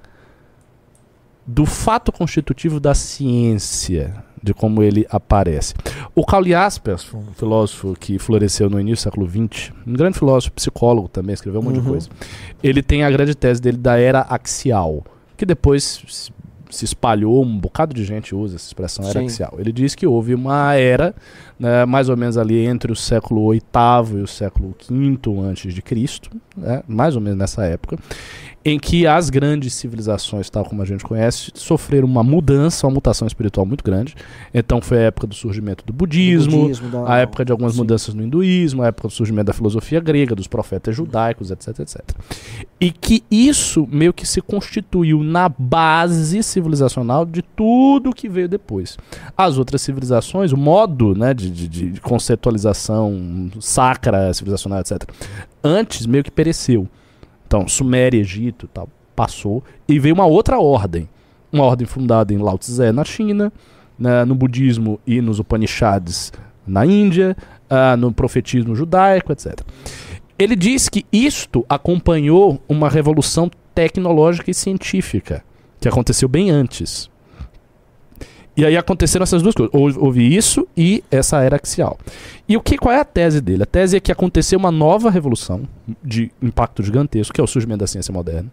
[1.47, 5.75] do fato constitutivo da ciência, de como ele aparece.
[6.15, 10.53] O Karl Jaspers, um filósofo que floresceu no início do século XX, um grande filósofo,
[10.53, 11.91] psicólogo também, escreveu um monte de Uhum.
[11.91, 12.09] coisa.
[12.63, 15.05] Ele tem a grande tese dele da era axial,
[15.37, 16.33] que depois se-
[16.71, 19.27] se espalhou, um bocado de gente usa essa expressão era Sim.
[19.27, 19.55] axial.
[19.59, 21.15] Ele diz que houve uma era,
[21.59, 25.81] né, mais ou menos ali entre o século VIII e o século V antes de
[25.81, 27.97] Cristo, né, mais ou menos nessa época,
[28.67, 33.27] em que as grandes civilizações, tal como a gente conhece, sofreram uma mudança, uma mutação
[33.29, 34.15] espiritual muito grande.
[34.55, 37.81] Então foi a época do surgimento do budismo, budismo, da- a época de algumas Sim.
[37.81, 42.01] mudanças no hinduísmo, a época do surgimento da filosofia grega, dos profetas judaicos, etc, etc.
[42.81, 48.97] E que isso meio que se constituiu na base civilizacional de tudo que veio depois.
[49.37, 55.03] As outras civilizações, o modo né, de, de- de conceitualização sacra, civilizacional, etc.,
[55.63, 56.89] antes meio que pereceu.
[57.55, 61.09] Então, Suméria, Egito, tal, passou e veio uma outra ordem,
[61.53, 63.53] uma ordem fundada em Lao Tse na China,
[63.97, 66.33] né, no budismo e nos Upanishads
[66.67, 67.37] na Índia,
[67.71, 69.61] ah, no profetismo judaico, etc.
[70.37, 75.45] Ele diz que isto acompanhou uma revolução tecnológica e científica
[75.79, 77.09] que aconteceu bem antes.
[78.57, 79.75] E aí aconteceram essas duas coisas.
[79.97, 81.99] Houve, isso e essa era axial.
[82.49, 83.65] E o que, qual é a tese dele?
[83.65, 85.63] A tese é que aconteceu uma nova revolução
[86.03, 88.49] de impacto gigantesco, que é o surgimento da ciência moderna.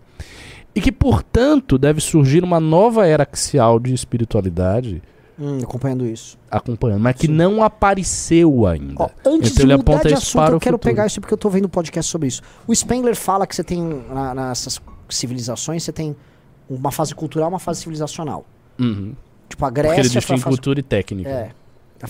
[0.74, 5.02] E que, portanto, deve surgir uma nova era axial de espiritualidade
[5.40, 6.38] Hum, acompanhando isso.
[6.52, 7.34] acompanhando, mas que Sim.
[7.34, 8.94] não apareceu ainda.
[8.98, 10.80] Ó, antes Então ele de mudar aponta de assunto, eu quero futuro.
[10.80, 12.42] pegar isso porque eu tô vendo um podcast sobre isso.
[12.68, 13.82] O Spengler fala que você tem,
[14.14, 14.80] na- nessas
[15.10, 16.16] civilizações, você tem
[16.70, 18.46] uma fase cultural e uma fase civilizacional.
[18.80, 19.14] Uhum.
[19.52, 21.30] Tipo, a Porque ele Grécia foi a distingue fase cultura e técnica.
[21.30, 21.52] É.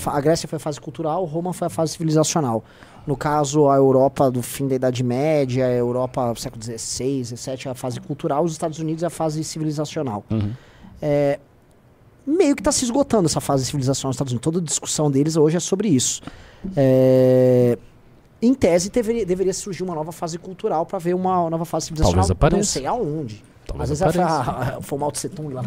[0.06, 2.64] A, Grécia foi a fase cultural, Roma foi a fase civilizacional.
[3.06, 7.58] No caso, a Europa do fim da Idade Média, a Europa do século XVI, XVII
[7.66, 10.24] é a fase cultural, os Estados Unidos é a fase civilizacional.
[10.30, 10.54] Uhum.
[11.02, 11.40] É,
[12.26, 14.44] meio que está se esgotando essa fase civilizacional nos Estados Unidos.
[14.44, 16.22] Toda a discussão deles hoje é sobre isso.
[16.78, 17.78] É,
[18.42, 22.28] em tese, deveria, deveria surgir uma nova fase cultural para ver uma nova fase civilizacional.
[22.28, 22.58] Talvez apareça.
[22.58, 23.44] Não sei aonde.
[23.68, 24.78] Talvez Às vezes foi, apareça.
[24.78, 25.66] a, foi o Mao Tse Tung lá.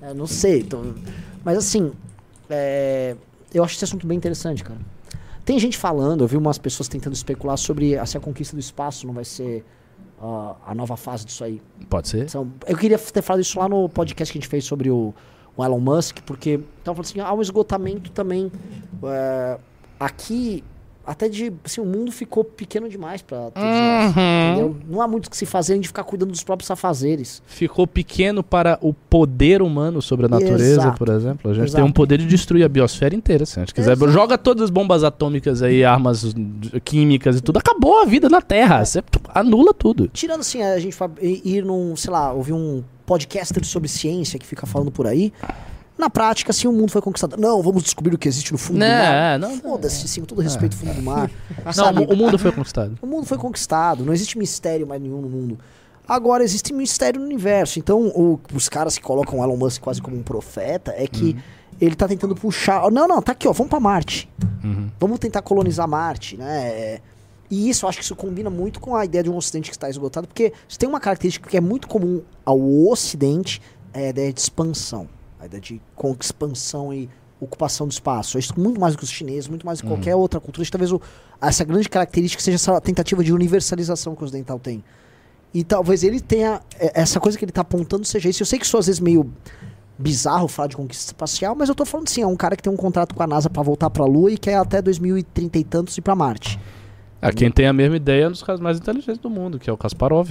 [0.00, 0.62] É, não sei.
[0.62, 0.82] tô-
[1.44, 1.92] Mas assim,
[2.48, 3.16] é,
[3.52, 4.78] eu acho esse assunto bem interessante, cara.
[5.44, 9.06] Tem gente falando, eu vi umas pessoas tentando especular sobre se a conquista do espaço
[9.06, 9.64] não vai ser
[10.20, 11.60] ah, a nova fase disso aí.
[11.88, 12.28] Pode ser?
[12.28, 15.14] São- eu queria ter falado isso lá no podcast que a gente fez sobre o,
[15.56, 18.52] o Elon Musk, porque tava falando assim, há um esgotamento também
[19.04, 19.58] é,
[19.98, 20.62] aqui,
[21.08, 24.50] até de, assim, o mundo ficou pequeno demais pra todos nós, Uhum.
[24.52, 24.76] entendeu?
[24.88, 27.42] Não há muito o que se fazer, a gente ficar cuidando dos próprios safazeres.
[27.46, 30.98] Ficou pequeno para o poder humano sobre a natureza, Exato.
[30.98, 31.50] por exemplo.
[31.50, 31.76] A gente Exato.
[31.82, 33.92] tem um poder de destruir a biosfera inteira, se a gente quiser.
[33.92, 34.12] Exato.
[34.12, 36.34] Joga todas as bombas atômicas aí, armas
[36.84, 37.58] químicas e tudo.
[37.58, 38.84] Acabou a vida na Terra.
[38.84, 39.02] Você
[39.34, 40.08] anula tudo.
[40.12, 44.66] Tirando assim, a gente ir num, sei lá, ouvir um podcaster sobre ciência que fica
[44.66, 45.32] falando por aí,
[45.98, 47.36] na prática, assim, o mundo foi conquistado.
[47.36, 49.38] Não, vamos descobrir o que existe no fundo do mar.
[49.38, 49.56] Não, não.
[49.58, 51.30] Foda-se, sim, com todo respeito ao fundo do mar.
[51.76, 52.98] Não, o mundo foi conquistado.
[53.02, 55.58] O mundo foi conquistado, não existe mistério mais nenhum no mundo.
[56.06, 57.78] Agora existe mistério no universo.
[57.78, 61.36] Então, o- os caras que colocam o Elon Musk quase como um profeta é que
[61.80, 62.90] ele tá tentando puxar.
[62.90, 64.28] Não, não, tá aqui, ó, vamos pra Marte.
[64.64, 64.88] Uhum.
[64.98, 66.68] Vamos tentar colonizar Marte, né?
[66.68, 67.00] É,
[67.50, 69.76] E isso, eu acho que isso combina muito com a ideia de um Ocidente que
[69.76, 73.60] está esgotado, porque isso tem uma característica que é muito comum ao Ocidente,
[73.92, 75.08] é a ideia de expansão.
[75.40, 75.80] A ideia de
[76.20, 77.08] expansão e
[77.40, 78.38] ocupação do espaço.
[78.38, 80.66] Isso muito mais do que os chineses, muito mais do que qualquer outra cultura.
[80.70, 81.00] Talvez o-
[81.40, 84.82] essa grande característica seja essa tentativa de universalização que o ocidental tem.
[85.54, 86.60] E talvez ele tenha.
[86.78, 88.42] é, Essa coisa que ele está apontando seja isso.
[88.42, 89.30] Eu sei que isso às vezes meio
[89.96, 92.72] bizarro falar de conquista espacial, mas eu tô falando assim, é um cara que tem
[92.72, 95.64] um contrato com a NASA para voltar para a Lua e quer até 2030 e
[95.64, 96.58] tantos ir para Marte.
[97.20, 99.68] Ah, quem tem a mesma ideia é um dos caras mais inteligentes do mundo, que
[99.68, 100.30] é o Kasparov.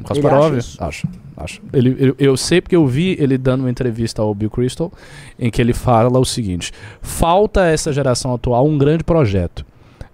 [0.00, 1.60] O Kasparov, acho, acho.
[1.72, 4.92] Ele, ele- eu sei porque eu vi ele dando uma entrevista ao Bill Crystal,
[5.38, 9.64] em que ele fala o seguinte: falta a essa geração atual um grande projeto.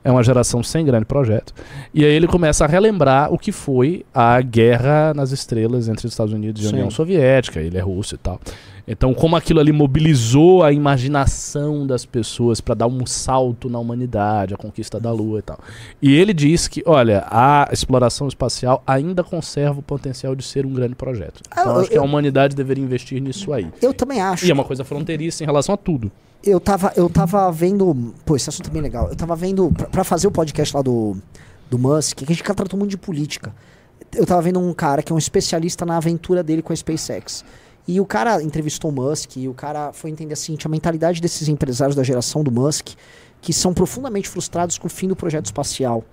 [0.04, 1.54] É uma geração sem grande projeto.
[1.94, 6.12] E aí ele começa a relembrar o que foi a guerra nas estrelas entre os
[6.12, 6.70] Estados Unidos e a.
[6.70, 8.40] União Soviética, ele é russo e tal.
[8.86, 14.54] Então, como aquilo ali mobilizou a imaginação das pessoas para dar um salto na humanidade,
[14.54, 15.58] a conquista da Lua e tal.
[16.00, 20.72] E ele diz que, olha, a exploração espacial ainda conserva o potencial de ser um
[20.72, 21.40] grande projeto.
[21.50, 23.68] Ah, Então, eu- acho que a eu- humanidade deveria investir nisso aí.
[23.80, 24.44] Eu também acho.
[24.46, 26.10] E é uma coisa fronteiriça em relação a tudo.
[26.42, 28.12] Eu tava, eu tava vendo.
[28.26, 29.08] Pô, esse assunto é bem legal.
[29.08, 29.70] Eu tava vendo.
[29.92, 31.16] Pra fazer o podcast lá do,
[31.70, 33.54] do Musk, que a gente tratou muito de política.
[34.12, 37.44] Eu tava vendo um cara que é um especialista na aventura dele com a SpaceX.
[37.86, 41.48] E o cara entrevistou o Musk e o cara foi entender assim, a mentalidade desses
[41.48, 42.90] empresários da geração do Musk,
[43.40, 46.04] que são profundamente frustrados com o fim do projeto espacial.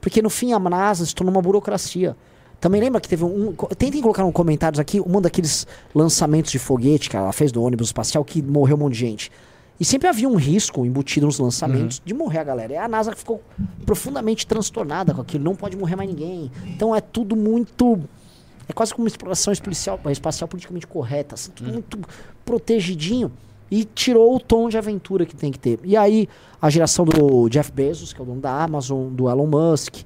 [0.00, 2.16] Porque no fim a NASA se tornou uma burocracia.
[2.60, 3.52] Também lembra que teve um.
[3.76, 7.88] Tentem colocar nos comentários aqui um daqueles lançamentos de foguete que ela fez do ônibus
[7.88, 9.32] espacial que morreu um monte de gente.
[9.78, 12.72] E sempre havia um risco embutido nos lançamentos de morrer a galera.
[12.72, 13.42] E a NASA ficou
[13.84, 15.44] profundamente transtornada com aquilo.
[15.44, 16.50] Não pode morrer mais ninguém.
[16.66, 18.00] Então é tudo muito.
[18.68, 21.34] É quase como uma exploração espacial, espacial politicamente correta.
[21.34, 21.98] Assim, tudo muito
[22.44, 23.30] protegidinho.
[23.70, 25.80] E tirou o tom de aventura que tem que ter.
[25.82, 26.28] E aí,
[26.62, 29.96] a geração do Jeff Bezos, que é o dono da Amazon, do Elon Musk.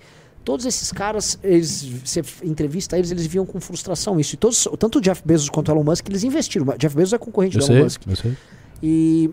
[0.42, 4.34] Todos esses caras, eles, você entrevista eles, eles viam com frustração isso.
[4.34, 6.66] E todos, tanto o Jeff Bezos quanto o Elon Musk, eles investiram.
[6.68, 8.02] O Jeff Bezos é concorrente Eu do sei, Elon Musk.
[8.06, 8.36] eu sei.
[8.82, 9.30] E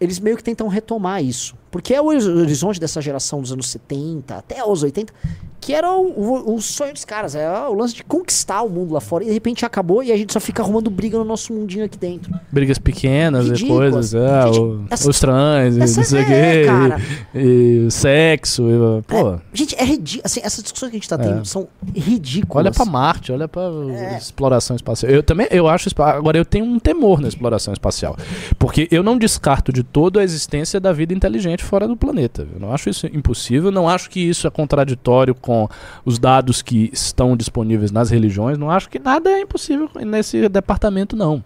[0.00, 1.56] eles meio que tentam retomar isso.
[1.68, 5.12] Porque é o horiz- horizonte dessa geração dos anos 70 até os 80,
[5.60, 9.00] Que era o, o- sonho dos caras, é o lance de conquistar o mundo lá
[9.00, 9.24] fora.
[9.24, 11.98] E de repente acabou e a gente só fica arrumando briga no nosso mundinho aqui
[11.98, 12.32] dentro.
[12.52, 13.92] Brigas pequenas e Ridículas.
[13.92, 16.24] coisas, é, Gente, o- essa- os trans, e essa não sei o é,
[16.60, 17.00] quê, cara.
[17.34, 19.38] e, e sexo, e, pô.
[19.52, 20.22] Gente, é ridículo.
[20.24, 21.44] Assim, essas discussões que a gente tá tendo É.
[21.44, 22.64] são ridículas.
[22.66, 24.18] Olha pra Marte, olha pra É.
[24.18, 25.10] exploração espacial.
[25.10, 28.16] Eu também, eu acho, agora eu tenho um temor na exploração espacial,
[28.58, 32.46] porque eu não descarto de todo a existência da vida inteligente fora do planeta.
[32.54, 35.68] Eu não acho isso impossível, não acho que isso é contraditório com
[36.04, 41.14] os dados que estão disponíveis nas religiões, não acho que nada é impossível nesse departamento
[41.14, 41.42] não.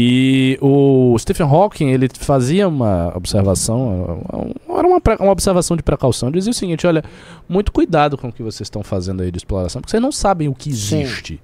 [0.00, 4.22] E o Stephen Hawking, ele fazia uma observação,
[4.68, 7.02] era uma, uma observação de precaução, dizia o seguinte, olha,
[7.48, 10.46] muito cuidado com o que vocês estão fazendo aí de exploração, porque vocês não sabem
[10.46, 11.02] o que Sim.
[11.02, 11.40] existe.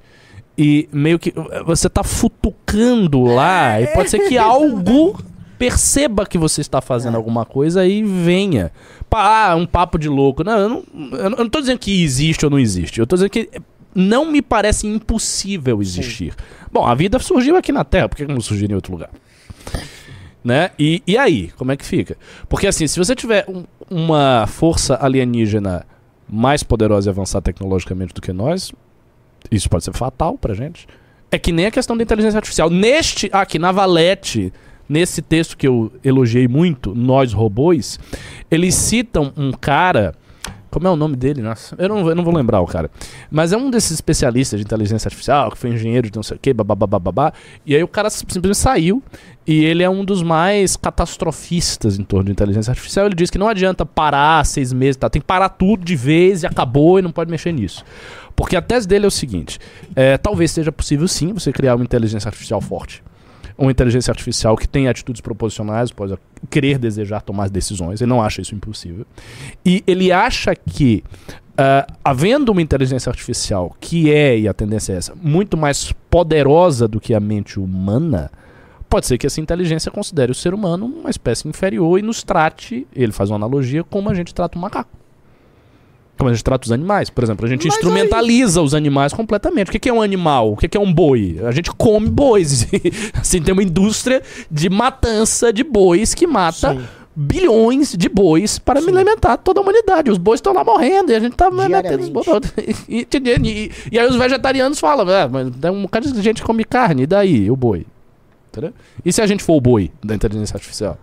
[0.57, 5.19] E meio que uh, você está futucando lá, e pode ser que algo
[5.59, 8.71] perceba que você está fazendo alguma coisa e venha.
[9.11, 10.43] Ah, um papo de louco.
[10.43, 10.85] Não, eu não,
[11.19, 12.99] eu não tô dizendo que existe ou não existe.
[12.99, 13.49] Eu tô dizendo que
[13.95, 16.35] não me parece impossível existir.
[16.73, 19.11] Bom, a vida surgiu aqui na Terra, por que não surgiu em outro lugar?
[20.43, 20.71] Né?
[20.79, 22.17] E, e aí, como é que fica?
[22.49, 25.87] Porque assim, se você tiver um- uma força alienígena
[26.29, 28.73] mais poderosa e avançada tecnologicamente do que nós,
[29.51, 30.87] isso pode ser fatal pra gente.
[31.31, 32.69] É que nem a questão da inteligência artificial.
[32.69, 34.53] Neste, aqui na Valete,
[34.95, 37.99] nesse texto que eu elogiei muito, Nós Robôs,
[38.49, 40.15] eles citam um cara.
[40.71, 41.43] Como é o nome dele?
[41.43, 42.89] Nossa, eu não, eu não vou lembrar o cara.
[43.29, 46.41] Mas é um desses especialistas de inteligência artificial, que foi engenheiro de não sei o
[46.41, 47.33] quê, babá.
[47.67, 49.03] E aí o cara simplesmente saiu
[49.45, 53.07] e ele é um dos mais catastrofistas em torno de inteligência artificial.
[53.07, 55.11] Ele diz que não adianta parar seis meses, tá?
[55.11, 57.85] tem que parar tudo de vez e acabou e não pode mexer nisso.
[58.37, 59.59] Porque a tese dele é o seguinte:
[59.95, 63.03] é, talvez seja possível sim você criar uma inteligência artificial forte.
[63.57, 66.17] Uma inteligência artificial que tenha atitudes proposicionais, pode
[66.51, 68.01] querer, desejar tomar decisões.
[68.01, 69.07] Ele não acha isso impossível.
[69.65, 71.05] E ele acha que,
[71.57, 76.89] ah, havendo uma inteligência artificial que é, e a tendência é essa, muito mais poderosa
[76.89, 78.31] do que a mente humana,
[78.89, 82.87] pode ser que essa inteligência considere o ser humano uma espécie inferior e nos trate,
[82.95, 85.04] ele faz uma analogia, como a gente trata um macaco.
[86.17, 87.11] Como a gente trata os animais.
[87.11, 89.69] Por exemplo, a gente Mas instrumentaliza os animais completamente.
[89.69, 90.53] O que é um animal?
[90.53, 91.41] O que é um boi?
[91.45, 92.67] A gente come bois.
[93.21, 96.85] assim, tem uma indústria de matança de bois que mata Sim.
[97.17, 100.11] bilhões de bois para me alimentar toda a humanidade.
[100.11, 102.27] Os bois estão lá morrendo e a gente tá metendo os bois.
[102.89, 103.07] E, e,
[103.43, 106.65] e- e aí os vegetarianos falam, ah, mas tem um bocado de gente que come
[106.65, 107.87] carne, e daí o boi?
[108.53, 108.73] Entendeu?
[109.05, 110.97] E se a gente for o boi da inteligência artificial?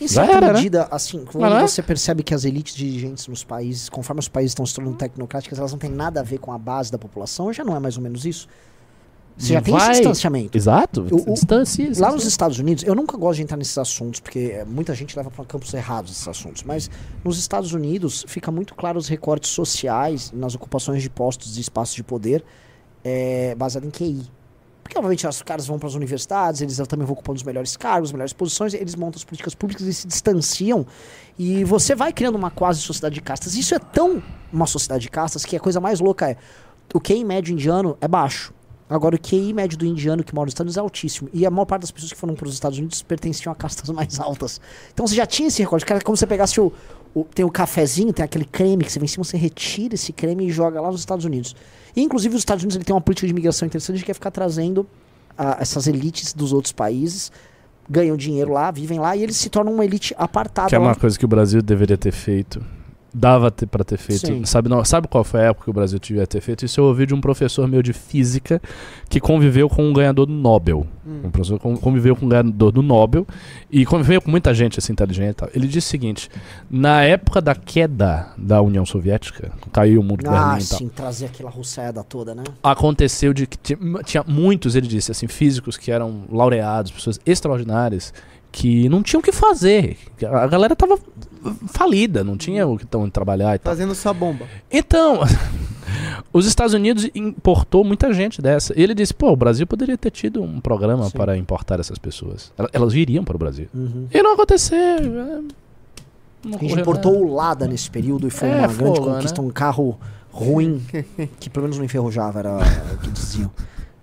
[0.00, 0.52] Em certa era, né?
[0.54, 1.66] medida, assim, quando Mas não é?
[1.66, 5.58] você percebe que as elites dirigentes nos países, conforme os países estão se tornando tecnocráticas,
[5.58, 7.96] elas não têm nada a ver com a base da população, já não é mais
[7.96, 8.46] ou menos isso?
[9.36, 10.56] Você já tem esse distanciamento.
[10.56, 11.00] Exato.
[11.10, 11.90] O- o- Distância.
[11.98, 15.16] Lá nos Estados Unidos, eu nunca gosto de entrar nesses assuntos, porque eh, muita gente
[15.16, 16.88] leva para campos errados esses assuntos, mas
[17.24, 21.96] nos Estados Unidos fica muito claro os recortes sociais nas ocupações de postos e espaços
[21.96, 22.44] de poder
[23.02, 24.22] é, baseado em QI.
[24.84, 28.10] Porque, obviamente, os caras vão para as universidades, eles também vão ocupando os melhores cargos,
[28.10, 30.86] as melhores posições, eles montam as políticas públicas e se distanciam.
[31.38, 33.54] E você vai criando uma quase sociedade de castas.
[33.54, 34.22] Isso é tão
[34.52, 36.36] uma sociedade de castas que a coisa mais louca é
[36.92, 38.52] o QI médio indiano é baixo.
[38.88, 41.30] Agora, o QI médio do indiano que mora nos Estados Unidos é altíssimo.
[41.32, 43.88] E a maior parte das pessoas que foram para os Estados Unidos pertenciam a castas
[43.90, 44.60] mais altas.
[44.92, 45.86] Então você já tinha esse recorde.
[45.86, 46.70] Cara, é como se você pegasse o,
[47.14, 50.12] o- Tem o cafezinho, tem aquele creme que você vem em cima, você retira esse
[50.12, 51.54] creme e joga lá nos Estados Unidos.
[51.94, 54.30] E, inclusive, os Estados Unidos ele tem uma política de imigração interessante que é ficar
[54.30, 54.86] trazendo
[55.38, 57.30] ah, essas elites dos outros países,
[57.88, 60.68] ganham dinheiro lá, vivem lá, e eles se tornam uma elite apartada.
[60.68, 60.86] Que é lá.
[60.88, 62.64] uma coisa que o Brasil deveria ter feito.
[63.16, 64.26] Dava pra ter feito.
[64.26, 64.44] Sim.
[64.44, 66.64] Sabe, não, sabe qual foi a época que o Brasil devia ter feito?
[66.64, 68.60] Isso eu ouvi de um professor meu de física
[69.08, 70.84] que conviveu com um ganhador do Nobel.
[71.06, 73.24] Um professor con- conviveu com um ganhador do Nobel
[73.70, 75.48] e conviveu com muita gente assim, inteligente e tal.
[75.54, 76.28] Ele disse o seguinte:
[76.68, 80.78] na época da queda da União Soviética, caiu o muro de Ah, Berlim e tal.
[80.78, 82.42] sim, trazer aquela russeada toda, né?
[82.62, 88.12] aconteceu de que ti- tinha muitos, ele disse, assim, físicos que eram laureados, pessoas extraordinárias,
[88.56, 89.98] que não tinham o que fazer.
[90.22, 90.96] A galera tava
[91.66, 93.72] falida, não tinha o que tão trabalhar e tal.
[93.72, 94.46] Fazendo sua bomba.
[94.70, 95.20] Então,
[96.32, 98.72] os Estados Unidos importou muita gente dessa.
[98.78, 101.16] E ele disse, pô, o Brasil poderia ter tido um programa Sim.
[101.18, 102.52] para importar essas pessoas.
[102.56, 103.66] Ela- Elas viriam para o Brasil.
[103.74, 104.06] Uhum.
[104.12, 104.78] E não aconteceu.
[104.78, 105.40] é,
[106.44, 107.24] Não A gente importou nada.
[107.24, 109.48] o Lada nesse período e foi É, uma grande conquista, né?
[109.48, 109.98] um carro
[110.30, 110.80] ruim,
[111.40, 113.50] que pelo menos não enferrujava, era o que diziam.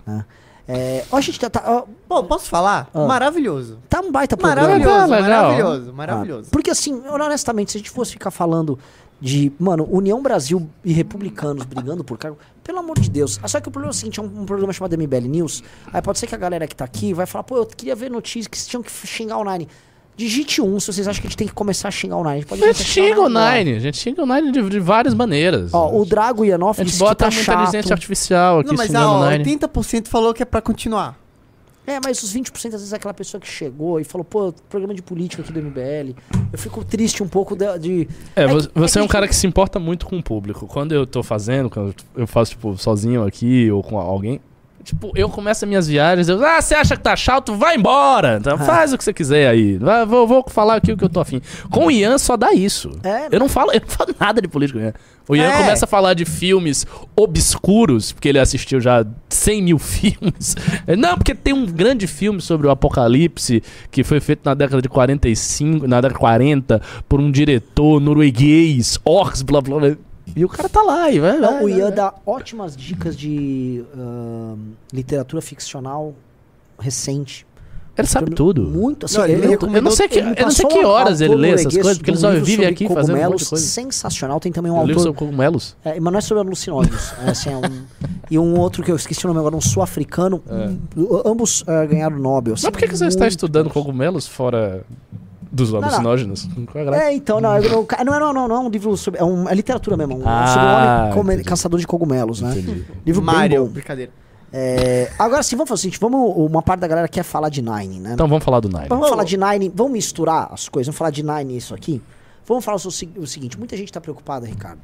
[0.05, 0.25] né?
[0.67, 2.89] É, ó, a gente tá, tá, ó, Pô, posso falar?
[2.93, 3.05] Ah.
[3.05, 3.79] Maravilhoso.
[3.89, 4.67] tá um baita programa.
[4.67, 5.43] Maravilhoso, legal.
[5.43, 6.47] maravilhoso, maravilhoso.
[6.47, 8.77] Ah, porque assim, honestamente, se a gente fosse ficar falando
[9.19, 13.39] de, mano, União Brasil e republicanos brigando por cargo, pelo amor de Deus.
[13.45, 16.01] Só que o problema é o seguinte, é um, um programa chamado MBL News, aí
[16.01, 18.47] pode ser que a galera que tá aqui vai falar, pô, eu queria ver notícias
[18.47, 19.67] que tinham que xingar o Nine.
[20.25, 22.33] Digite um se vocês acham que a gente tem que começar a xingar o Nine.
[22.33, 23.75] A gente pode A gente começar a xinga o Nine.
[23.75, 25.73] A gente xinga o Nine de, de várias maneiras.
[25.73, 27.61] Ó, o Drago a Ianoff gente disse que bota tá uma chato.
[27.63, 29.43] inteligência artificial aqui Não, mas ó, o Nine.
[29.57, 31.19] 80% falou que é pra continuar.
[31.87, 34.93] É, mas os 20% às vezes é aquela pessoa que chegou e falou, pô, programa
[34.93, 36.15] de política aqui do MBL.
[36.53, 37.79] Eu fico triste um pouco de.
[37.79, 40.17] de- É, É é você que é a um cara que se importa muito com
[40.19, 40.67] o público.
[40.67, 44.39] Quando eu tô fazendo, quando eu faço, tipo, sozinho aqui ou com alguém,
[44.83, 47.55] tipo, eu começo as minhas viagens, eu, ah, você acha que tá chato?
[47.55, 48.37] Vai embora!
[48.39, 48.63] Então, Ah.
[48.65, 49.77] faz o que você quiser aí.
[49.77, 51.41] Vai, vou, vou falar aqui o que eu tô afim.
[51.69, 52.91] Com o Ian só dá isso.
[53.03, 54.79] É, Eu não falo, eu não falo nada de política.
[54.79, 54.93] Né?
[55.29, 55.57] O Ian É.
[55.57, 60.55] começa a falar de filmes obscuros, porque ele assistiu já 100 mil filmes.
[60.97, 64.89] Não, porque tem um grande filme sobre o apocalipse que foi feito na década de
[64.89, 69.91] 45, na década de 40, por um diretor norueguês, Orcs, blá blá blá.
[70.35, 71.91] E o cara tá lá, e vai, Não, vai, o Ian vai.
[71.91, 74.57] dá ótimas dicas de ahn,
[74.93, 76.13] literatura ficcional
[76.79, 77.45] recente.
[77.97, 78.61] Ele sabe Eu- tudo.
[78.63, 81.49] Muito, assim, Não, ele eu- não sei que, eu não sei que horas ele lê
[81.51, 83.65] essas coisas, porque ele só vive aqui fazendo um monte de cogumelos coisa.
[83.65, 84.39] sensacional.
[84.39, 84.99] Tem também um Eu autor...
[84.99, 85.75] sobre cogumelos.
[85.83, 87.11] É, mas não é sobre alucinógenos.
[87.25, 87.61] é, assim, é um,
[88.31, 90.41] e um outro que eu esqueci o nome agora, um sul-africano.
[90.95, 92.53] um- ambos eh, ganharam o Nobel.
[92.53, 92.69] assim, É.
[92.69, 94.83] Mas por que, que você está estudando cogumelos fora
[95.51, 96.47] dos alucinógenos?
[96.93, 99.19] É então, não, eu não, não, não, não, não é um livro sobre.
[99.19, 100.17] É, um, é literatura mesmo.
[100.19, 102.51] Um, Ah, sobre um homem come- caçador de cogumelos, né?
[102.51, 102.85] Entendi.
[103.05, 103.71] Livro bem Mario, bom.
[103.71, 104.11] brincadeira.
[104.53, 107.61] É, agora sim, vamos fazer o seguinte: vamos, uma parte da galera quer falar de
[107.61, 108.13] Nine, né?
[108.13, 108.87] Então vamos falar do Nine.
[108.89, 112.01] Vamos falar de Nine, vamos misturar as coisas, vamos falar de Nine isso aqui.
[112.45, 114.79] Vamos falar o, se- o seguinte, muita gente tá preocupada, Ricardo.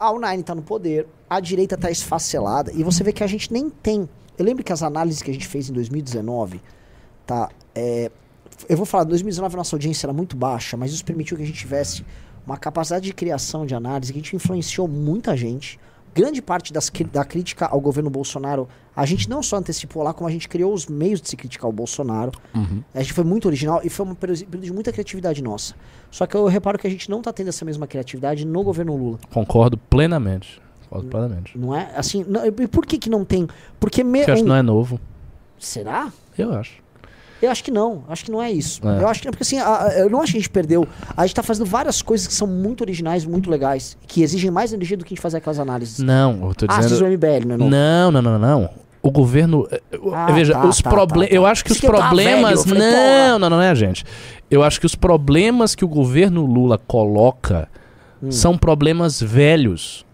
[0.00, 3.26] Ah, o Nine tá no poder, a direita tá esfacelada, e você vê que a
[3.26, 4.08] gente nem tem.
[4.38, 6.60] Eu lembro que as análises que a gente fez em 2019,
[7.26, 7.48] tá?
[7.74, 8.10] é,
[8.68, 11.42] eu vou falar, em 2019 a nossa audiência era muito baixa, mas isso permitiu que
[11.42, 12.04] a gente tivesse
[12.46, 15.78] uma capacidade de criação de análise que a gente influenciou muita gente.
[16.14, 20.26] Grande parte das, da crítica ao governo Bolsonaro, a gente não só antecipou lá, como
[20.26, 22.32] a gente criou os meios de se criticar o Bolsonaro.
[22.54, 22.82] Uhum.
[22.94, 25.74] A gente foi muito original e foi um período de muita criatividade nossa.
[26.10, 28.96] Só que eu reparo que a gente não tá tendo essa mesma criatividade no governo
[28.96, 30.58] Lula, Concordo plenamente.
[30.88, 31.58] Concordo plenamente.
[31.58, 31.90] não é?
[31.94, 33.46] Assim, não- e por que que não tem?
[33.78, 34.98] Porque me, Que eu acho que não é novo.
[35.58, 36.10] será?
[36.38, 36.85] Eu acho.
[37.42, 38.80] Eu acho que não, acho que não é isso.
[38.88, 39.02] É.
[39.02, 40.86] Eu acho que porque assim, a- eu não acho que a gente perdeu.
[41.16, 44.72] A gente tá fazendo várias coisas que são muito originais, muito legais, que exigem mais
[44.72, 45.98] energia do que a gente fazer aquelas análises.
[45.98, 47.02] Não, eu tô Ah, dizendo.
[47.04, 47.68] o MBL, não é?
[47.70, 48.70] Não, não, não, não.
[49.02, 49.68] O governo.
[49.70, 49.80] eh,
[50.12, 51.28] Ah, veja, tá, os tá, problemas.
[51.28, 51.36] tá, tá.
[51.36, 52.64] Eu acho que Isso os que tava problemas.
[52.64, 52.90] velho, falei,
[53.28, 54.04] não, não, não é, gente.
[54.50, 57.68] Eu acho que os problemas que o governo Lula coloca
[58.22, 58.30] Hum.
[58.32, 60.04] são problemas velhos.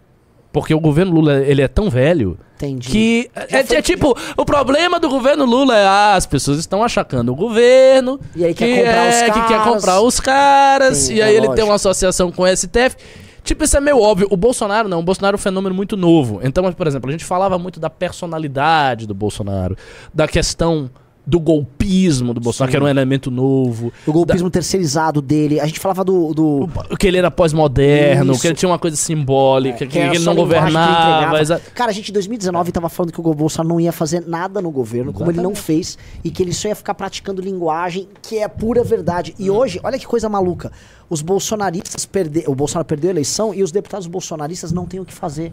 [0.53, 2.89] Porque o governo Lula, ele é tão velho Entendi.
[2.89, 3.31] que.
[3.35, 5.87] É, é tipo, o problema do governo Lula é.
[5.87, 8.21] Ah, as pessoas estão achacando o governo.
[8.37, 9.75] E aí que, quer comprar os é, que quer caras.
[9.75, 11.07] comprar os caras.
[11.09, 11.69] Tem, e aí é ele tem lógico.
[11.69, 12.97] uma associação com o STF.
[13.43, 14.29] Tipo, isso é meio óbvio.
[14.31, 15.01] O Bolsonaro não.
[15.01, 16.41] O Bolsonaro é um fenômeno muito novo.
[16.45, 19.77] Então, por exemplo, a gente falava muito da personalidade do Bolsonaro,
[20.15, 20.89] da questão
[21.25, 22.73] do golpismo do Bolsonaro, Sim.
[22.73, 23.93] que era um elemento novo.
[24.07, 25.61] O golpismo terceirizado dele.
[25.61, 26.35] A gente falava do.
[26.35, 26.69] do
[26.99, 30.41] Que ele era pós-moderno, que ele tinha uma coisa simbólica, que, era ele não que
[30.41, 31.41] ele governava.
[31.41, 34.61] exa- Cara, a gente em 2019 tava falando que o Bolsonaro não ia fazer nada
[34.61, 38.39] no governo, como ele não fez, e que ele só ia ficar praticando linguagem, que
[38.39, 39.35] é pura verdade.
[39.39, 40.73] E hoje, olha que coisa maluca.
[41.09, 42.51] Os bolsonaristas perderam.
[42.51, 45.53] O Bolsonaro perdeu a eleição e os deputados bolsonaristas não têm o que fazer.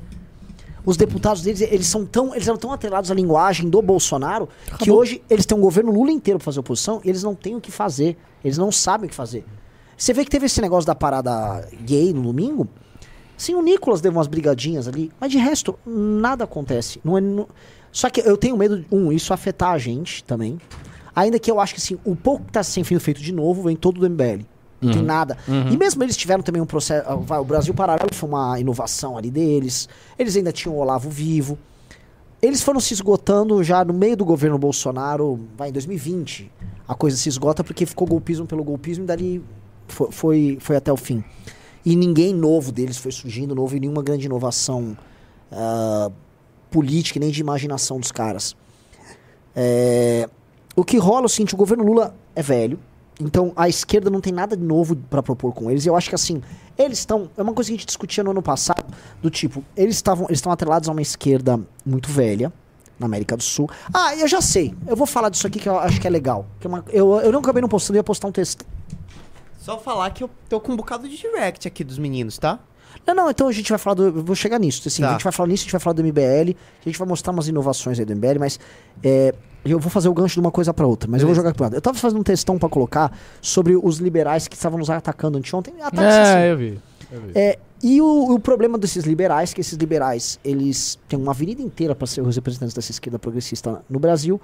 [0.85, 4.73] Os deputados deles, eles são tão, eles eram tão atrelados à linguagem do Bolsonaro que
[4.75, 4.97] Acabou.
[4.99, 7.61] hoje eles têm um governo Lula inteiro pra fazer oposição e eles não têm o
[7.61, 8.17] que fazer.
[8.43, 9.43] Eles não sabem o que fazer.
[9.97, 12.67] Você vê que teve esse negócio da parada gay no domingo.
[13.37, 16.99] Sim, o Nicolas deu umas brigadinhas ali, mas de resto, nada acontece.
[17.03, 17.47] Não é, não-
[17.91, 20.57] Só que eu tenho medo, um, isso afetar a gente também.
[21.15, 23.75] Ainda que eu acho que assim, o pouco que tá sendo feito de novo vem
[23.75, 24.45] todo do MBL.
[24.81, 25.37] Não tem nada.
[25.47, 27.05] E mesmo eles tiveram também um processo.
[27.07, 29.89] ah, O Brasil Paralelo foi uma inovação ali deles.
[30.17, 31.57] Eles ainda tinham o Olavo vivo.
[32.41, 36.49] Eles foram se esgotando já no meio do governo Bolsonaro, vai em 2020.
[36.87, 39.43] A coisa se esgota porque ficou golpismo pelo golpismo e dali
[39.87, 41.23] foi, foi, foi até o fim.
[41.85, 44.97] E ninguém novo deles foi surgindo, não houve nenhuma grande inovação
[45.51, 46.09] ah,
[46.71, 48.55] política nem de imaginação dos caras.
[49.55, 50.29] É,
[50.75, 52.79] o que rola é o seguinte: o governo Lula é velho,
[53.19, 55.85] então a esquerda não tem nada de novo pra propor com eles.
[55.85, 56.41] E eu acho que assim,
[56.77, 57.29] eles estão.
[57.37, 58.85] É uma coisa que a gente discutia no ano passado,
[59.21, 62.51] do tipo, eles estavam eles estão atrelados a uma esquerda muito velha.
[62.97, 63.69] Na América do Sul.
[63.93, 64.75] Ah, eu já sei.
[64.85, 66.45] Eu vou falar disso aqui que eu acho que é legal.
[66.59, 68.65] Que é uma- eu, eu não acabei não postando, eu ia postar um texto.
[69.57, 72.59] Só falar que eu tô com um bocado de direct aqui dos meninos, tá?
[73.05, 74.03] Não, não, então a gente vai falar do.
[74.05, 74.87] Eu vou chegar nisso.
[74.87, 75.09] Assim, Tá.
[75.09, 77.31] A gente vai falar nisso, a gente vai falar do MBL, a gente vai mostrar
[77.33, 78.59] umas inovações aí do MBL, mas
[79.03, 79.33] é,
[79.65, 81.47] eu vou fazer o gancho de uma coisa pra outra, mas eu vou Beleza.
[81.47, 81.75] jogar pro lado.
[81.75, 83.11] Eu tava fazendo um textão pra colocar
[83.41, 85.73] sobre os liberais que estavam nos atacando anteontem.
[85.81, 86.79] Ataques, assim, É, eu vi.
[87.11, 87.31] eu vi.
[87.35, 91.95] é, e o, o problema desses liberais, que esses liberais, eles têm uma avenida inteira
[91.95, 94.39] para ser os representantes dessa esquerda progressista no Brasil,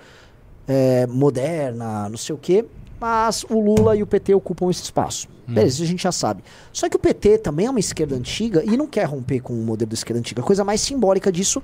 [0.67, 2.65] é, moderna, não sei o quê,
[2.99, 5.27] Mas o Lula e o PT ocupam esse espaço.
[5.53, 6.43] Beleza, isso a gente já sabe.
[6.73, 9.63] Só que o PT também é uma esquerda antiga e não quer romper com o
[9.63, 10.41] modelo da esquerda antiga.
[10.41, 11.61] A coisa mais simbólica disso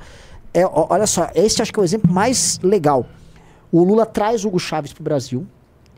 [0.53, 3.05] é, olha só, esse acho que é o exemplo mais legal.
[3.71, 5.47] O Lula traz o Hugo Chaves pro Brasil.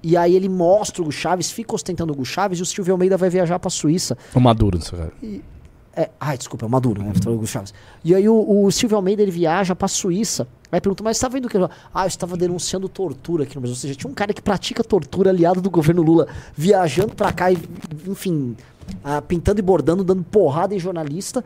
[0.06, 2.94] E aí ele mostra o Hugo Chaves, fica ostentando o Hugo Chaves e o Silvio
[2.94, 4.18] Almeida vai viajar pra Suíça.
[4.36, 5.12] O Maduro, nesse caso.
[5.96, 7.14] É, ai, desculpa, é o Maduro, né?
[7.22, 7.74] Falei Hugo Chaves.
[8.04, 10.48] E aí o, o Silvio Almeida ele viaja pra Suíça.
[10.72, 11.58] Aí pergunta, mas você tá vendo o que?
[11.94, 13.76] Ah, eu estava denunciando tortura aqui no Brasil.
[13.76, 17.52] Ou seja, tinha um cara que pratica tortura aliado do governo Lula viajando pra cá
[17.52, 17.58] e,
[18.08, 18.58] enfim,
[19.04, 21.46] ah, pintando e bordando, dando porrada em jornalista.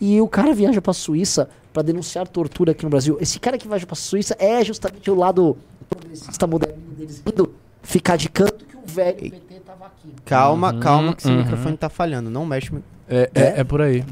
[0.00, 3.18] E o cara viaja pra Suíça pra denunciar tortura aqui no Brasil.
[3.20, 5.56] Esse cara que viaja pra Suíça é justamente o lado
[5.88, 10.14] progressista moderno deles indo ficar de canto que o velho PT tava aqui.
[10.24, 11.38] Calma, Uhum, calma, que esse uhum.
[11.38, 12.30] microfone tá falhando.
[12.30, 12.72] Não mexe.
[13.08, 14.04] No- É, é, é por aí.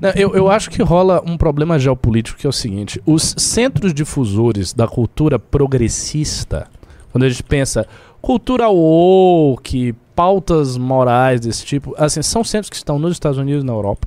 [0.00, 3.92] Não, eu, eu acho que rola um problema geopolítico que é o seguinte: os centros
[3.92, 6.68] difusores da cultura progressista,
[7.10, 7.86] quando a gente pensa
[8.20, 13.66] cultura woke, pautas morais desse tipo, assim, são centros que estão nos Estados Unidos e
[13.66, 14.06] na Europa.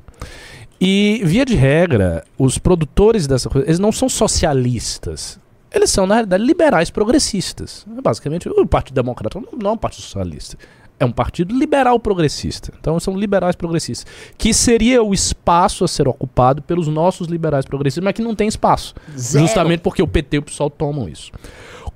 [0.79, 5.39] E, via de regra, os produtores dessa coisa, eles não são socialistas.
[5.73, 7.85] Eles são, na realidade, liberais progressistas.
[8.03, 10.57] Basicamente, o Partido Democrata não é um partido socialista.
[11.01, 12.71] É um partido liberal progressista.
[12.79, 14.05] Então são liberais progressistas.
[14.37, 18.47] Que seria o espaço a ser ocupado pelos nossos liberais progressistas, mas que não tem
[18.47, 18.93] espaço.
[19.17, 19.47] Zero.
[19.47, 21.31] Justamente porque o PT e o PSOL tomam isso.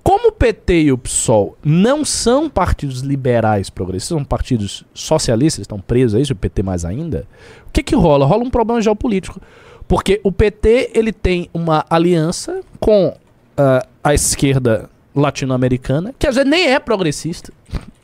[0.02, 5.80] Como o PT e o PSOL não são partidos liberais progressistas, são partidos socialistas, estão
[5.80, 7.28] presos a isso, o PT mais ainda,
[7.68, 8.26] o que que rola?
[8.26, 9.40] Rola um problema geopolítico.
[9.88, 13.16] Porque o PT ele tem uma aliança com
[13.56, 17.54] ah, a esquerda latino-americana, que às vezes nem é progressista.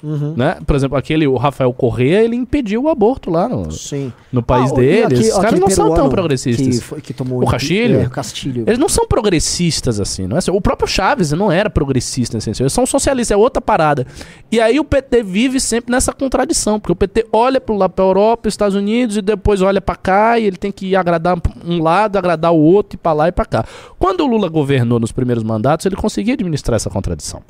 [0.03, 0.33] Uhum.
[0.35, 0.57] Né?
[0.65, 4.11] Por exemplo, aquele, o Rafael Correa, ele impediu o aborto lá no, Sim.
[4.31, 6.79] no país Ah, e aquele- Os caras não são tão progressistas.
[6.89, 8.01] Que, que tomou O Castilho?
[8.01, 8.63] É, o Castilho.
[8.65, 10.39] Eles não são progressistas assim, não é?
[10.39, 10.51] assim?
[10.51, 12.63] O próprio Chaves não era progressista nesse sentido.
[12.63, 14.05] Eles são socialistas, é outra parada.
[14.51, 18.03] E aí o PT vive sempre nessa contradição, porque o PT olha pro lá pra
[18.03, 22.17] Europa, Estados Unidos e depois olha pra cá e ele tem que agradar um lado,
[22.17, 23.63] agradar o outro e pra lá e pra cá.
[23.99, 27.41] Quando o Lula governou nos primeiros mandatos, ele conseguia administrar essa contradição.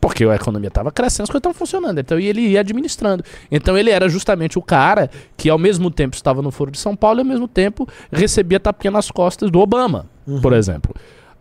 [0.00, 1.98] Porque a economia estava crescendo, as coisas estavam funcionando.
[1.98, 3.22] Então e ele ia administrando.
[3.50, 6.96] Então ele era justamente o cara que ao mesmo tempo estava no Foro de São
[6.96, 10.06] Paulo e ao mesmo tempo recebia tapinha nas costas do Obama,
[10.40, 10.94] por exemplo.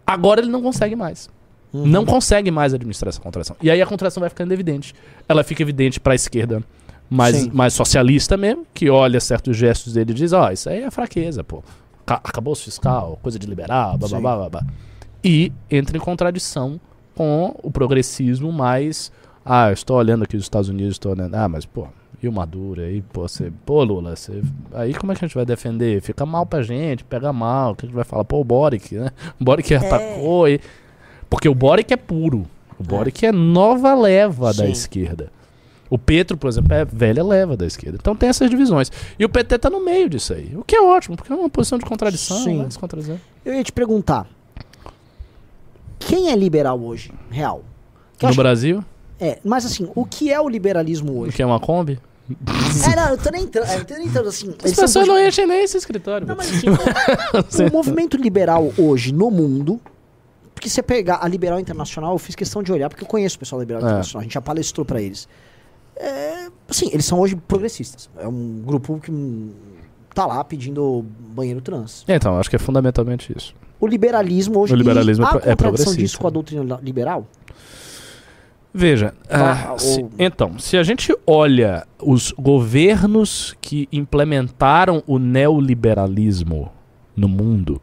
[0.06, 1.30] Agora ele não consegue mais.
[1.72, 3.56] Não consegue mais administrar essa contradição.
[3.62, 4.94] E aí a contradição vai ficando evidente.
[5.28, 6.64] Ela fica evidente para a esquerda
[7.10, 7.52] mais, Sim.
[7.54, 11.44] mais socialista mesmo, que olha certos gestos dele e diz: Ó, isso aí é fraqueza,
[11.44, 11.64] pô.
[12.06, 14.22] Ca- Acabouço fiscal, coisa de liberal, blá, blá, Sim.
[14.24, 14.62] blá, blá, blá.
[15.24, 16.80] E entra em contradição
[17.20, 19.12] com o progressismo mais.
[19.44, 21.36] Ah, eu estou olhando aqui os Estados Unidos, estou olhando.
[21.36, 21.86] Ah, mas, pô,
[22.24, 23.52] e o Maduro aí, pô, você.
[23.66, 24.42] Pô, Lula, você.
[24.74, 26.02] Aí como é que a gente vai defender?
[26.02, 27.74] Fica mal pra gente, pega mal.
[27.74, 28.24] O que a gente vai falar?
[28.24, 29.12] Pô, o Boric, né?
[29.38, 30.62] O Boric atacou e.
[31.30, 32.48] Porque o Boric é puro.
[32.80, 34.72] O Boric é nova leva da Sim.
[34.72, 35.30] esquerda.
[35.90, 37.98] O Petro, por exemplo, é velha leva da esquerda.
[38.00, 38.90] Então tem essas divisões.
[39.18, 40.56] E o PT tá no meio disso aí.
[40.56, 42.38] O que é ótimo, porque é uma posição de contradição.
[42.38, 42.60] Sim.
[42.60, 42.66] Né?
[42.66, 43.20] Descontradição.
[43.44, 44.26] Eu ia te perguntar.
[46.10, 47.12] Quem é liberal hoje?
[47.30, 47.64] Real.
[48.18, 48.84] Que No Brasil,
[49.20, 51.36] É, mas assim, o que é o liberalismo o hoje?
[51.36, 52.00] que é uma Kombi?
[52.92, 54.54] É, não, eu tô nem entrando, eu tô nem entrando assim.
[54.64, 56.28] As pessoas não enchem nem esse escritório.
[56.28, 56.68] Não, mas assim,
[57.66, 59.80] o, o movimento liberal hoje no mundo,
[60.54, 63.40] porque você pegar a Liberal Internacional, eu fiz questão de olhar, porque eu conheço o
[63.40, 63.86] pessoal da Liberal É.
[63.86, 65.28] Internacional, a gente já palestrou pra eles.
[65.96, 68.10] É, assim, eles são hoje progressistas.
[68.18, 69.52] É um grupo que hum,
[70.14, 71.06] tá lá pedindo
[71.36, 72.04] banheiro trans.
[72.08, 73.54] Então, acho que é fundamentalmente isso.
[73.80, 74.74] O liberalismo hoje.
[74.74, 75.98] O liberalismo é pro- é progressista.
[75.98, 77.26] disso com a doutrina liberal?
[78.74, 85.18] Veja, Ah, ah, se- o- então, se a gente olha os governos que implementaram o
[85.18, 86.72] neoliberalismo
[87.16, 87.82] no mundo,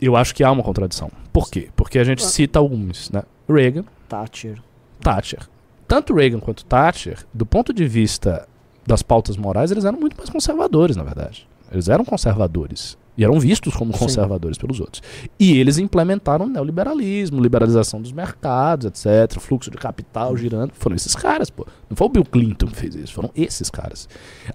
[0.00, 1.10] eu acho que há uma contradição.
[1.32, 1.68] Por quê?
[1.76, 3.22] Porque a gente cita alguns, né?
[3.48, 4.58] Reagan, Thatcher.
[5.00, 5.40] Thatcher.
[5.86, 8.48] Tanto Reagan quanto Thatcher, do ponto de vista
[8.86, 11.46] das pautas morais, eles eram muito mais conservadores, na verdade.
[11.70, 12.98] Eles eram conservadores.
[13.16, 13.98] E eram vistos como Sim.
[13.98, 15.02] conservadores pelos outros.
[15.38, 19.38] E eles implementaram o neoliberalismo, liberalização dos mercados, etc.
[19.38, 20.72] Fluxo de capital girando.
[20.74, 21.66] Foram esses caras, pô.
[21.88, 24.08] Não foi o Bill Clinton que fez isso, foram esses caras.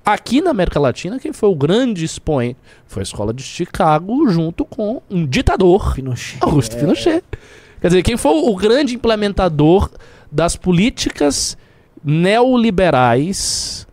[0.03, 2.57] Aqui na América Latina, quem foi o grande expoente
[2.87, 6.39] foi a escola de Chicago, junto com um ditador Pinochet.
[6.41, 7.23] Augusto Pinochet.
[7.79, 9.91] Quer dizer, quem foi o grande implementador
[10.31, 11.55] das políticas
[12.03, 13.84] neoliberais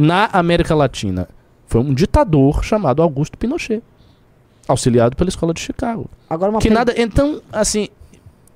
[0.00, 1.28] na América Latina?
[1.66, 3.82] Foi um ditador chamado Augusto Pinochet,
[4.66, 6.08] auxiliado pela Escola de Chicago.
[6.28, 7.88] Agora uma Que per- nada, então, assim,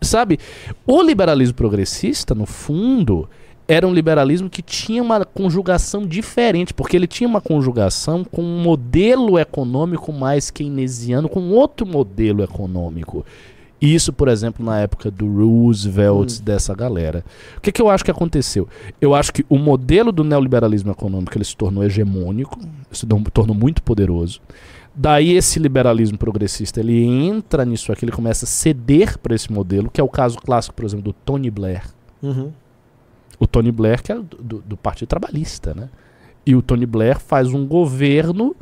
[0.00, 0.38] sabe,
[0.86, 3.28] o liberalismo progressista, no fundo,
[3.68, 8.60] era um liberalismo que tinha uma conjugação diferente, porque ele tinha uma conjugação com um
[8.62, 13.24] modelo econômico mais keynesiano, com outro modelo econômico.
[13.84, 17.24] Isso, por exemplo, na época do Roosevelt, dessa galera.
[17.56, 18.68] O que, que eu acho que aconteceu?
[19.00, 22.58] Eu acho que o modelo do neoliberalismo econômico ele se tornou hegemônico,
[22.90, 24.40] se tornou- muito poderoso.
[24.94, 29.90] Daí esse liberalismo progressista ele entra nisso aqui, ele começa a ceder para esse modelo,
[29.90, 31.82] que é o caso clássico, por exemplo, do Tony Blair.
[32.22, 32.52] Uhum.
[33.38, 35.88] O Tony Blair, que é do, do- do Partido Trabalhista, né?
[36.46, 38.54] E o Tony Blair faz um governo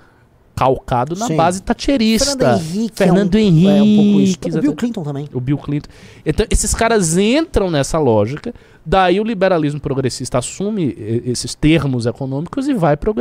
[0.54, 1.36] calcado na Sim.
[1.36, 2.26] base thatcherista.
[2.36, 2.96] Fernando Henrique.
[2.96, 3.68] Fernando é um, Henrique.
[3.68, 4.58] É um pouco isso.
[4.58, 4.74] O Bill.
[4.74, 5.28] Clinton também.
[5.32, 5.88] O Bill Clinton.
[6.24, 12.68] Então, esses caras entram nessa lógica, daí o liberalismo progressista assume eh, esses termos econômicos
[12.68, 13.14] e vai pro-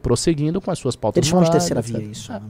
[0.00, 1.96] prosseguindo com as suas pautas Eles chamam de terceira etc.
[1.96, 2.32] via isso.
[2.32, 2.40] É.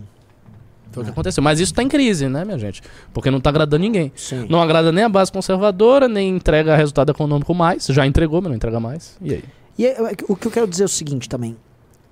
[0.92, 1.42] Foi o que aconteceu.
[1.42, 2.80] Mas isso tá em crise, né, minha gente?
[3.12, 4.12] Porque não tá agradando ninguém.
[4.14, 4.46] Sim.
[4.48, 7.86] Não agrada nem a base conservadora, nem entrega resultado econômico mais.
[7.86, 9.16] Já entregou, mas não entrega mais.
[9.20, 9.44] E aí?
[9.76, 11.56] E é- é que- o que eu quero dizer é o seguinte também.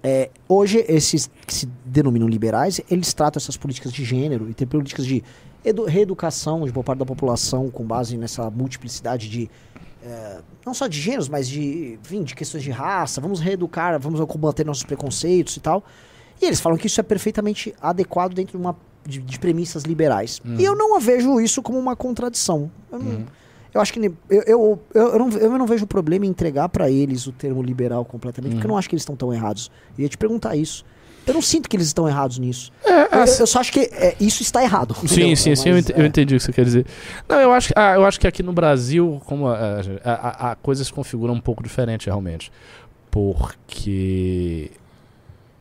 [0.02, 4.66] É, hoje, esses que se denominam liberais, eles tratam essas políticas de gênero e tem
[4.66, 5.22] políticas de
[5.64, 9.48] edu- reeducação de boa parte da população com base nessa multiplicidade de.
[10.04, 13.20] é, não só de gêneros, mas de, enfim, de questões de raça.
[13.20, 15.84] Vamos reeducar, vamos combater nossos preconceitos e tal.
[16.40, 18.76] E eles falam que isso é perfeitamente adequado dentro de, uma,
[19.06, 20.40] de, de premissas liberais.
[20.58, 22.68] E eu não vejo isso como uma contradição.
[22.90, 23.26] Eu não,
[23.74, 26.90] eu acho que eu, eu, eu, eu não, eu não vejo problema em entregar pra
[26.90, 29.70] eles o termo liberal completamente, porque eu não acho que eles estão tão errados.
[29.96, 30.84] Eu ia te perguntar isso.
[31.24, 32.72] Eu não sinto que eles estão errados nisso.
[32.84, 34.92] eu, eu só acho que é, isso está errado.
[34.94, 35.36] Sim, entendeu?
[35.36, 36.06] sim, sim, eu, Mas, eu é.
[36.06, 36.84] entendi o que você quer dizer.
[37.28, 40.50] Não, eu acho, que- ah, eu acho que aqui no Brasil, como a, a, a-
[40.50, 42.50] a coisa se configura um pouco diferente, realmente.
[43.08, 44.72] Porque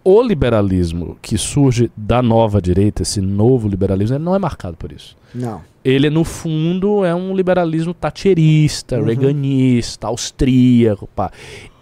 [0.04, 4.92] o liberalismo que surge da nova direita, esse novo liberalismo, ele não é marcado por
[4.92, 5.16] isso.
[5.34, 5.62] Não.
[5.84, 9.06] Ele, no fundo, é um liberalismo thatcherista, Uhum.
[9.06, 11.32] reaganista, austríaco, pá.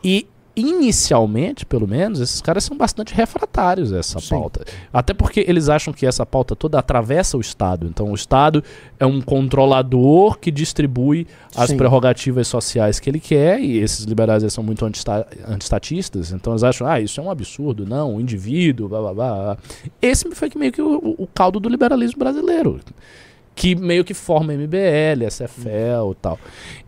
[0.04, 0.26] E,
[0.60, 4.30] inicialmente, pelo menos, esses caras são bastante refratários a essa Sim.
[4.30, 4.66] pauta.
[4.92, 7.88] Até porque eles acham que essa pauta toda atravessa o Estado.
[7.88, 8.64] Então, o Estado
[9.00, 11.78] é um controlador que distribui as Sim.
[11.78, 16.88] prerrogativas sociais que ele quer, e esses liberais são muito antista- antistatistas, então eles acham,
[16.88, 19.58] ah, isso é um absurdo, não, o indivíduo, blá blá blá.
[20.02, 22.80] Esse foi meio que o, o caldo do liberalismo brasileiro
[23.60, 26.40] que meio que forma MBL, SFL e tal.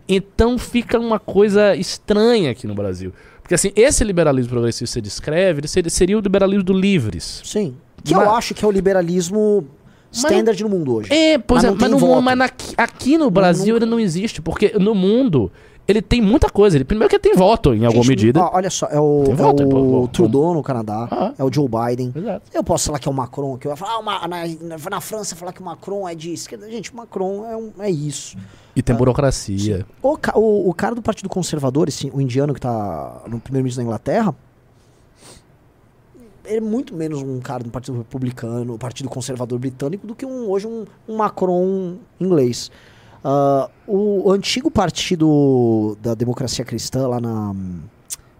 [0.08, 3.12] Então fica uma coisa estranha aqui no Brasil.
[3.42, 7.42] Porque assim, esse liberalismo progressista que você descreve, ele seria, seria o liberalismo do livres.
[7.44, 7.74] Sim.
[8.04, 9.66] Que Mas- eu acho que é o liberalismo
[10.10, 11.12] standard no mundo hoje.
[11.12, 14.40] É, pois Mas é, não mas, no, mas na- aqui no Brasil ele não existe,
[14.42, 15.50] porque no mundo
[15.88, 16.76] ele tem muita coisa.
[16.76, 18.40] Ele, primeiro que ele tem voto em alguma Gente, medida.
[18.40, 21.32] ó, olha só, é o, é voto, o pô, Trudeau no Canadá, Ah.
[21.38, 22.12] é o Joe Biden.
[22.14, 22.42] Exato.
[22.54, 24.46] Eu posso falar que é o Macron, que eu ia falar, ah, o Ma- na,
[24.46, 26.70] na, na França falar que o Macron é de esquerda.
[26.70, 28.36] Gente, o Macron é, um, é isso.
[28.74, 29.86] E tem burocracia.
[30.02, 33.86] O, o, o cara do Partido Conservador, esse, o indiano que tá no primeiro-ministro da
[33.86, 34.34] Inglaterra,
[36.44, 40.48] ele é muito menos um cara do Partido Republicano, Partido Conservador Britânico, do que um,
[40.50, 42.70] hoje um, um Macron inglês.
[43.24, 47.54] Ah, o antigo partido da democracia cristã lá na.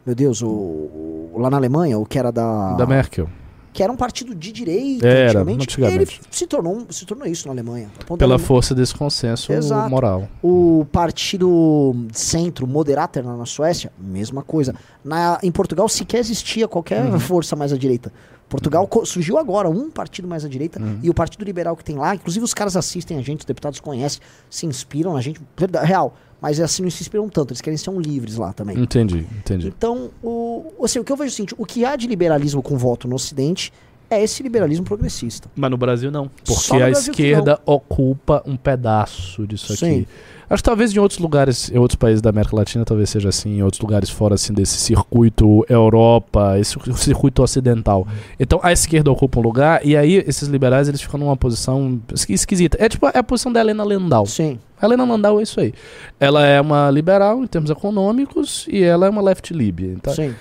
[0.04, 2.72] Meu Deus, o, o- lá na Alemanha, o que era da.
[2.74, 3.28] Da Merkel.
[3.72, 7.54] Que era um partido de direita Era, antigamente, ele se tornou, se tornou isso na
[7.54, 7.90] Alemanha.
[8.08, 9.88] A Pela força desse consenso Exato.
[9.88, 10.28] moral.
[10.42, 14.74] o partido centro, moderater na, Suécia, mesma coisa.
[15.04, 17.18] Na, em Portugal sequer existia qualquer Uhum.
[17.18, 18.12] força mais à direita.
[18.48, 20.98] Portugal co- surgiu agora um partido mais à direita Uhum.
[21.02, 23.80] e o partido liberal que tem lá, inclusive os caras assistem a gente, os deputados
[23.80, 24.20] conhecem,
[24.50, 25.40] se inspiram na gente,
[25.82, 26.14] real.
[26.43, 28.76] Mas assim não se inspiram tanto, eles querem ser um livres lá também.
[28.76, 29.68] Entendi, entendi.
[29.68, 32.61] Então, o, assim, o que eu vejo é o seguinte: o que há de liberalismo
[32.61, 33.72] com voto no Ocidente
[34.14, 35.48] é esse liberalismo progressista.
[35.54, 36.30] Mas no Brasil não.
[36.44, 39.86] Porque a esquerda ocupa um pedaço disso Sim.
[39.86, 40.08] aqui.
[40.50, 43.56] Acho que talvez em outros lugares, em outros países da América Latina, talvez seja assim,
[43.58, 48.06] em outros lugares fora assim desse circuito Europa, esse circuito ocidental.
[48.38, 52.34] Então a esquerda ocupa um lugar e aí esses liberais eles ficam numa posição esqui-
[52.34, 52.76] esquisita.
[52.78, 54.26] É tipo é a posição da Helena Lendau.
[54.26, 54.58] Sim.
[54.78, 55.72] A Helena Landau é isso aí.
[56.20, 59.80] Ela é uma liberal em termos econômicos e ela é uma left lib.
[59.80, 60.34] Então, Sim.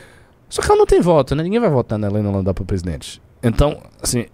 [0.50, 1.44] só que ela não tem voto, né?
[1.44, 3.22] Ninguém vai votar na Helena Landau para presidente.
[3.44, 4.26] Então, assim,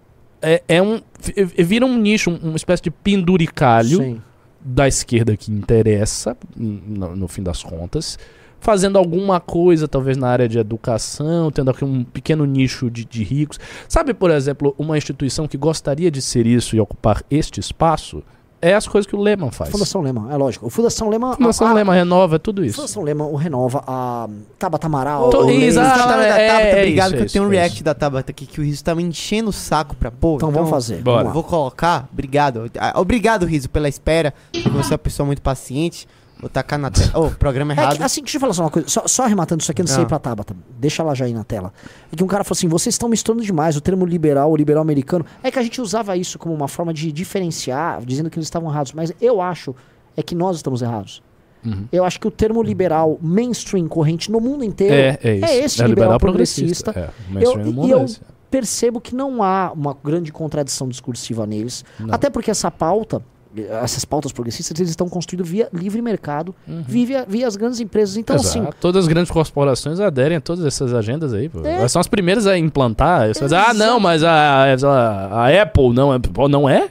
[0.41, 0.99] é, é um.
[1.21, 4.21] vi- Vira um nicho, um- uma espécie de penduricalho Sim.
[4.61, 8.17] da esquerda que interessa, no, no fim das contas,
[8.59, 13.23] fazendo alguma coisa, talvez na área de educação, tendo aqui um pequeno nicho de, de
[13.23, 13.59] ricos.
[13.87, 18.23] Sabe, por exemplo, uma instituição que gostaria de ser isso e ocupar este espaço?
[18.61, 19.69] É as coisas que o Lehman faz.
[19.69, 20.65] Fundação Lema, é lógico.
[20.65, 21.35] O Fundação Lema.
[21.35, 22.75] Fundação a, a- Lehman renova, é tudo isso.
[22.77, 24.27] Fundação Lema o renova a
[24.57, 25.29] Tabata Amaral.
[25.29, 26.07] Tô- o exato.
[26.07, 27.93] Da é, Tabata, é obrigado, isso, que é eu tenho um isso, é react da
[27.93, 30.37] Tabata aqui que o Riso tá me enchendo o saco pra pôr.
[30.37, 31.01] Então vamos fazer.
[31.03, 31.19] Bora.
[31.19, 32.07] Vamos Vou colocar.
[32.11, 32.71] Obrigado.
[32.79, 34.33] Ah, Obrigado, Riso, pela espera.
[34.73, 36.07] Você é uma pessoa muito paciente.
[36.39, 37.11] Vou tacar na tela.
[37.19, 37.97] Ô, programa É errado.
[37.97, 38.87] que, assim, deixa eu falar só uma coisa.
[38.87, 40.01] Só, só arrematando isso aqui antes de Ah.
[40.03, 40.55] sair pra Tabata.
[40.79, 41.73] Deixa ela já aí na tela.
[42.11, 44.81] É que um cara falou assim: vocês estão misturando demais o termo liberal, o liberal
[44.83, 45.25] americano.
[45.41, 48.69] É que a gente usava isso como uma forma de diferenciar, dizendo que eles estavam
[48.69, 48.93] errados.
[48.93, 49.75] Mas eu acho
[50.15, 51.21] é que nós estamos errados.
[51.65, 51.85] Uhum.
[51.91, 55.45] Eu acho que o termo liberal mainstream corrente no mundo inteiro É, é isso.
[55.45, 56.91] é esse liberal, progressista.
[56.91, 58.21] É, o mainstream Eu- no e mundo eu- é esse.
[58.49, 61.83] percebo que não há uma grande contradição discursiva neles.
[61.99, 62.13] Não.
[62.13, 63.21] Até porque essa pauta,
[63.63, 68.17] essas pautas progressistas, eles estão construídos via livre mercado, via, via as grandes empresas.
[68.17, 68.41] Então, Uhum.
[68.41, 68.59] Exato.
[68.69, 71.49] assim, Todas as grandes corporações aderem a todas essas agendas aí.
[71.63, 71.87] É.
[71.87, 73.31] São as primeiras a implantar.
[73.31, 76.19] Dizer, ah, não, mas a, a, a Apple não é,
[76.49, 76.89] não é?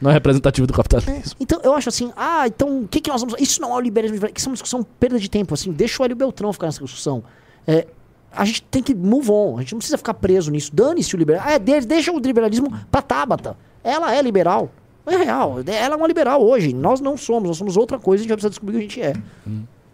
[0.00, 1.34] Não é representativo do capitalismo.
[1.40, 3.34] então eu acho assim, ah, então o que, que nós vamos.
[3.40, 5.52] Isso não é o liberalismo, isso é uma discussão perda de tempo.
[5.54, 7.24] Assim, deixa o Hélio Beltrão ficar nessa discussão.
[7.66, 7.84] É,
[8.30, 10.70] a gente tem que move on, a gente não precisa ficar preso nisso.
[10.72, 11.50] Dane-se o liberalismo.
[11.52, 13.56] É, de- deixa o liberalismo pra Tabata.
[13.82, 14.70] Ela é liberal.
[15.08, 15.56] É real.
[15.66, 16.72] Ela é uma liberal hoje.
[16.72, 18.88] Nós não somos, nós somos outra coisa, a gente vai precisar descobrir o que a
[18.88, 19.22] gente é.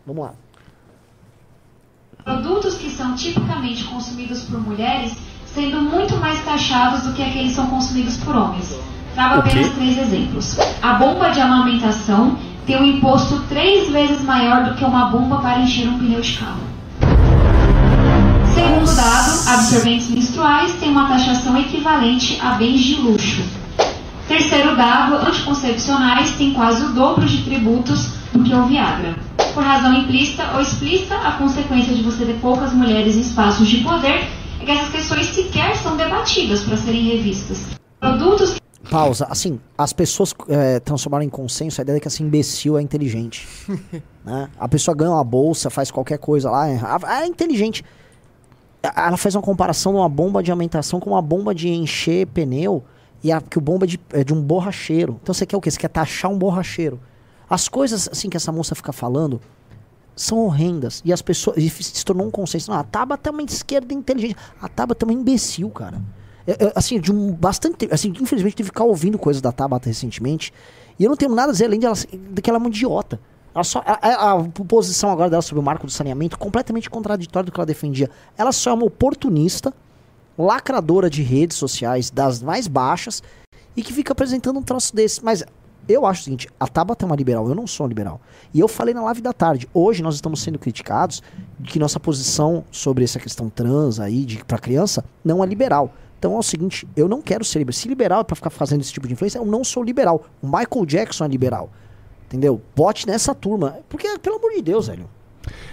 [0.07, 0.35] Vamos lá.
[2.25, 5.15] Produtos que são tipicamente consumidos por mulheres
[5.55, 8.77] sendo muito mais taxados do que aqueles que são consumidos por homens.
[9.15, 10.59] Trago apenas três exemplos.
[10.83, 12.37] A bomba de amamentação
[12.67, 16.39] tem um imposto três vezes maior do que uma bomba para encher um pneu de
[16.39, 16.61] carro.
[18.53, 23.43] Segundo dado, absorventes menstruais têm uma taxação equivalente a bens de luxo.
[24.29, 29.17] Terceiro dado, anticoncepcionais têm quase o dobro de tributos do que o Viagra.
[29.53, 33.79] Por razão implícita ou explícita, a consequência de você ter poucas mulheres em espaços de
[33.79, 34.27] poder
[34.61, 37.59] é que essas questões sequer são debatidas para serem revistas.
[38.01, 38.57] Produtos
[38.91, 39.27] Pausa.
[39.29, 43.47] Assim, as pessoas é, transformaram em consenso a ideia de que esse imbecil é inteligente.
[44.25, 44.49] né?
[44.59, 46.81] A pessoa ganha uma bolsa, faz qualquer coisa lá, é,
[47.23, 47.85] é inteligente.
[48.83, 52.85] Ela faz uma comparação de uma bomba de alimentação com uma bomba de encher pneu
[53.25, 55.19] e a, que o bomba é de, é de um borracheiro.
[55.23, 55.71] Então você quer o quê?
[55.71, 57.01] Você quer taxar um borracheiro.
[57.51, 59.41] As coisas assim que essa moça fica falando
[60.15, 61.03] são horrendas.
[61.05, 61.57] E as pessoas.
[61.57, 62.71] E se tornou um consenso.
[62.71, 64.37] Não, a Tabata é uma esquerda inteligente.
[64.61, 66.01] A Tabata é uma imbecil, cara.
[66.47, 67.89] É, é, assim, de um bastante.
[67.91, 70.53] Assim, infelizmente, tive que ficar ouvindo coisas da Tabata recentemente.
[70.99, 72.69] E eu não tenho nada a dizer além de, ela, de que ela é uma
[72.69, 73.19] idiota.
[73.55, 77.47] Ela só, a, a- a posição agora dela sobre o marco do saneamento completamente contraditória
[77.47, 78.11] do que ela defendia.
[78.37, 79.73] Ela só é uma oportunista,
[80.37, 83.23] lacradora de redes sociais das mais baixas
[83.77, 85.25] e que fica apresentando um troço desse.
[85.25, 85.45] Mas
[85.89, 88.21] eu acho o seguinte: a Tabata é uma liberal, eu não sou uma liberal.
[88.53, 89.69] E eu falei na live da tarde.
[89.73, 91.23] Hoje nós estamos sendo criticados
[91.59, 95.93] de que nossa posição sobre essa questão trans aí, de pra criança, não é liberal.
[96.19, 97.79] Então é o seguinte: eu não quero ser liberal.
[97.79, 100.25] Se liberal é pra ficar fazendo esse tipo de influência, eu não sou liberal.
[100.43, 101.71] O Michael Jackson é liberal.
[102.27, 102.61] Entendeu?
[102.75, 103.79] Bote nessa turma.
[103.89, 105.09] Porque, pelo amor de Deus, velho.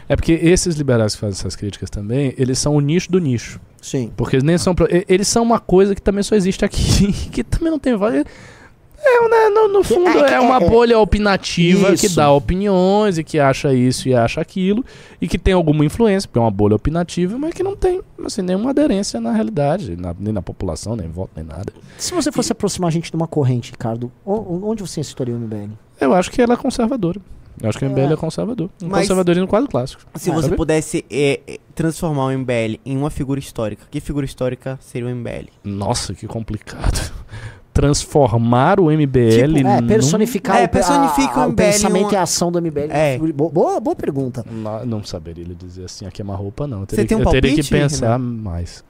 [0.10, 3.60] É porque esses liberais que fazem essas críticas também, eles são o nicho do nicho.
[3.82, 4.12] Sim.
[4.16, 4.76] Porque eles nem são.
[4.90, 8.26] e- Eles são uma coisa que também só existe aqui, que também não tem valor.
[9.04, 12.16] É, né, no, no fundo, é- é uma é- bolha opinativa que Isso.
[12.16, 14.86] dá opiniões e que acha isso e acha aquilo,
[15.20, 18.44] e que tem alguma influência, porque é uma bolha opinativa, mas que não tem assim,
[18.44, 21.74] nenhuma aderência na realidade, na- nem na população, nem voto, nem nada.
[21.98, 25.72] Se você fosse aproximar a gente de uma corrente, Ricardo, onde você situaria o MBL?
[26.00, 27.20] Eu acho que ela é conservadora.
[27.62, 28.16] Eu acho que o MBL é, É.
[28.18, 28.70] conservador.
[28.82, 30.02] Um Mas- conservadorismo quase clássico.
[30.16, 30.56] Se você sabe?
[30.58, 35.12] pudesse é, é, transformar o MBL em uma figura histórica, que figura histórica seria o
[35.12, 35.48] MBL?
[35.64, 37.12] Nossa, que complicado.
[37.74, 41.52] Transformar o MBL Tipo, é, num- personificar É, o, pe- personifica a- a- o o
[41.54, 42.90] MBL pensamento uma- e a ação do MBL.
[42.92, 43.18] É.
[43.18, 44.46] Boa, boa, boa pergunta.
[44.52, 46.82] Não, não saberia dizer assim, a queima-roupa não.
[46.82, 48.18] Eu Você teria, tem um que- eu teria que palpite, pensar Renan?
[48.20, 48.84] mais.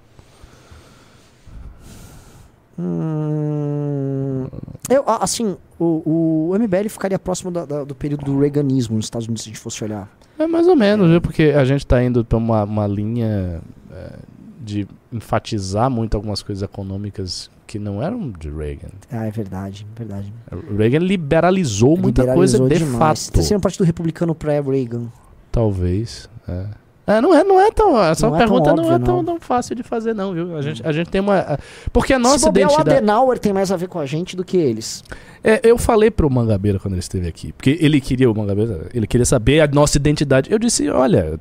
[2.79, 4.47] Hum,
[4.89, 9.27] eu, assim, o, o MBL ficaria próximo da- da- do período do reaganismo nos Estados
[9.27, 10.09] Unidos, se a gente fosse olhar.
[10.39, 11.21] É mais ou menos, viu?
[11.21, 13.61] Porque a gente tá indo pra uma, uma linha
[13.91, 14.13] é,
[14.59, 18.89] de enfatizar muito algumas coisas econômicas que não eram de Reagan.
[19.11, 20.33] Ah, é verdade, verdade.
[20.69, 23.27] O Reagan liberalizou muita Liberalizou coisa de demais.
[23.27, 23.35] fato.
[23.35, 25.03] Tá sendo um partido republicano pré-Reagan.
[25.51, 26.27] Talvez.
[26.47, 26.65] É.
[27.05, 28.01] É, não é, não é tão.
[28.01, 29.25] Essa Não é tão pergunta não é óbvio, tão, não.
[29.25, 30.55] tão fácil de fazer, não, viu?
[30.55, 31.57] A gente, a gente tem uma.
[31.91, 32.89] Porque a Se nossa o identidade.
[32.89, 35.03] Adenauer tem mais a ver com a gente do que eles.
[35.43, 39.07] É, eu falei pro Mangabeira quando ele esteve aqui, porque ele queria o Mangabeira, ele
[39.07, 40.51] queria saber a nossa identidade.
[40.51, 41.39] Eu disse, olha,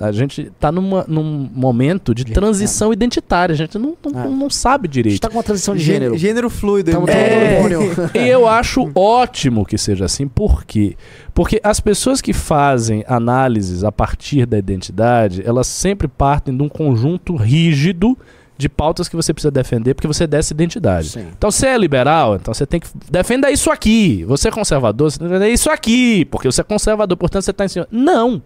[0.00, 4.28] a gente tá numa, num momento de transição identitária, a gente não, não, É.
[4.28, 5.20] não sabe A gente direito.
[5.20, 6.16] tá com uma transição de Gê- gênero.
[6.18, 6.90] Gênero fluido.
[6.90, 7.10] MBL.
[7.10, 7.54] É.
[7.56, 7.96] hormônio.
[8.14, 10.96] E eu acho ótimo que seja assim, por quê?
[11.34, 16.68] Porque as pessoas que fazem análises a partir da identidade, elas sempre partem de um
[16.68, 18.16] conjunto rígido
[18.58, 21.10] de pautas que você precisa defender, porque você dessa identidade.
[21.10, 21.26] Sim.
[21.36, 24.24] Então você é liberal, então você tem que defenda isso aqui.
[24.26, 27.50] Você é conservador, você tem que defender isso aqui, porque você é conservador, portanto você
[27.50, 27.86] está em cima.
[27.90, 28.40] Não.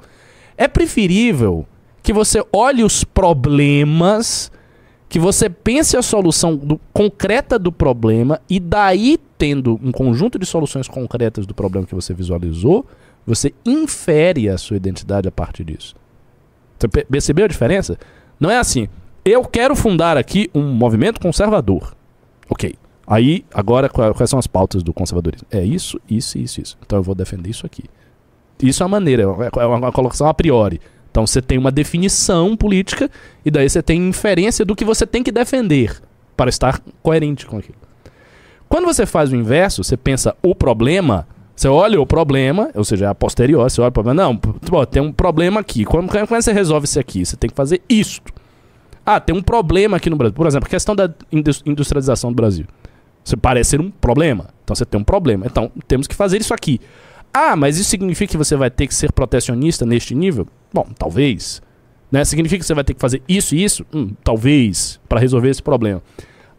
[0.61, 1.67] É preferível
[2.03, 4.53] que você olhe os problemas,
[5.09, 10.45] que você pense a solução do- concreta do problema e daí tendo um conjunto de
[10.45, 12.87] soluções concretas do problema que você visualizou,
[13.27, 15.95] Você infere a sua identidade a partir disso.
[16.79, 17.99] Você pe- percebeu a diferença?
[18.41, 18.89] Não é assim,
[19.25, 21.95] eu quero fundar aqui um movimento conservador.
[22.49, 22.75] Ok.
[23.07, 25.47] Aí, agora, qua- quais são as pautas do conservadorismo?
[25.51, 26.79] É isso, isso, isso, isso.
[26.85, 27.85] Então eu vou defender isso aqui.
[28.63, 30.81] Isso é uma maneira, é uma, uma colocação a priori.
[31.11, 33.11] Então você tem uma definição política
[33.45, 36.01] e daí você tem inferência do que você tem que defender
[36.37, 37.79] para estar coerente com aquilo.
[38.69, 41.27] Quando você faz o inverso, você pensa o problema,
[41.57, 45.03] você olha o problema, ou seja, a posterior, você olha o problema, não, pô, tem
[45.03, 45.85] um problema aqui.
[45.85, 47.25] Quando, quando você resolve isso aqui?
[47.27, 48.33] Você tem que fazer isto.
[49.05, 50.35] Ah, tem um problema aqui no Brasil.
[50.35, 52.67] Por exemplo, a questão da indus- industrialização do Brasil.
[53.25, 54.47] Você parece ser um problema.
[54.63, 55.47] Então você tem um problema.
[55.47, 56.81] Então temos que fazer isso aqui.
[57.33, 60.47] Ah, mas isso significa que você vai ter que ser protecionista neste nível?
[60.73, 61.63] Bom, talvez.
[62.11, 62.25] Né?
[62.25, 63.87] Significa que você vai ter que fazer isso e isso?
[63.95, 66.03] Hum, talvez, para resolver esse problema.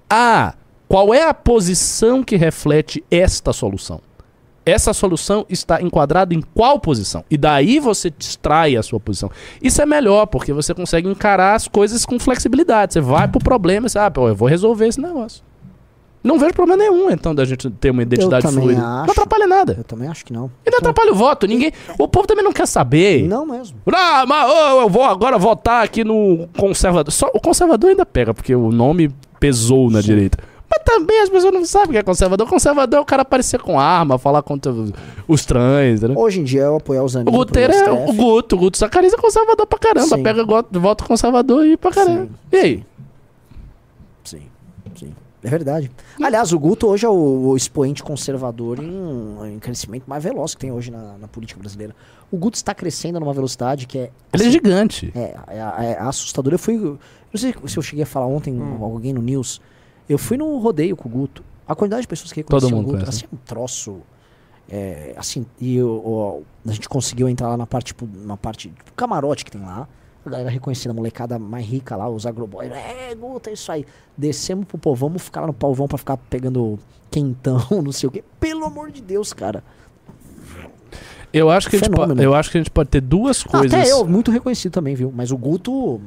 [0.10, 0.56] Ah,
[0.88, 4.02] qual é a posição que reflete esta solução?
[4.66, 7.26] Essa solução está enquadrada em qual posição?
[7.30, 9.32] E daí você extrai a sua posição.
[9.62, 12.94] Isso é melhor, porque você consegue encarar as coisas com flexibilidade.
[12.94, 15.44] Você vai pro problema e você, ah, eu vou resolver esse negócio.
[16.24, 18.80] Não vejo problema nenhum, então, da gente ter uma identidade também fluida.
[18.82, 19.06] acho.
[19.06, 19.76] Não atrapalha nada.
[19.78, 20.52] Eu também acho que não.
[20.66, 21.48] E não atrapalha o voto.
[21.48, 21.72] Ninguém.
[21.98, 23.28] O povo também não quer saber.
[23.28, 23.78] Não mesmo.
[23.92, 27.12] Ah, mas ô, eu vou agora votar aqui no conservador.
[27.12, 30.38] Só o conservador ainda pega, porque o nome pesou na direita.
[30.70, 32.48] Mas também as pessoas não sabem o que é conservador.
[32.48, 34.72] Conservador é o cara aparecer com arma, falar contra
[35.28, 36.18] os- trans, entendeu?
[36.18, 37.24] Hoje em dia eu apoiar os O.
[37.26, 38.56] Guteiro é o Guto.
[38.56, 40.16] O Guto Zacarias é conservador pra caramba.
[40.16, 40.24] Sim.
[40.24, 42.30] Pega voto conservador e pra caramba.
[42.52, 42.86] E aí?
[44.24, 44.42] Sim, sim.
[45.44, 45.90] É verdade.
[46.22, 47.14] Aliás, o Guto hoje é o,
[47.50, 51.96] o expoente conservador em, em crescimento mais veloz que tem hoje na, na política brasileira.
[52.32, 54.12] O Guto está crescendo numa velocidade que é.
[54.34, 55.12] Ele é gigante.
[55.16, 55.58] É, é,
[55.94, 56.54] é assustador.
[56.54, 56.78] Eu fui.
[56.78, 57.00] Não
[57.36, 58.84] sei se eu cheguei a falar ontem, Hum.
[58.84, 59.60] alguém no News.
[60.08, 61.44] Eu fui no rodeio com o Guto.
[61.68, 63.98] A quantidade de pessoas que reconheciam o Guto, conhece, assim, um troço.
[64.70, 68.70] é, assim, e o- o- a gente conseguiu entrar lá na parte, tipo, na parte,
[68.70, 69.86] tipo, camarote que tem lá.
[70.26, 72.72] A galera reconhecendo a molecada mais rica lá, os agroboys.
[72.72, 73.86] É, Guto, é isso aí.
[74.16, 76.78] Descemos pro povão, vamos ficar lá no povão pra ficar pegando
[77.10, 78.24] quentão, não sei o quê.
[78.40, 79.64] Pelo amor de Deus, cara.
[81.34, 82.16] Eu acho, que a gente Fenômeno.
[82.18, 83.74] po- eu acho que a gente pode ter duas coisas.
[83.74, 85.12] Até eu, muito reconhecido também, viu?
[85.16, 86.02] Mas o Guto.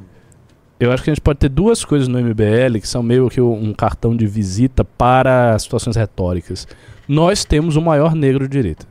[0.79, 3.41] Eu acho que a gente pode ter duas coisas no MBL que são meio que
[3.41, 6.67] um cartão de visita para situações retóricas.
[7.07, 8.85] Nós temos o maior negro de direita,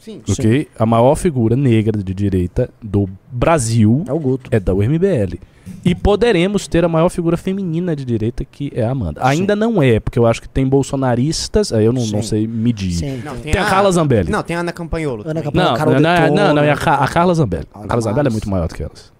[0.00, 0.20] Sim.
[0.28, 0.66] ok?
[0.78, 4.48] A maior figura negra de direita do Brasil É o Guto.
[4.52, 5.38] é da UMBL.
[5.84, 9.20] E poderemos ter a maior figura feminina de direita, que é a Amanda.
[9.24, 12.28] Ainda não é, porque eu acho que tem bolsonaristas, aí eu não, não Sim.
[12.28, 12.92] sei medir.
[12.92, 13.22] Sim.
[13.24, 14.30] Não, Tem a Carla Zambelli.
[14.30, 15.22] Não, tem a Ana Campanholo.
[15.26, 15.40] Ana.
[15.42, 15.70] Campanholo.
[15.70, 17.66] Não, Carol não, não, não, não, e a, Ca- a Carla Zambelli.
[17.72, 19.12] A Carla Zambelli é muito maior do que elas.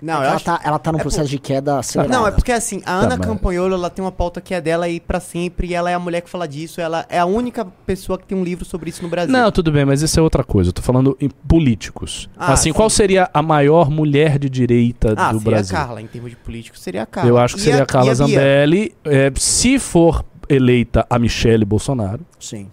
[0.00, 0.44] Não, eu ela, acho...
[0.44, 2.14] tá, ela tá num é processo de queda acelerada.
[2.18, 4.88] Não, é porque assim, a Ana mas- Campanholo, ela tem uma pauta que é dela
[4.88, 7.64] e pra sempre, e ela é a mulher que fala disso, ela é a única
[7.86, 9.32] pessoa que tem um livro sobre isso no Brasil.
[9.32, 10.68] Não, tudo bem, mas isso é outra coisa.
[10.68, 12.28] Eu tô falando em políticos.
[12.36, 12.72] Ah, assim, sim.
[12.74, 15.76] qual seria a maior mulher de direita ah, do seria Brasil?
[15.76, 17.30] a Carla, em termos de político, seria a Carla.
[17.30, 18.26] Eu acho que E seria a, Carla e Bia?
[18.26, 18.94] Zambelli.
[19.04, 22.68] é, se for eleita a Michele Bolsonaro, Sim,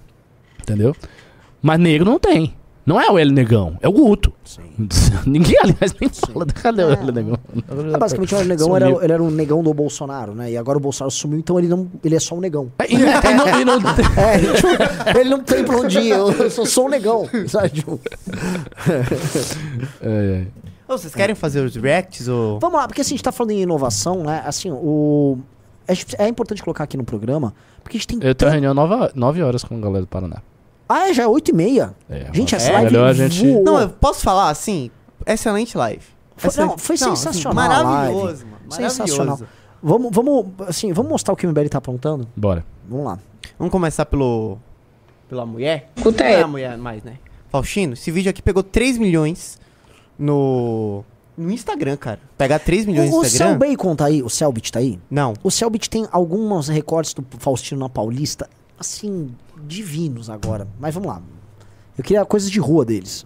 [0.62, 0.96] entendeu?
[1.62, 2.54] Mas negro não tem.
[2.86, 4.34] Não é o L Negão, é o Guto.
[4.44, 4.62] sim.
[5.26, 6.46] Ninguém, aliás, nem fala.
[6.48, 6.94] Cadê o É.
[6.94, 7.38] L Negão?
[7.94, 8.76] Ah, basicamente, o negão Sumiu.
[8.76, 10.52] era, ele era um negão do Bolsonaro, né?
[10.52, 12.70] E agora o Bolsonaro sumiu, então ele não, ele é só um negão.
[12.80, 13.74] É, E não, e não- e não
[14.20, 17.70] É, tipo, ele não tem pra onde ir, eu só sou um negão, sabe?
[17.70, 18.00] Tipo,
[20.02, 20.48] é, é.
[20.92, 22.60] Ô, vocês querem fazer os reacts ou...
[22.60, 24.44] Vamos lá, porque assim, a gente tá falando em inovação, né?
[24.46, 25.38] Assim, o...
[26.18, 27.54] É importante colocar aqui no programa,
[27.84, 28.20] porque a gente tem...
[28.22, 28.74] Eu tenho reunião
[29.16, 30.42] 9 horas com a galera do Paraná.
[30.88, 31.96] Ah, é, já é 8 e meia.
[32.10, 33.46] É, Gente, essa é live melhor a gente.
[33.48, 33.64] voou.
[33.64, 34.92] Não, eu posso falar assim?
[35.26, 36.04] Excelente live.
[36.36, 38.46] Foi- Excelente- não, foi assim, sensacional a maravilhoso, live.
[38.46, 38.72] mano.
[38.72, 39.26] Sensacional.
[39.38, 39.48] Maravilhoso.
[39.82, 42.28] Vamos, vamos, assim, vamos mostrar o que o MBL tá aprontando?
[42.36, 42.66] Bora.
[42.88, 43.20] Vamos lá.
[43.60, 44.58] Vamos começar pelo...
[45.30, 45.90] Pela mulher?
[45.96, 46.42] Escuta Não é aí.
[46.42, 47.18] a mulher mais, né?
[47.50, 49.60] Faustino, esse vídeo aqui pegou 3 milhões
[50.18, 51.04] no...
[51.36, 52.20] No Instagram, cara.
[52.38, 53.48] Pegar 3 milhões O, no o Instagram...
[53.50, 54.22] Cell Bacon tá aí?
[54.22, 55.00] O Selbit tá aí?
[55.10, 55.34] Não.
[55.44, 58.48] O Selbit tem alguns recortes do Faustino na Paulista,
[58.80, 59.34] assim,
[59.66, 60.68] divinos agora.
[60.80, 61.22] Mas vamos lá.
[61.98, 63.26] Eu queria coisas de rua deles.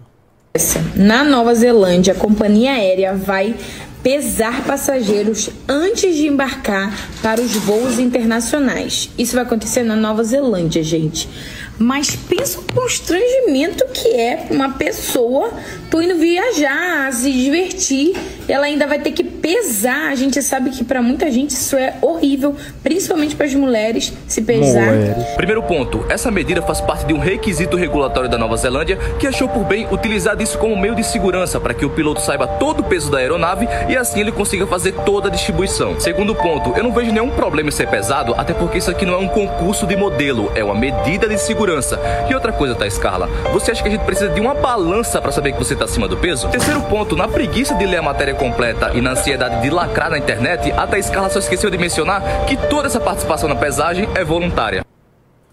[0.95, 3.55] Na Nova Zelândia, a companhia aérea vai
[4.01, 9.09] pesar passageiros antes de embarcar para os voos internacionais.
[9.17, 11.29] Isso vai acontecer na Nova Zelândia, gente.
[11.77, 15.51] Mas pensa o constrangimento que é uma pessoa
[15.91, 18.15] tô indo viajar, se divertir,
[18.47, 21.93] ela ainda vai ter que pesar, a gente sabe que pra muita gente isso é
[22.01, 22.53] horrível,
[22.83, 24.91] principalmente para as mulheres se pesar.
[25.37, 29.47] Primeiro ponto, essa medida faz parte de um requisito regulatório da Nova Zelândia que achou
[29.47, 32.83] por bem utilizar isso como meio de segurança para que o piloto saiba todo o
[32.83, 35.97] peso da aeronave e assim ele consiga fazer toda a distribuição.
[35.97, 39.13] Segundo ponto, eu não vejo nenhum problema em ser pesado, até porque isso aqui não
[39.13, 41.97] é um concurso de modelo, é uma medida de segurança.
[42.29, 43.29] E outra coisa, tá, Carla?
[43.53, 46.05] Você acha que a gente precisa de uma balança para saber que você tá acima
[46.05, 46.49] do peso?
[46.49, 50.17] Terceiro ponto, na preguiça de ler a matéria completa e na ansiedade de lacrar na
[50.17, 54.23] internet, a Thaís Carla só esqueceu de mencionar que toda essa participação na pesagem é
[54.23, 54.85] voluntária.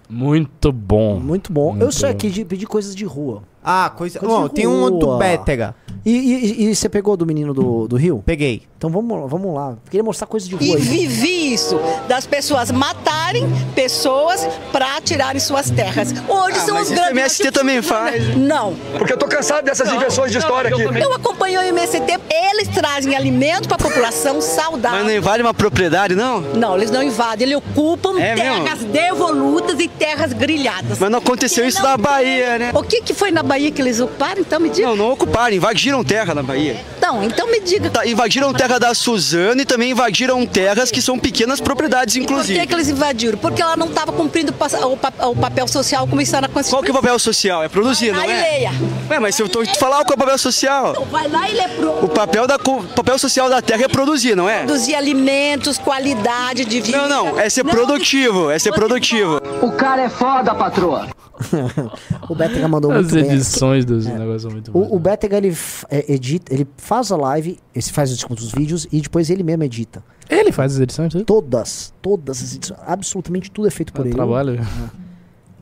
[0.08, 1.18] Muito bom.
[1.18, 1.70] Muito bom.
[1.70, 3.42] Muito eu sou aqui de pedir coisas de rua.
[3.62, 4.18] Ah, coisa.
[4.18, 5.18] Coisa Bom, de tem um outro rua.
[5.18, 5.74] Bétega.
[6.04, 8.22] E, e- e você pegou do menino do, do Rio?
[8.26, 8.62] Peguei.
[8.76, 9.76] Então vamos, vamos lá.
[9.90, 10.82] Queria mostrar coisas de E rua aí.
[10.82, 13.44] vivi isso, das pessoas matarem
[13.74, 16.12] pessoas para tirarem suas terras.
[16.28, 17.08] Hoje são os grandes.
[17.08, 18.36] o MST também faz.
[18.36, 18.74] Não.
[18.98, 20.82] Porque eu tô cansado dessas inversões de história aqui.
[20.82, 24.98] Eu acompanho o MST, eles trazem alimento para a população saudável.
[24.98, 26.40] Mas não invade uma propriedade, não?
[26.42, 30.98] Não, eles não invadem, eles ocupam É terras devolutas e terras grilhadas.
[30.98, 32.70] Mas não aconteceu E isso não na tem- Bahia, né?
[32.74, 34.40] O que, que foi na Bahia que eles ocuparam?
[34.42, 34.88] Então me diga.
[34.88, 36.80] Não, não ocuparam, invadiram terra na Bahia.
[37.00, 37.90] Não, então me diga.
[37.90, 42.32] Tá, invadiram terra da Suzano e também invadiram terras que são pequenas propriedades, Por que,
[42.32, 42.66] inclusive.
[42.66, 43.38] que eles invadiram?
[43.38, 46.48] Porque ela não estava cumprindo o pa- o, pa- o papel social como está na
[46.48, 46.78] Constituição.
[46.78, 47.62] Qual que é o papel social?
[47.62, 48.40] É produzir, não Vai lá e é?
[48.50, 48.70] leia.
[49.10, 50.90] Ué, mas se eu tô te falar qual é o papel social?
[50.92, 51.90] Então, vai lá e lê pro...
[52.04, 54.58] O papel, da, papel social da terra é produzir, não é?
[54.64, 56.96] produzir alimentos, qualidade de vida.
[57.06, 59.40] Não, não, é ser Não, produtivo, é ser produtivo.
[59.60, 61.08] O cara é foda, patroa.
[62.28, 63.32] O Bétega mandou As muito bem.
[63.32, 64.88] edições dos negócios são muito boas.
[64.90, 68.86] O, o Bétega, ele f- é, edita, ele faz a live, ele faz os vídeos
[68.92, 70.02] e depois ele mesmo edita.
[70.30, 71.24] Ele faz as edições, tudo?
[71.24, 74.14] Todas, todas as edições, absolutamente tudo é feito por ele.
[74.14, 74.58] Trabalho.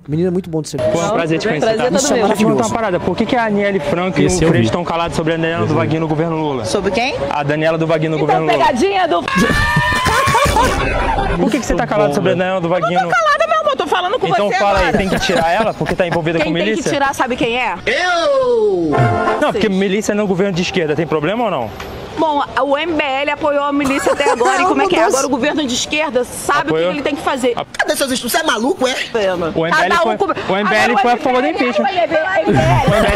[0.06, 0.92] O menino é muito bom de serviço.
[0.92, 1.64] Pô, prazer te conhecer.
[1.66, 1.96] Prazer tá?
[1.96, 2.58] eu te perguntar Maravilhoso.
[2.68, 2.98] uma parada.
[3.00, 5.36] Por que, que a Aniele Franco e o Esse eu Freixo estão calados sobre a
[5.36, 6.64] Daniela do Vaguinho no governo Lula?
[6.64, 7.14] Sobre quem?
[7.30, 8.52] A Daniela do Vaguinho no governo Lula.
[8.58, 9.22] Pegadinha do.
[11.38, 12.98] Por que, que você tá calado sobre a Daniela do Vaguinho?
[13.00, 13.31] amor, tô
[13.92, 14.86] falando com Então você fala agora.
[14.86, 16.84] aí, tem que tirar ela porque tá envolvida Quem com tem milícia?
[16.84, 17.74] que tirar, sabe quem é?
[19.40, 21.70] Não, porque milícia no governo de esquerda tem problema ou não?
[22.18, 24.60] Bom, o MBL apoiou a milícia até agora.
[24.62, 25.02] e como é que é?
[25.04, 26.88] Agora o governo de esquerda sabe Apoiou?
[26.88, 27.54] o que ele tem que fazer.
[27.72, 28.32] Cadê seus estudos?
[28.32, 28.92] Você é maluco, é?
[29.54, 31.88] O MBL foi, o MBL Agora foi a favor do MBL impeachment.
[31.88, 32.52] O MBL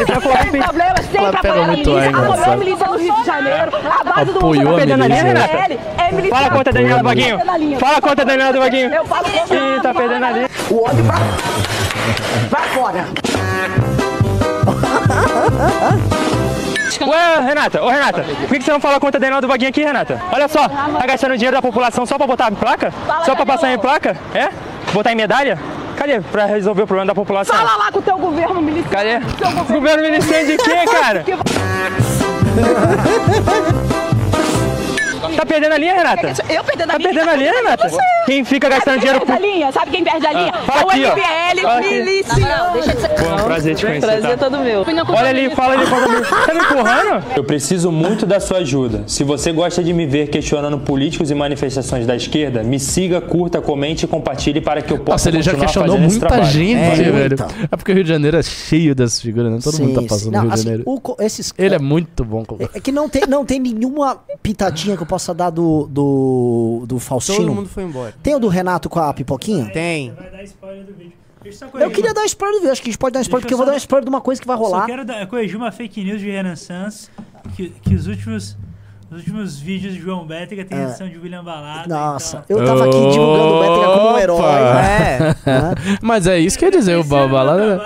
[0.07, 0.63] foi a favor do Tem impeachment.
[0.63, 2.09] problema sempre apoiou a milícia.
[2.09, 3.71] Apoiou a milícia no Rio de Janeiro.
[3.77, 5.15] A base do Apoiou a Bolsonaro milícia.
[5.15, 5.53] é Renata?
[5.53, 6.37] MBL, é militar.
[6.39, 7.79] Fala contra a Daniela do Vaguinho.
[7.79, 8.95] Fala contra a Daniela do Vaguinho.
[8.95, 10.46] Eu falo contra Ih, tá perdendo ali.
[10.71, 11.19] O ódio vai.
[12.51, 13.05] Vai fora.
[17.07, 19.83] Ué, Renata, ô Renata, por que, que você não fala a Daniela do Vaguinho aqui,
[19.85, 20.21] Renata?
[20.33, 22.93] Olha só, tá gastando dinheiro da população só pra botar em placa?
[23.25, 24.17] Só pra passar em placa?
[24.35, 24.49] É?
[24.93, 25.59] Botar em medalha?
[25.97, 26.21] Cadê?
[26.21, 27.55] Pra resolver o problema da população?
[27.57, 28.91] Fala lá com o teu governo militar.
[29.05, 29.19] Cadê?
[29.21, 31.25] Governo- Governo miliciano de quê, cara?
[35.37, 36.33] Tá perdendo a linha, Renata?
[36.53, 37.11] Eu perdendo a Tá linha.
[37.11, 37.91] perdendo a linha, Renata?
[38.27, 39.33] Quem fica gastando dinheiro quem com...
[39.33, 39.73] perde a linha?
[39.73, 40.53] Sabe quem perde a linha?
[40.53, 40.93] fala é o ó.
[41.13, 41.89] MBL, Fala aqui.
[41.89, 42.73] miliciano.
[43.19, 44.37] Pô, é um prazer te conhecer, Prazer tá?
[44.37, 44.85] todo meu.
[45.09, 46.23] Olha ali, fala ali contra mim.
[46.47, 47.25] Tá me empurrando?
[47.37, 49.05] Eu preciso muito da sua ajuda.
[49.07, 53.61] Se você gosta de me ver questionando políticos e manifestações da esquerda, me siga, curta,
[53.61, 57.37] comente e compartilhe para que eu possa Nossa, ele já questionou muita gente, É, velho.
[57.71, 59.59] É porque o Rio de Janeiro é cheio dessas figuras, né?
[59.63, 60.31] Todo mundo tá Sim, passando sim.
[60.31, 60.83] no Rio de assim, Janeiro.
[60.87, 62.45] o esses, Ele é muito bom.
[62.45, 66.85] com- É que não tem, não tem nenhuma pitadinha que eu possa dar do, do,
[66.87, 67.39] do Faustino.
[67.47, 68.15] Todo mundo foi embora.
[68.23, 69.67] Tem o do Renato com a pipoquinha?
[69.73, 70.13] Tem.
[70.13, 71.13] Vai dar spoiler do vídeo.
[71.75, 73.47] Eu Eu queria dar spoiler do vídeo, acho que a gente pode dar spoiler, Deixa
[73.47, 74.87] porque eu eu vou só- dar spoiler de uma coisa que vai rolar.
[74.87, 77.09] quero dar- corrigir uma fake news de Renan Sanz,
[77.55, 78.57] que, que os últimos,
[79.09, 81.85] os últimos vídeos de João Bétega tem edição de William Balada.
[81.85, 81.89] É.
[81.89, 84.39] Nossa, então- eu tava aqui divulgando o Bétega como um herói.
[84.41, 84.83] Opa!
[84.83, 85.19] É.
[85.47, 85.75] né?
[86.03, 87.81] Mas é isso que eu ia dizer, o é balada.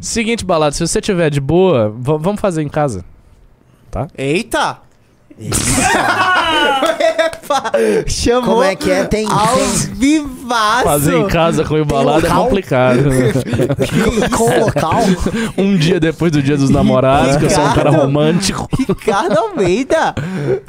[0.00, 3.04] Seguinte, balada, se você tiver de boa, vamos fazer em casa.
[4.16, 4.78] Eita!
[5.38, 6.30] Epa!
[8.06, 9.04] Chamou Como é que é?
[9.04, 10.84] Tem- aos vivaço.
[10.84, 12.98] Fazer em casa com o balada é complicado.
[14.36, 15.00] Com o local.
[15.56, 18.06] um dia depois do dia dos namorados, que eu sou um cara Ricardo.
[18.06, 18.68] romântico.
[18.88, 20.14] Ricardo Almeida.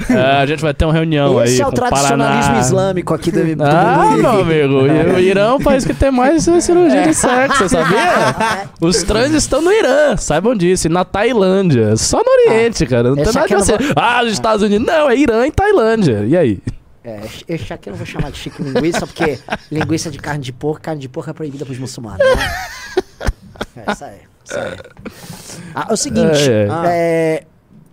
[0.09, 1.49] É, a gente vai ter uma reunião aí.
[1.49, 2.59] Esse é o com tradicionalismo Paraná.
[2.59, 4.73] islâmico aqui do, do Ah, meu amigo,
[5.15, 8.67] o Irã é o país que tem mais cirurgia de sexo, você sabia?
[8.79, 11.95] Os trans estão no Irã, saibam disso, e na Tailândia.
[11.97, 13.09] Só no Oriente, cara.
[13.09, 13.71] Não tem esse nada de você.
[13.73, 14.85] não vou- Ah, os Estados Unidos.
[14.87, 16.25] Não, é Irã e Tailândia.
[16.27, 16.59] E aí?
[17.05, 19.39] É, esse aqui eu não vou chamar de chico linguiça, porque
[19.71, 22.17] linguiça de carne de porco, carne de porco é proibida pros muçulmanos.
[22.19, 23.85] Né?
[23.85, 24.77] É, isso aí, isso aí.
[25.75, 26.67] Ah, é o seguinte, É, é.
[26.87, 27.43] é,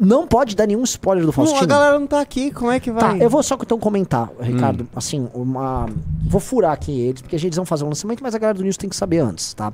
[0.01, 1.63] não pode dar nenhum spoiler do Não, Faustino.
[1.63, 3.23] a galera não tá aqui, como é que Tá, vai?
[3.23, 4.87] eu vou só então comentar, Ricardo, Hum.
[4.97, 5.87] assim, uma...
[6.27, 8.65] Vou furar aqui eles, porque a gente vão fazer um lançamento, mas a galera do
[8.65, 9.73] News tem que saber antes, tá?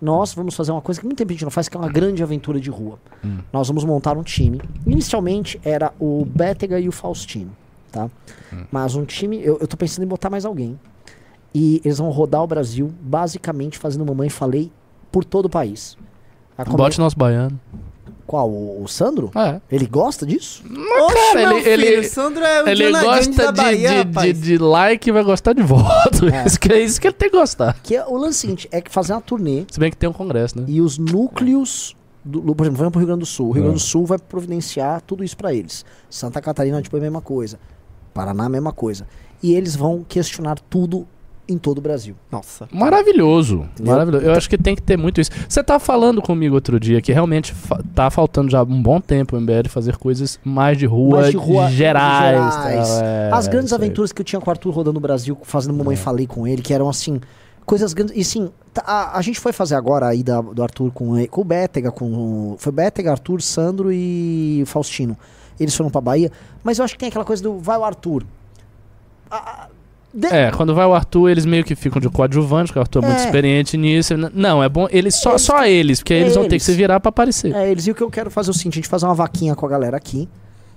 [0.00, 1.90] Nós vamos fazer uma coisa que muito tempo a gente não faz, que é uma
[1.90, 2.98] grande aventura de rua.
[3.22, 3.38] Hum.
[3.52, 4.58] Nós vamos montar um time.
[4.86, 7.50] Inicialmente era o Bétega e o Faustino.
[7.90, 8.08] Tá?
[8.70, 10.78] Mas um time, eu, eu tô pensando em botar mais alguém.
[11.54, 14.70] E eles vão rodar o Brasil, basicamente fazendo Mamãe Falei
[15.10, 15.96] por todo o país.
[16.56, 17.58] A Bote nosso baiano.
[18.26, 18.48] Qual?
[18.48, 19.32] O, o Sandro?
[19.34, 19.60] É.
[19.68, 20.62] Ele gosta disso?
[20.64, 23.94] Oxe, Cara, ele, filho, ele, o Sandro é o ele gosta da de, Bahia, de,
[24.04, 24.40] de, rapaz.
[24.40, 26.28] de like e vai gostar de voto.
[26.32, 26.44] É.
[26.46, 27.76] Isso que é isso que ele tem que gostar.
[27.82, 30.12] Que é, o lance seguinte, é que fazer uma turnê Se bem que tem um
[30.12, 30.64] congresso, né?
[30.68, 33.48] e os núcleos, do, por exemplo, vamos pro Rio Grande do Sul.
[33.48, 33.64] O Rio É.
[33.64, 35.84] Grande do Sul vai providenciar tudo isso pra eles.
[36.08, 37.58] Santa Catarina, tipo, é a mesma coisa.
[38.12, 39.06] Paraná, a mesma coisa.
[39.42, 41.06] E eles vão questionar tudo
[41.48, 42.14] em todo o Brasil.
[42.30, 42.68] Nossa.
[42.70, 43.66] Maravilhoso.
[43.72, 43.92] Entendeu?
[43.92, 44.24] Maravilhoso.
[44.24, 45.30] Eu acho que tem que ter muito isso.
[45.48, 49.36] Você tá falando comigo outro dia que realmente fa tá faltando já um bom tempo
[49.36, 52.54] o MBL fazer coisas mais de rua, Mais de rua gerais.
[52.54, 52.88] gerais.
[52.88, 53.76] tal, é, As grandes aí.
[53.78, 56.62] aventuras que eu tinha com o Arthur rodando o Brasil, fazendo Mamãe Falei com ele,
[56.62, 57.20] que eram assim,
[57.66, 58.14] coisas grandes.
[58.16, 61.40] E sim, tá- a, a gente foi fazer agora a ida do Arthur com, com
[61.40, 62.04] o Bétega, com.
[62.52, 65.16] o- Foi Bétega, Arthur, Sandro e Faustino.
[65.60, 66.32] Eles foram pra Bahia.
[66.64, 68.24] Mas eu acho que tem aquela coisa do vai o Arthur.
[70.32, 73.06] É, quando vai o Arthur, eles meio que ficam de coadjuvante, porque o Arthur é,
[73.06, 73.24] muito É.
[73.26, 74.14] experiente nisso.
[74.34, 74.88] Não, é bom.
[74.90, 77.54] Eles só, Eles- só eles, porque aí eles vão ter que se virar pra aparecer.
[77.54, 79.14] É, eles e o que eu quero fazer é o seguinte: a gente fazer uma
[79.14, 80.28] vaquinha com a galera aqui.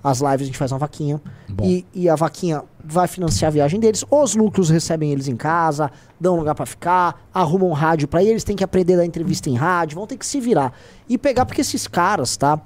[0.04, 1.20] As lives a gente faz uma vaquinha.
[1.64, 4.04] E, e a vaquinha vai financiar a viagem deles.
[4.12, 5.90] Os núcleos recebem eles em casa,
[6.20, 9.50] dão lugar pra ficar, arrumam um rádio pra eles, tem que aprender a dar entrevista
[9.50, 10.74] em rádio, vão ter que se virar.
[11.08, 12.60] E pegar, porque esses caras, tá?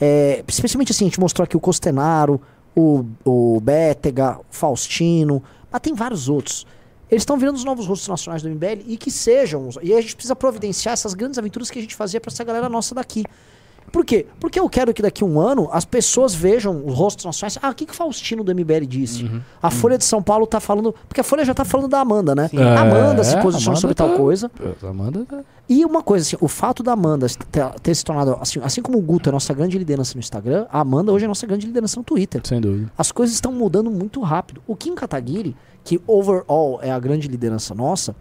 [0.00, 2.40] É, especialmente assim, a gente mostrou aqui o Costenaro,
[2.74, 6.66] o, o Bétega, o Faustino, mas tem vários outros.
[7.10, 9.68] Eles estão virando os novos rostos nacionais do MBL e que sejam.
[9.82, 12.68] E a gente precisa providenciar essas grandes aventuras que a gente fazia pra essa galera
[12.68, 13.24] nossa daqui.
[13.90, 14.26] Por quê?
[14.38, 17.58] Porque eu quero que daqui a um ano as pessoas vejam os rostos nacionais.
[17.60, 19.24] Ah, o que, que o Faustino do MBL disse?
[19.24, 19.40] Uhum.
[19.62, 20.94] A Folha de São Paulo tá falando.
[21.08, 22.48] Porque a Folha já tá falando da Amanda, né?
[22.52, 24.50] É, Amanda se posicionou Amanda sobre tá- tal coisa.
[24.88, 28.60] Amanda tá- E uma coisa, assim, o fato da Amanda ter, ter se tornado, assim,
[28.62, 31.46] assim como o Guto é nossa grande liderança no Instagram, a Amanda hoje é nossa
[31.46, 32.40] grande liderança no Twitter.
[32.44, 32.90] Sem dúvida.
[32.96, 34.60] As coisas estão mudando muito rápido.
[34.66, 38.14] O Kim Kataguiri, que overall é a grande liderança nossa,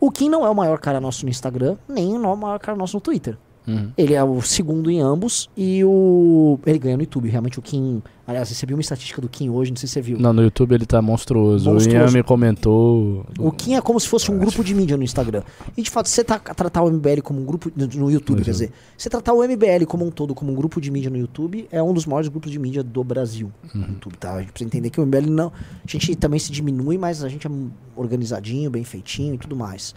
[0.00, 2.96] o Kim não é o maior cara nosso no Instagram, nem o maior cara nosso
[2.96, 3.38] no Twitter.
[3.66, 3.90] Uhum.
[3.96, 6.58] Ele é o segundo em ambos e o.
[6.66, 7.28] Ele ganha no YouTube.
[7.28, 8.02] Realmente o Kim.
[8.26, 10.18] Aliás, recebi uma estatística do Kim hoje, não sei se você viu.
[10.18, 11.70] Não, no YouTube ele tá monstruoso.
[11.70, 11.98] Monstruoso.
[11.98, 13.24] O Ian me comentou.
[13.38, 15.42] O Kim é como se fosse um grupo de mídia no Instagram.
[15.76, 17.70] E de fato, você tá, tratar o MBL como um grupo.
[17.74, 18.72] No, no YouTube, quer dizer.
[18.96, 21.82] Você tratar o MBL como um todo, como um grupo de mídia no YouTube, é
[21.82, 23.50] um dos maiores grupos de mídia do Brasil.
[23.74, 24.34] No YouTube, tá?
[24.34, 25.48] A gente precisa entender que o MBL não.
[25.48, 27.50] A gente também se diminui, mas a gente é
[27.96, 29.94] organizadinho, bem feitinho e tudo mais.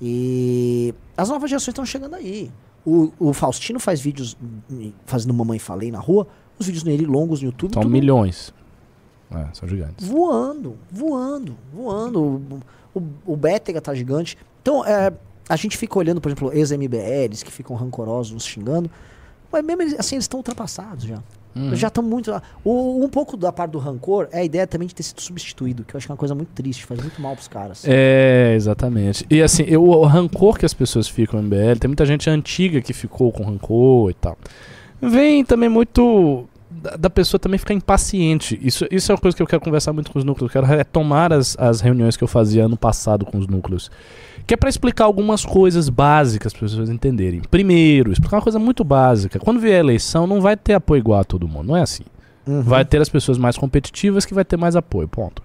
[0.00, 2.50] E as novas gerações estão chegando aí.
[2.84, 4.36] O, o Faustino faz vídeos
[4.70, 6.26] hum, fazendo Mamãe Falei na rua,
[6.58, 7.74] os vídeos nele longos no YouTube.
[7.74, 8.52] São milhões.
[9.30, 10.08] É, são gigantes.
[10.08, 12.20] voando, voando, voando.
[12.94, 14.38] O, o, o Bétega tá gigante.
[14.62, 15.12] Então, é,
[15.48, 18.90] a gente fica olhando, por exemplo, ex-MBLs que ficam rancorosos, nos xingando.
[19.50, 21.22] Mas mesmo eles, assim, eles estão ultrapassados já.
[21.58, 21.74] Uhum.
[21.74, 22.30] Já estão muito.
[22.64, 25.84] O, um pouco da parte do rancor é a ideia também de ter sido substituído,
[25.84, 27.82] que eu acho que é uma coisa muito triste, faz muito mal pros caras.
[27.86, 29.26] É, exatamente.
[29.28, 32.80] E assim, eu, o rancor que as pessoas ficam no MBL, tem muita gente antiga
[32.80, 34.38] que ficou com rancor e tal.
[35.00, 38.58] Vem também muito da, da pessoa também ficar impaciente.
[38.62, 40.50] Isso, isso é uma coisa que eu quero conversar muito com os núcleos.
[40.50, 43.90] Eu quero retomar as, as reuniões que eu fazia ano passado com os núcleos.
[44.48, 47.42] Que é para explicar algumas coisas básicas para as pessoas entenderem.
[47.50, 49.38] Primeiro, explicar uma coisa muito básica.
[49.38, 51.66] Quando vier a eleição, não vai ter apoio igual a todo mundo.
[51.66, 52.04] Não é assim.
[52.46, 52.62] Uhum.
[52.62, 55.06] Vai ter as pessoas mais competitivas que vai ter mais apoio.
[55.06, 55.42] Ponto.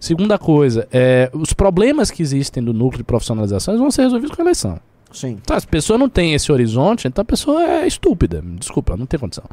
[0.00, 4.40] Segunda coisa, é, os problemas que existem do núcleo de profissionalização vão ser resolvidos com
[4.40, 4.80] a eleição.
[5.12, 5.38] Sim.
[5.42, 8.42] Então, se a pessoa não tem esse horizonte, então a pessoa é estúpida.
[8.58, 9.44] Desculpa, não tem condição.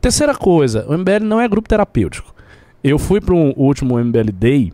[0.00, 2.32] Terceira coisa, o MBL não é grupo terapêutico.
[2.84, 4.72] Eu fui para o último MBL Day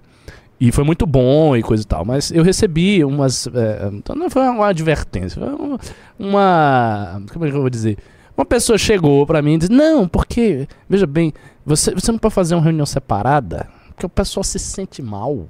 [0.64, 3.48] e foi muito bom e coisa e tal, mas eu recebi umas.
[3.48, 5.78] é, então não foi uma advertência, foi uma-
[6.18, 7.22] uma.
[7.32, 7.98] Como é que eu vou dizer?
[8.36, 11.32] Uma pessoa chegou para mim e disse: Não, porque, veja bem,
[11.66, 15.47] você, você não pode fazer uma reunião separada, porque o pessoal se sente mal.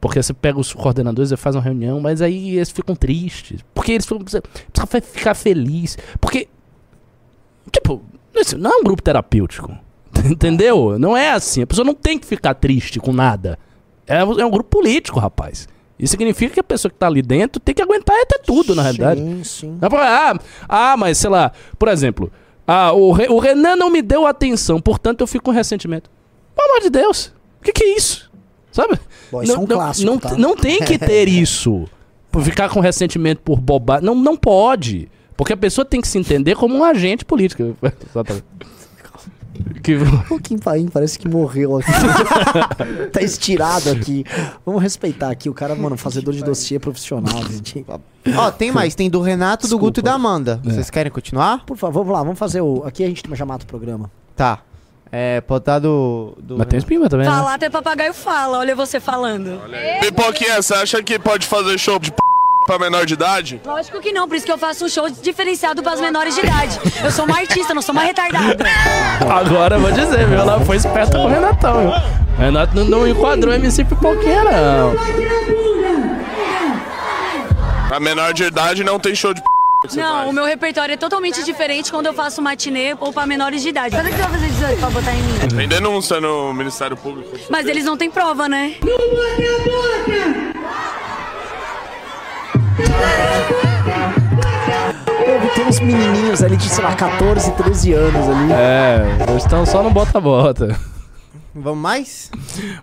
[0.00, 3.60] Porque você pega os coordenadores e faz uma reunião, mas aí eles ficam tristes.
[3.74, 4.42] Porque eles ficam, precisa
[4.72, 5.96] precisa ficar feliz.
[6.20, 6.48] Porque,
[7.70, 8.02] tipo,
[8.34, 9.72] isso não é um grupo terapêutico.
[10.24, 10.98] Entendeu?
[10.98, 11.62] Não é assim.
[11.62, 13.58] A pessoa não tem que ficar triste com nada.
[14.06, 15.68] É, é um grupo político, rapaz.
[15.98, 18.82] Isso significa que a pessoa que tá ali dentro tem que aguentar até tudo, na
[18.82, 19.20] realidade.
[19.20, 19.78] Sim, sim.
[19.80, 20.38] Não é Ah,
[20.68, 22.32] ah, mas sei lá, por exemplo,
[22.66, 26.10] ah, o, Re- o Renan não me deu atenção, portanto eu fico com ressentimento.
[26.56, 27.26] Pelo amor de Deus,
[27.60, 28.30] o que, que é isso?
[28.72, 28.98] Sabe?
[29.30, 30.36] Bom, isso é um clássico, Não, tá?
[30.36, 31.84] não tem que ter isso.
[32.30, 34.04] Por ficar com ressentimento por bobagem.
[34.06, 35.08] Não, não pode.
[35.36, 37.76] Porque a pessoa tem que se entender como um agente político.
[38.10, 38.44] Exatamente.
[39.82, 39.98] Que-
[40.30, 41.90] O Kim Paim parece que morreu aqui.
[43.12, 44.24] tá estirado aqui.
[44.64, 45.48] Vamos respeitar aqui.
[45.50, 47.84] O cara, mano, fazedor de dossiê profissional, gente.
[48.36, 48.94] Ó, tem mais.
[48.94, 50.60] Tem do Renato, do Guto e da Amanda.
[50.64, 50.70] É.
[50.70, 51.64] Vocês querem continuar?
[51.66, 52.22] Por favor, vamos lá.
[52.22, 52.82] Vamos fazer o...
[52.84, 54.10] Aqui a gente já mata o programa.
[54.36, 54.60] Tá.
[55.14, 56.34] É, pode estar do.
[56.40, 57.32] do Mas tem os pimba também, né?
[57.34, 59.60] Falar até papagaio fala, olha você falando.
[60.00, 62.16] Pipoquinha, você acha que pode fazer show de p...
[62.66, 63.60] pra menor de idade?
[63.64, 66.40] Lógico que não, por isso que eu faço um show diferenciado para as menores de
[66.40, 66.78] idade.
[67.02, 68.64] Eu sou uma artista, não sou uma retardada.
[69.28, 70.38] Agora eu vou dizer, viu?
[70.38, 72.22] Ela foi esperta com o Renatão, viu?
[72.38, 74.94] Renato não, não enquadrou MC Pipoquinha, não.
[77.88, 79.46] Pra menor de idade não tem show de p...
[79.96, 80.30] Não, faz.
[80.30, 83.94] o meu repertório é totalmente diferente quando eu faço matinê ou para menores de idade.
[83.96, 85.38] Quando é que você vai fazer 18 pra botar em mim?
[85.56, 87.36] Tem denúncia no Ministério Público.
[87.50, 88.76] Mas eles não têm prova, né?
[88.80, 88.88] Pô,
[95.54, 98.52] tem uns menininhos ali de, sei lá, 14, 13 anos ali.
[98.52, 100.76] É, eles estão só no bota-bota.
[101.54, 102.30] Vamos mais?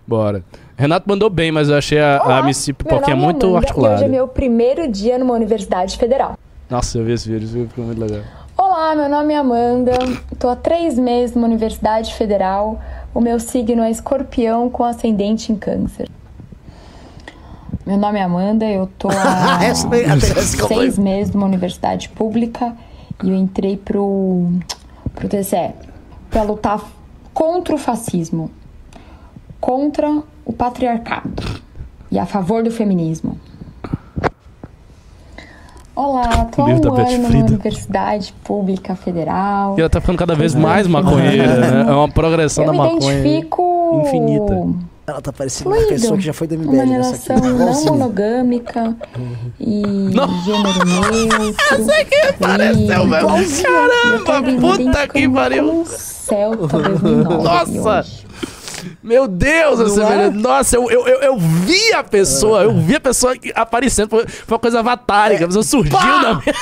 [0.06, 0.44] Bora.
[0.76, 3.94] Renato mandou bem, mas eu achei a, a MC Pipoquinha é muito Amanda, articulada.
[3.96, 6.38] hoje é meu primeiro dia numa universidade federal.
[6.70, 8.22] Nossa, eu vi esse vídeo, vídeo ficou muito legal.
[8.56, 9.92] Olá, meu nome é Amanda.
[10.38, 12.80] Tô há três meses numa universidade federal.
[13.12, 16.08] O meu signo é escorpião com ascendente em câncer.
[17.90, 22.72] Meu nome é Amanda, eu tô há eu seis meses numa universidade pública
[23.20, 24.48] e eu entrei pro,
[25.12, 25.72] pro TCE
[26.30, 26.80] pra lutar
[27.34, 28.48] contra o fascismo,
[29.60, 31.42] contra o patriarcado
[32.12, 33.36] e a favor do feminismo.
[35.96, 39.76] Olá, tô há um ano numa universidade pública federal.
[39.76, 41.86] E ela tá ficando cada vez mais maconheira, né?
[41.90, 44.89] É uma progressão Eu da me maconha identifico infinita.
[45.10, 47.42] Ela tá parecendo uma fluido, pessoa que já foi do MBL uma nessa aqui.
[47.42, 48.96] relação não monogâmica
[49.58, 49.82] e
[50.44, 51.56] gênero neutro.
[51.72, 53.28] Eu sei que pareceu, velho.
[53.62, 55.70] Caramba, puta que pariu.
[55.80, 57.42] Um Celta 2009.
[57.42, 58.20] Nossa!
[59.02, 60.30] Meu Deus, essa Não é?
[60.30, 64.08] Nossa, eu, eu, eu, eu vi a pessoa, eu vi a pessoa aparecendo.
[64.08, 66.54] Foi, uma coisa avatárica, a pessoa surgiu na minha.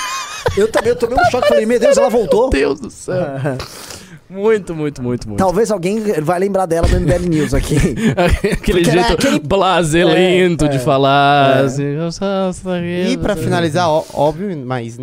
[0.56, 2.50] Eu também eu tomei um choque, falei, meu Deus, ela voltou.
[2.50, 3.14] Meu Deus do céu.
[4.30, 5.38] Muito, muito, muito, muito.
[5.38, 7.76] Talvez alguém vai lembrar dela do MBL News aqui.
[8.16, 9.40] Aquele Porque era jeito aquele-
[10.66, 11.60] É, de é, falar.
[11.60, 11.64] é.
[11.64, 11.96] assim,
[13.12, 14.98] E pra finalizar, ó- óbvio, mas.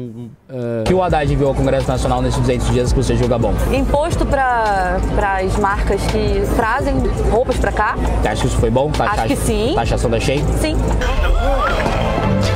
[0.85, 3.53] que o Haddad enviou ao Congresso Nacional nesses 200 dias que você julga bom?
[3.73, 4.99] Imposto para
[5.43, 6.93] as marcas que trazem
[7.31, 7.95] roupas para cá?
[8.21, 8.91] Você acha que isso foi bom?
[8.91, 9.71] Taxa- Acho que sim.
[9.75, 10.43] Taxação da Shein?
[10.61, 10.75] Sim.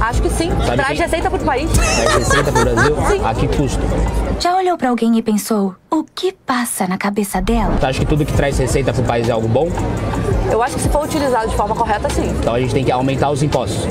[0.09, 0.49] Acho que sim.
[0.49, 1.71] Sabe Traz quem- receita para o país.
[1.71, 2.95] Traz receita pro Brasil?
[3.09, 3.21] Sim.
[3.23, 3.79] A que custo?
[4.39, 7.75] Já olhou pra alguém e pensou, o que passa na cabeça dela?
[7.79, 9.69] Você acha que tudo que traz receita pro país é algo bom?
[10.51, 12.27] Eu acho que se for utilizado de forma correta, sim.
[12.39, 13.87] Então a gente tem que aumentar os impostos.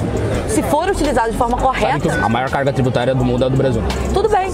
[0.48, 3.46] Se for utilizado de forma Sabe correta, que a maior carga tributária do mundo é
[3.46, 3.82] a do Brasil.
[4.12, 4.50] tudo bem.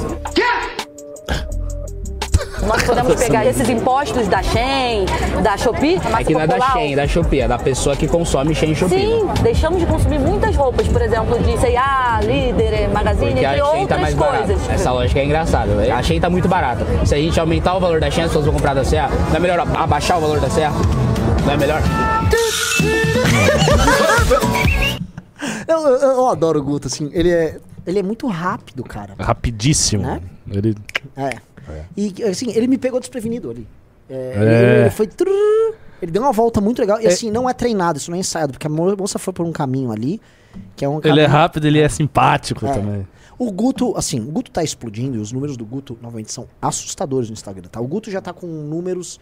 [2.63, 5.05] Nós podemos pegar esses impostos da Shein,
[5.43, 6.73] da Shopee, É massa que não é da popular.
[6.73, 9.01] Shein, da Shopee, é da pessoa que consome Shein e Shopee.
[9.01, 13.89] Sim, deixamos de consumir muitas roupas, por exemplo, de C&A, Líder, Magazine, Porque Shein outras
[13.89, 14.45] tá mais barata.
[14.47, 14.71] coisas.
[14.71, 15.75] Essa lógica é engraçada.
[15.75, 15.91] né?
[15.91, 16.87] A Shein tá muito barata.
[17.05, 19.09] Se a gente aumentar o valor da Shein, as pessoas vão comprar da CA.
[19.31, 20.71] Não é melhor abaixar o valor da CA?
[21.45, 21.81] Não é melhor?
[25.67, 27.11] Eu, eu- eu adoro o Guto, assim.
[27.13, 27.57] Ele é,
[27.87, 29.15] ele é muito rápido, cara.
[29.19, 30.03] Rapidíssimo.
[30.03, 30.21] Né?
[30.51, 30.75] Ele.
[31.17, 31.37] É.
[31.97, 33.67] E, assim, ele me pegou desprevenido ali.
[34.09, 34.43] É, É.
[34.43, 35.07] Ele, ele foi...
[35.07, 37.01] trrr, Ele deu uma volta muito legal.
[37.01, 37.09] E É.
[37.09, 38.53] assim, não é treinado, isso não é ensaiado.
[38.53, 40.21] Porque a mo- moça foi por um caminho ali,
[40.77, 41.15] que é um caminho...
[41.15, 42.73] Ele é rápido, ele é simpático É.
[42.75, 43.09] também.
[43.39, 47.29] O Guto, assim, o Guto tá explodindo e os números do Guto, novamente, são assustadores
[47.31, 47.81] no Instagram, tá?
[47.81, 49.19] O Guto já tá com números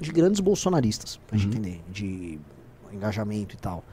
[0.00, 2.38] de grandes bolsonaristas, pra gente entender, de
[2.92, 3.84] engajamento e tal.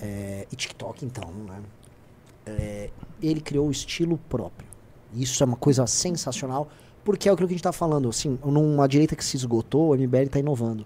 [0.00, 1.58] É, e TikTok, então, né?
[2.46, 2.90] É,
[3.22, 4.68] ele criou o estilo próprio.
[5.14, 6.68] Isso é uma coisa sensacional,
[7.08, 9.96] porque é aquilo que a gente tá falando, assim, numa direita que se esgotou, o
[9.96, 10.84] MBL tá inovando.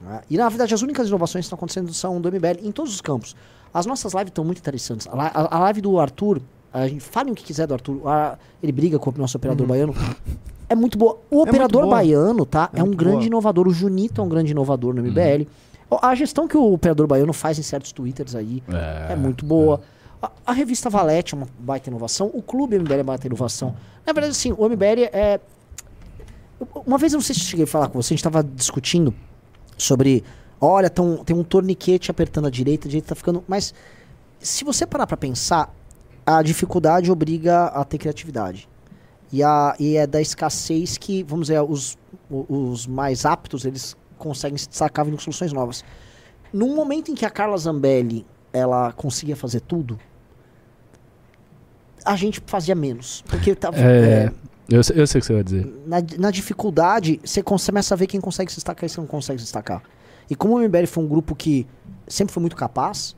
[0.00, 0.20] né?
[0.30, 3.00] E na verdade, as únicas inovações que estão acontecendo são do MBL em todos os
[3.00, 3.34] campos.
[3.74, 5.08] As nossas lives estão muito interessantes.
[5.08, 5.12] A,
[5.42, 6.40] a- a live do Arthur,
[6.72, 9.66] a gente falem o que quiser do Arthur, a- ele briga com o nosso operador
[9.66, 9.94] baiano.
[10.68, 11.18] É muito boa.
[11.30, 11.96] O muito operador boa.
[11.96, 12.70] baiano, tá?
[12.72, 13.26] É É, um grande boa.
[13.26, 13.68] inovador.
[13.68, 15.46] O Junito é um grande inovador no MBL.
[15.90, 18.62] Ó, A gestão que o operador baiano faz em certos twitters aí
[19.10, 19.82] é, muito boa.
[20.22, 22.30] A, a revista Valete é uma baita inovação.
[22.32, 23.74] O clube MBL é baita inovação.
[24.06, 25.40] Na verdade, assim, o MBL é.
[26.86, 28.42] Uma vez, eu não sei se eu cheguei a falar com você, a gente tava
[28.42, 29.12] discutindo
[29.76, 30.22] sobre.
[30.60, 33.42] Olha, tão, tem um torniquete apertando a direita, a direita tá ficando.
[33.48, 33.74] Mas
[34.38, 35.74] se você parar pra pensar,
[36.24, 38.68] a dificuldade obriga a ter criatividade.
[39.32, 41.98] E, a, e é da escassez que, vamos dizer, os,
[42.30, 45.84] os mais aptos, eles conseguem se destacar vindo com soluções novas.
[46.52, 49.98] Num momento em que a Carla Zambelli, ela conseguia fazer tudo,
[52.04, 53.22] a gente fazia menos.
[53.28, 54.32] Porque tava, É, é,
[54.68, 55.72] eu, sei- eu sei o que você vai dizer.
[55.86, 59.38] na, na dificuldade, você começa a ver quem consegue se destacar e quem não consegue
[59.38, 59.82] se destacar.
[60.30, 61.66] E como o MBL foi um grupo que
[62.06, 63.14] sempre foi muito capaz,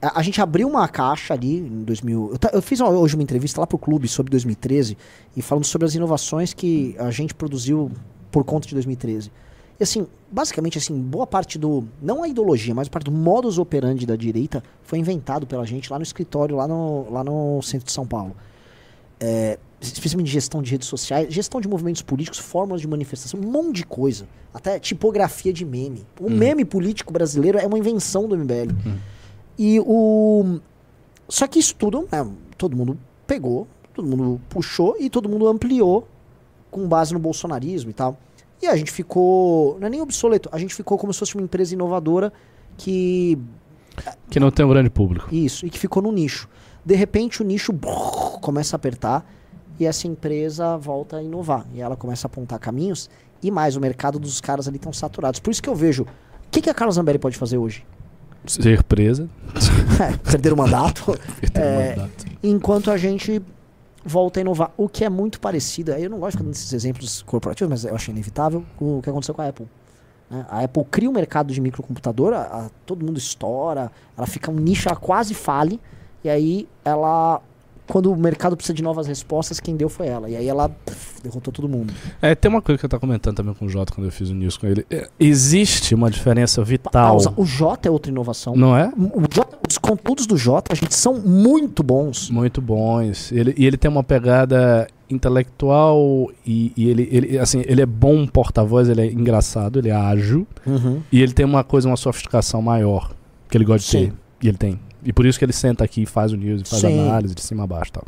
[0.00, 2.32] a, a gente abriu uma caixa ali em 2000.
[2.42, 4.96] Eu, eu fiz uma- hoje uma entrevista lá pro clube sobre 2013
[5.36, 7.90] e falando sobre as inovações que a gente produziu
[8.30, 9.30] por conta de 2013.
[9.78, 11.84] E assim, basicamente, assim, boa parte do.
[12.00, 15.90] Não a ideologia, mas a parte do modus operandi da direita foi inventado pela gente
[15.90, 18.36] lá no escritório, lá no, lá no centro de São Paulo.
[19.18, 23.76] É, especialmente gestão de redes sociais, gestão de movimentos políticos, formas de manifestação, um monte
[23.76, 24.26] de coisa.
[24.54, 26.06] Até tipografia de meme.
[26.20, 28.74] O meme político brasileiro é uma invenção do MBL.
[29.58, 30.60] E o.
[31.28, 32.28] Só que isso tudo, né,
[32.58, 36.06] todo mundo pegou, todo mundo puxou e todo mundo ampliou
[36.70, 38.18] com base no bolsonarismo e tal.
[38.62, 39.76] E a gente ficou.
[39.80, 42.32] Não é nem obsoleto, a gente ficou como se fosse uma empresa inovadora
[42.76, 43.36] que.
[44.30, 45.28] Que não tem um grande público.
[45.34, 46.48] Isso, e que ficou no nicho.
[46.84, 49.24] De repente o nicho brrr, começa a apertar
[49.78, 51.66] e essa empresa volta a inovar.
[51.74, 53.10] E ela começa a apontar caminhos
[53.42, 55.40] e mais, o mercado dos caras ali estão saturados.
[55.40, 56.04] Por isso que eu vejo.
[56.04, 56.06] O
[56.50, 57.84] que, que a Carla Zambelli pode fazer hoje?
[58.46, 59.28] Ser presa.
[60.00, 61.04] É, perder o mandato.
[61.40, 62.24] Perder o É, mandato.
[62.42, 63.42] Enquanto a gente
[64.04, 64.70] volta a inovar.
[64.76, 67.84] O que é muito parecido, eu não gosto de ficar dando esses exemplos corporativos, mas
[67.84, 69.66] eu achei inevitável, com o que aconteceu com a Apple.
[70.30, 70.46] né?
[70.48, 74.54] A Apple cria um mercado de microcomputador, a- a- todo mundo estoura, ela fica um
[74.54, 75.80] nicho, ela quase fale,
[76.24, 77.40] e aí ela.
[77.86, 80.28] Quando o mercado precisa de novas respostas, quem deu foi ela.
[80.30, 81.92] E aí ela pff, derrotou todo mundo.
[82.20, 84.30] É, tem uma coisa que eu tava comentando também com o Jota quando eu fiz
[84.30, 84.86] o news com ele.
[84.90, 86.92] É, existe uma diferença vital.
[86.92, 87.32] Pausa.
[87.36, 88.54] O J é outra inovação.
[88.56, 88.92] Não é?
[88.96, 92.30] O J, os conteúdos do J, a gente, são muito bons.
[92.30, 93.32] Muito bons.
[93.32, 98.26] Ele, e ele tem uma pegada intelectual e, e ele, ele, assim, ele é bom
[98.26, 100.46] porta-voz, ele é engraçado, ele é ágil.
[100.66, 101.02] Uhum.
[101.10, 103.12] E ele tem uma coisa, uma sofisticação maior
[103.50, 104.10] que ele gosta de Sim.
[104.10, 104.14] ter.
[104.42, 104.80] E ele tem.
[105.04, 107.00] E por isso que ele senta aqui e faz o news, e faz Sim.
[107.00, 108.04] análise de cima a baixo e tal.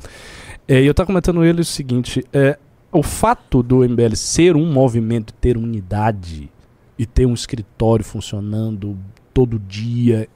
[0.69, 2.59] É, e eu tava comentando ele o seguinte: é,
[2.93, 6.51] o fato do MBL ser um movimento, ter unidade
[6.99, 8.97] e ter um escritório funcionando
[9.33, 10.29] todo dia,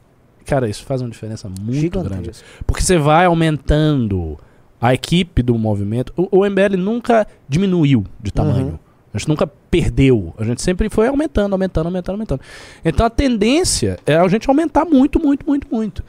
[0.45, 2.23] cara, isso faz uma diferença muito Gigantesco.
[2.23, 2.39] grande.
[2.67, 4.37] Porque você vai aumentando
[4.81, 6.13] a equipe do movimento.
[6.17, 8.67] O, o MBL nunca diminuiu de tamanho.
[8.67, 8.79] Uhum.
[9.15, 10.35] A gente nunca perdeu.
[10.37, 12.41] A gente sempre foi aumentando, aumentando, aumentando, aumentando.
[12.85, 16.05] Então a tendência é a gente aumentar muito, muito, muito, muito.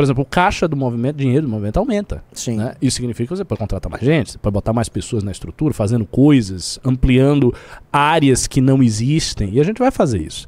[0.00, 2.24] Por exemplo, o caixa do movimento, dinheiro do movimento aumenta.
[2.32, 2.56] Sim.
[2.56, 2.74] né?
[2.80, 5.74] Isso significa que você pode contratar mais gente, você pode botar mais pessoas na estrutura,
[5.74, 7.52] fazendo coisas, ampliando
[7.92, 9.50] áreas que não existem.
[9.52, 10.46] E a gente vai fazer isso.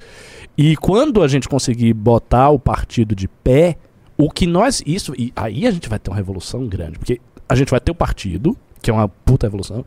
[0.57, 3.77] E quando a gente conseguir botar o partido de pé,
[4.17, 4.83] o que nós.
[4.87, 5.13] Isso.
[5.19, 6.99] E aí a gente vai ter uma revolução grande.
[6.99, 9.85] Porque a gente vai ter o partido, que é uma puta revolução,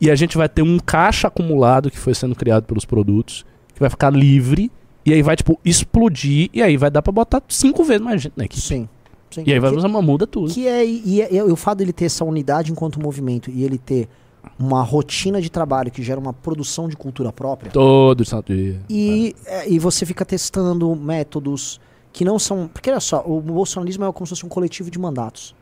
[0.00, 3.80] e a gente vai ter um caixa acumulado que foi sendo criado pelos produtos, que
[3.80, 4.70] vai ficar livre,
[5.04, 8.34] e aí vai, tipo, explodir, e aí vai dar pra botar cinco vezes mais gente
[8.36, 8.62] na equipe.
[8.62, 8.88] Sim.
[9.30, 9.44] Sim.
[9.46, 10.52] E aí vai usar uma muda tudo.
[10.52, 13.78] Que é, e, é- e o fato dele ter essa unidade enquanto movimento e ele
[13.78, 14.08] ter
[14.58, 17.70] uma rotina de trabalho que gera uma produção de cultura própria.
[17.70, 18.80] Todo santo dia.
[18.88, 21.80] E, é, e você fica testando métodos
[22.12, 22.68] que não são.
[22.68, 25.54] Porque olha só, o bolsonarismo é como se fosse um coletivo de mandatos.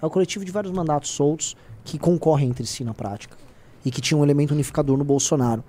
[0.00, 3.36] É o coletivo de vários mandatos soltos que concorrem entre si na prática.
[3.84, 5.64] E que tinha um elemento unificador no Bolsonaro.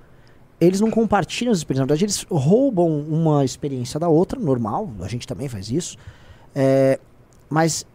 [0.59, 5.07] Eles não compartilham as experiências, na verdade, eles roubam uma experiência da outra, normal, a
[5.07, 5.97] gente também faz isso.
[6.53, 6.99] É,
[7.51, 7.85] mas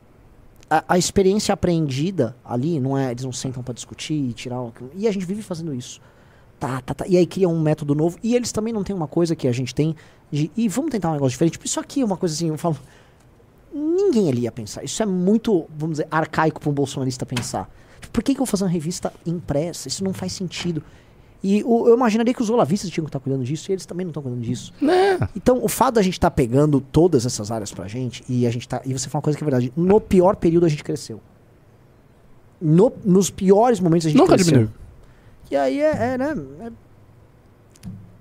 [0.69, 4.59] a, a experiência aprendida ali, não é, eles não sentam pra discutir e tirar.
[4.95, 5.99] E a gente vive fazendo isso.
[6.61, 7.07] Tá, tá, tá.
[7.09, 8.19] E aí cria um método novo.
[8.23, 9.97] E eles também não têm uma coisa que a gente tem
[10.31, 10.51] de.
[10.55, 11.53] E vamos tentar um negócio diferente.
[11.53, 12.77] Tipo, isso aqui é uma coisa assim, eu falo.
[13.73, 14.85] Ninguém ali ia pensar.
[14.85, 17.71] Isso é muito, vamos dizer, arcaico para um bolsonarista pensar.
[18.13, 19.89] Por que, que eu vou fazer uma revista impressa?
[19.89, 20.83] Isso não faz sentido.
[21.43, 24.05] E o- eu imaginaria que os olavistas tinham que estar cuidando disso e eles também
[24.05, 24.73] não estão cuidando disso.
[25.37, 28.67] Então, o fato da gente estar pegando todas essas áreas pra gente, e a gente
[28.69, 28.81] tá.
[28.85, 29.73] E você fala uma coisa que é verdade.
[29.77, 31.21] No pior período a gente cresceu.
[32.61, 34.53] No- nos piores momentos a gente Nunca cresceu.
[34.53, 34.75] diminuiu.
[35.51, 36.35] E aí é, é, né?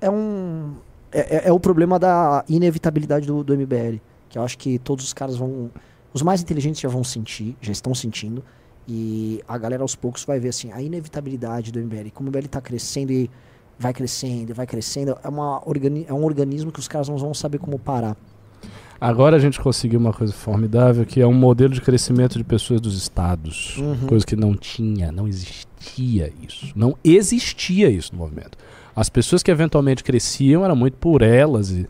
[0.02, 0.74] É, é um.
[1.12, 4.00] É, é- é o problema da inevitabilidade do, do MBL.
[4.30, 5.72] Que eu acho que todos os caras vão.
[6.14, 8.44] Os mais inteligentes já vão sentir, já estão sentindo.
[8.88, 12.10] E a galera aos poucos vai ver assim, a inevitabilidade do MBL.
[12.14, 13.30] Como o MBL tá crescendo e
[13.78, 17.18] vai crescendo, e vai crescendo, é, uma organi é um organismo que os caras não
[17.18, 18.16] vão saber como parar.
[19.00, 22.80] Agora a gente conseguiu uma coisa formidável que é um modelo de crescimento de pessoas
[22.80, 23.78] dos estados.
[23.78, 24.08] Uhum.
[24.08, 26.72] Coisa que não tinha, não existia isso.
[26.76, 28.58] Não existia isso no movimento.
[28.96, 31.86] As pessoas que eventualmente cresciam eram muito por elas e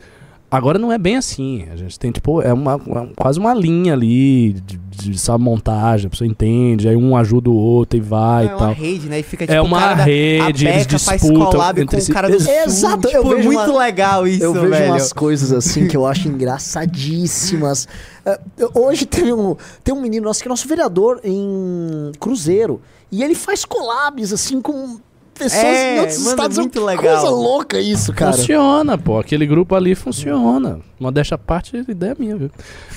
[0.50, 1.66] agora não é bem assim.
[1.72, 6.08] A gente tem tipo é uma, uma- quase uma linha ali de, de sabe, montagem,
[6.08, 8.74] a pessoa entende, aí um ajuda o outro e vai É e uma tal.
[8.74, 9.20] rede, né?
[9.20, 12.02] E fica, é tipo, o uma cara da- a rede, eles disputam collab entre com
[12.04, 12.12] si.
[12.12, 12.52] o cara do sul.
[12.54, 14.92] Exato, tipo, eu é vejo muito uma- legal isso, Eu vejo velho.
[14.94, 17.88] umas coisas assim que eu acho engraçadíssimas.
[18.28, 22.82] É, eu- hoje tem um, tem um menino nosso que é nosso vereador em Cruzeiro.
[23.12, 24.98] E ele faz collabs assim com
[25.36, 26.58] pessoas É, em outros mano, é estados.
[26.58, 27.20] muito uma legal.
[27.22, 28.34] Coisa louca isso, cara.
[28.34, 29.20] Funciona, pô.
[29.20, 30.80] Aquele grupo ali funciona.
[31.00, 32.50] Modéstia à parte, ideia minha, viu?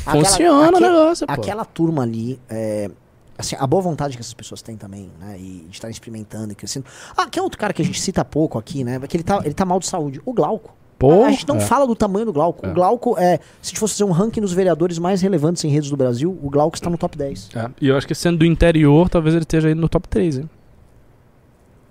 [0.07, 1.33] Aquela- Funciona aque- o negócio, pô.
[1.33, 2.91] Aquela turma ali, é,
[3.37, 5.37] assim, a boa vontade que essas pessoas têm também, né?
[5.39, 6.87] E de estar experimentando e crescendo.
[7.17, 8.99] Ah, que é outro cara que a gente cita pouco aqui, né?
[9.09, 10.21] Que ele tá, ele tá mal de saúde.
[10.25, 10.75] O Glauco.
[10.99, 11.61] Pô, a gente não é.
[11.61, 12.67] fala do tamanho do Glauco.
[12.67, 12.71] É.
[12.71, 13.37] O Glauco é.
[13.63, 16.37] Se a gente fosse fazer um ranking dos vereadores mais relevantes em redes do Brasil,
[16.43, 17.51] o Glauco está no top 10.
[17.55, 20.39] É, E eu acho que sendo do interior, talvez ele esteja aí no top 3,
[20.39, 20.51] hein?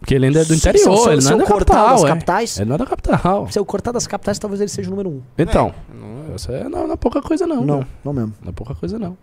[0.07, 1.51] Porque ele ainda é do Sim, interior, se eu- ele se não é eu da
[1.51, 1.95] cortar capital.
[1.95, 2.07] das é.
[2.07, 3.51] capitais- Ele não é da capital.
[3.51, 5.21] Se eu cortar das capitais, talvez ele seja o número um.
[5.37, 5.73] Então,
[6.47, 7.61] é, não, não é pouca coisa não.
[7.65, 7.89] Não, cara.
[8.05, 8.33] não mesmo.
[8.41, 9.17] Não é pouca coisa não.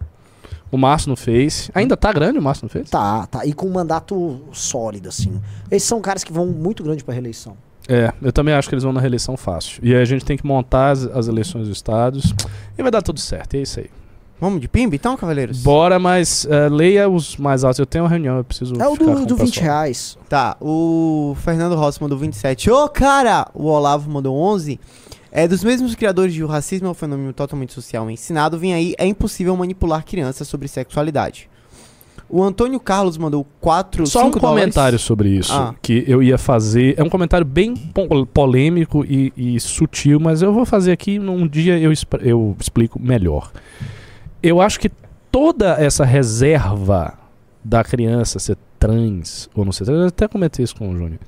[0.71, 1.71] O Márcio não fez.
[1.75, 2.91] Ainda tá grande o Márcio não fez?
[2.91, 3.47] Tá, tá.
[3.47, 5.41] E com um mandato sólido, assim.
[5.71, 7.57] Esses são caras que vão muito grande pra reeleição.
[7.89, 9.81] É, eu também acho que eles vão na reeleição fácil.
[9.83, 12.35] E aí a gente tem que montar as, as eleições dos estados
[12.77, 13.55] e vai dar tudo certo.
[13.55, 13.89] É isso aí.
[14.41, 15.63] Vamos de pimba então, cavaleiros?
[15.63, 17.79] Bora, mas é, leia os mais altos.
[17.79, 18.75] Eu tenho uma reunião, eu preciso.
[18.81, 19.65] É o do, do 20 pessoal.
[19.65, 20.19] reais.
[20.29, 22.71] Tá, o Fernando Rossi mandou 27.
[22.71, 23.47] Ô, cara!
[23.55, 24.79] O Olavo mandou 11.
[25.33, 28.59] É dos mesmos criadores de O Racismo é um fenômeno totalmente social ensinado.
[28.59, 31.49] Vem aí, é impossível manipular crianças sobre sexualidade.
[32.29, 35.75] O Antônio Carlos mandou 4, Só um comentário sobre isso Ah.
[35.83, 36.95] que eu ia fazer.
[36.99, 41.47] É um comentário bem po- polêmico e, e sutil, mas eu vou fazer aqui num
[41.47, 41.93] dia eu,
[42.23, 43.51] eu explico melhor.
[44.47, 44.91] Eu acho que
[45.33, 47.19] toda essa reserva
[47.65, 51.19] da criança ser trans ou não ser trans, eu até comentei isso com o Júnior,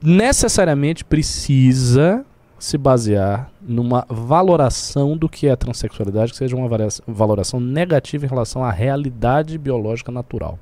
[0.00, 2.24] necessariamente precisa
[2.60, 6.68] se basear numa valoração do que é transexualidade, que seja uma
[7.08, 10.60] valoração negativa em relação à realidade biológica natural.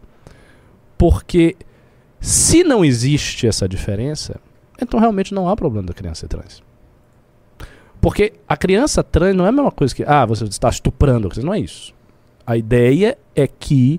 [0.97, 1.55] Porque
[2.19, 4.41] se não existe essa diferença,
[4.81, 6.63] então realmente não há problema da criança ser trans.
[8.05, 11.55] Porque a criança trans não é a mesma coisa que, ah, você está estuprando, não
[11.55, 11.95] é isso.
[12.47, 13.99] A ideia é que,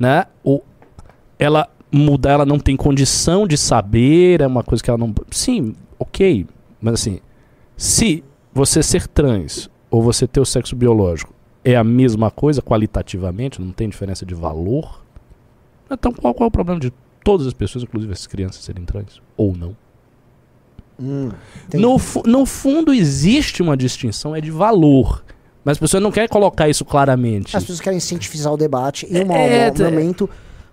[0.00, 0.62] né, o,
[1.38, 5.14] ela mudar, ela não tem condição de saber, é uma coisa que ela não.
[5.30, 6.46] Sim, ok.
[6.80, 7.20] Mas assim,
[7.76, 13.60] se você ser trans ou você ter o sexo biológico é a mesma coisa qualitativamente,
[13.60, 15.04] não tem diferença de valor,
[15.90, 16.90] então qual, qual é o problema de
[17.22, 19.20] todas as pessoas, inclusive as crianças, serem trans?
[19.36, 19.76] Ou não?
[21.00, 21.30] Hum,
[21.74, 21.96] No,
[22.26, 25.24] no fundo existe uma distinção, é de valor.
[25.64, 27.56] Mas as pessoas não querem colocar isso claramente.
[27.56, 30.28] As pessoas querem cientificar o debate em um É, é, momento.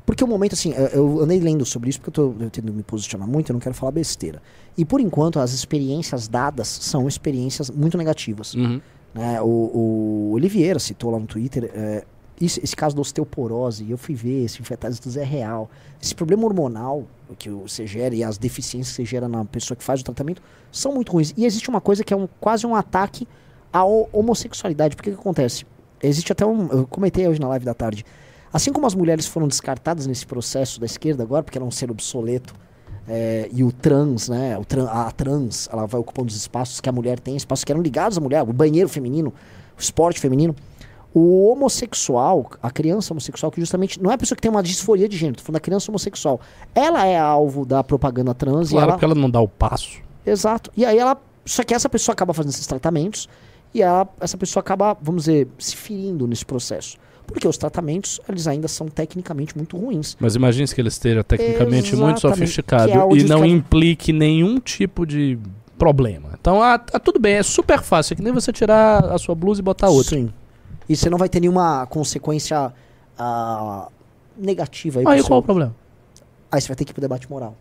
[0.06, 2.84] Porque o momento, assim, eu- andei lendo sobre isso porque eu tô eu tendo me
[2.84, 4.41] posicionar muito, eu não quero falar besteira.
[4.77, 8.53] E por enquanto, as experiências dadas são experiências muito negativas.
[8.53, 8.80] Uhum.
[9.14, 12.03] Né, o, o Oliveira citou lá no Twitter é,
[12.40, 13.90] isso- esse caso da osteoporose.
[13.90, 15.70] Eu fui ver, esse infectado é real.
[16.02, 17.03] Esse problema hormonal
[17.38, 20.41] que você gera e as deficiências que você gera na pessoa que faz o tratamento
[20.72, 21.34] são muito ruins.
[21.38, 23.28] E existe uma coisa que é um, quase um ataque
[23.72, 24.95] à ho- homossexualidade.
[24.95, 25.66] Porque o que acontece?
[26.03, 26.68] Existe até um.
[26.68, 28.06] Eu comentei hoje na live da tarde.
[28.53, 31.91] Assim como as mulheres foram descartadas nesse processo da esquerda agora, porque era um ser
[31.91, 32.53] obsoleto,
[33.07, 34.57] é, e o trans, né?
[34.57, 37.72] O tran- a trans, ela vai ocupando os espaços que a mulher tem, espaços que
[37.72, 39.34] eram ligados à mulher, o banheiro feminino,
[39.78, 40.56] o esporte feminino.
[41.17, 45.07] O homossexual, a criança homossexual, que justamente não é a pessoa que tem uma disforia
[45.07, 46.41] de gênero, tô falando da criança homossexual.
[46.75, 48.91] Ela é alvo da propaganda trans Claro, e ela.
[48.93, 49.99] porque ela não dá o passo.
[50.25, 50.69] Exato.
[50.75, 51.15] E aí ela.
[51.45, 53.29] Só que essa pessoa acaba fazendo esses tratamentos
[53.73, 56.97] e ela- essa pessoa acaba, vamos dizer, se ferindo nesse processo.
[57.25, 60.17] Porque os tratamentos, eles ainda são tecnicamente muito ruins.
[60.19, 64.59] Mas imagine que ele esteja tecnicamente muito Exatamente, sofisticado que é e não implique nenhum
[64.59, 65.39] tipo de
[65.77, 66.31] problema.
[66.39, 68.13] Então, ah, tá tudo bem, é super fácil.
[68.13, 70.17] É que nem você tirar a sua blusa e botar outra.
[70.17, 70.31] Sim.
[70.88, 72.72] E você não vai ter nenhuma consequência
[73.18, 73.88] ah,
[74.38, 75.06] negativa aí.
[75.07, 75.76] Aí qual o problema?
[76.52, 77.56] Aí você vai ter que ir pro debate moral.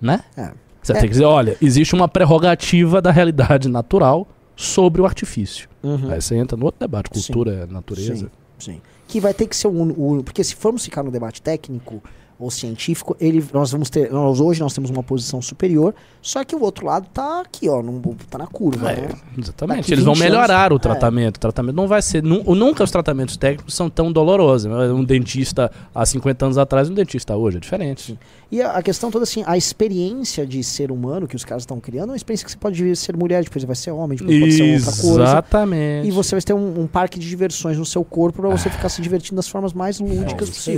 [0.00, 0.22] Né?
[0.36, 0.52] É.
[0.82, 0.94] Você É.
[0.96, 5.68] tem que dizer, olha, existe uma prerrogativa da realidade natural sobre o artifício.
[5.82, 6.10] Uhum.
[6.10, 8.30] Aí você entra no outro debate, cultura, natureza.
[8.58, 8.80] Sim, sim.
[9.06, 10.24] Que vai ter que ser o único.
[10.24, 12.02] Porque se formos ficar no debate técnico
[12.42, 14.10] ou científico, ele, nós vamos ter.
[14.10, 17.82] Nós, hoje nós temos uma posição superior, só que o outro lado tá aqui, ó.
[17.82, 18.00] Não,
[18.30, 18.90] tá na curva.
[18.90, 19.08] É, né?
[19.38, 19.92] Exatamente.
[19.92, 21.36] Eles vão 20 melhorar anos- o tratamento.
[21.36, 22.22] O tratamento não vai ser.
[22.22, 24.70] nu- nunca os tratamentos técnicos são tão dolorosos.
[24.92, 28.18] Um dentista há 50 anos atrás e um dentista hoje é diferente.
[28.50, 31.80] E a, a questão toda assim, a experiência de ser humano que os caras estão
[31.80, 34.52] criando é uma experiência que você pode ser mulher, depois vai ser homem, depois pode
[34.52, 35.22] ser outra coisa.
[35.22, 36.08] Exatamente.
[36.08, 38.88] E você vai ter um, um parque de diversões no seu corpo pra você ficar
[38.88, 40.76] se divertindo das formas mais lúdicas É isso aí.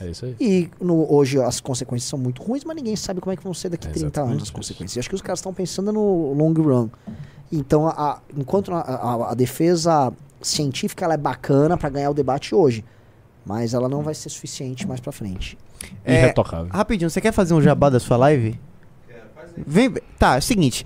[0.00, 0.36] É isso aí.
[0.40, 3.52] E no- hoje as consequências são muito ruins, mas ninguém sabe como é que vão
[3.54, 4.96] ser daqui 30 anos as consequências.
[4.96, 6.88] E acho que os caras estão pensando no long run.
[7.52, 12.14] Então, a- a- enquanto a, a- a defesa científica ela é bacana pra ganhar o
[12.14, 12.84] debate hoje,
[13.44, 15.58] mas ela não vai ser suficiente mais pra frente.
[16.04, 16.68] É, Irretocável.
[16.72, 18.58] Rapidinho, você quer fazer um jabá da sua live?
[19.66, 20.84] Vem, tá, é o seguinte.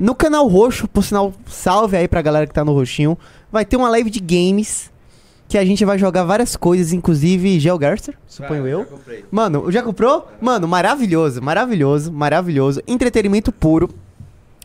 [0.00, 3.16] No canal roxo, por sinal, salve aí pra galera que tá no roxinho.
[3.50, 4.90] Vai ter uma live de games.
[5.48, 8.86] Que a gente vai jogar várias coisas, inclusive GeoGuessr, suponho eu.
[9.30, 10.28] Mano, já comprou?
[10.40, 12.82] Mano, maravilhoso, maravilhoso, maravilhoso.
[12.86, 13.88] Entretenimento puro.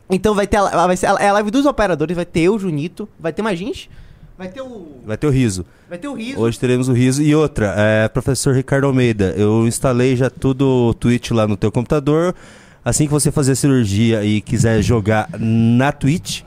[0.10, 2.58] Então vai ter a, vai ser a, é a live dos operadores, vai ter eu,
[2.58, 3.90] Junito, vai ter mais gente.
[4.38, 4.88] Vai ter o.
[5.06, 5.66] Vai ter o riso.
[5.88, 6.40] Vai ter o riso.
[6.40, 7.22] Hoje teremos o riso.
[7.22, 11.72] E outra, é, professor Ricardo Almeida, eu instalei já tudo o Twitch lá no teu
[11.72, 12.34] computador.
[12.84, 16.41] Assim que você fazer a cirurgia e quiser jogar na Twitch,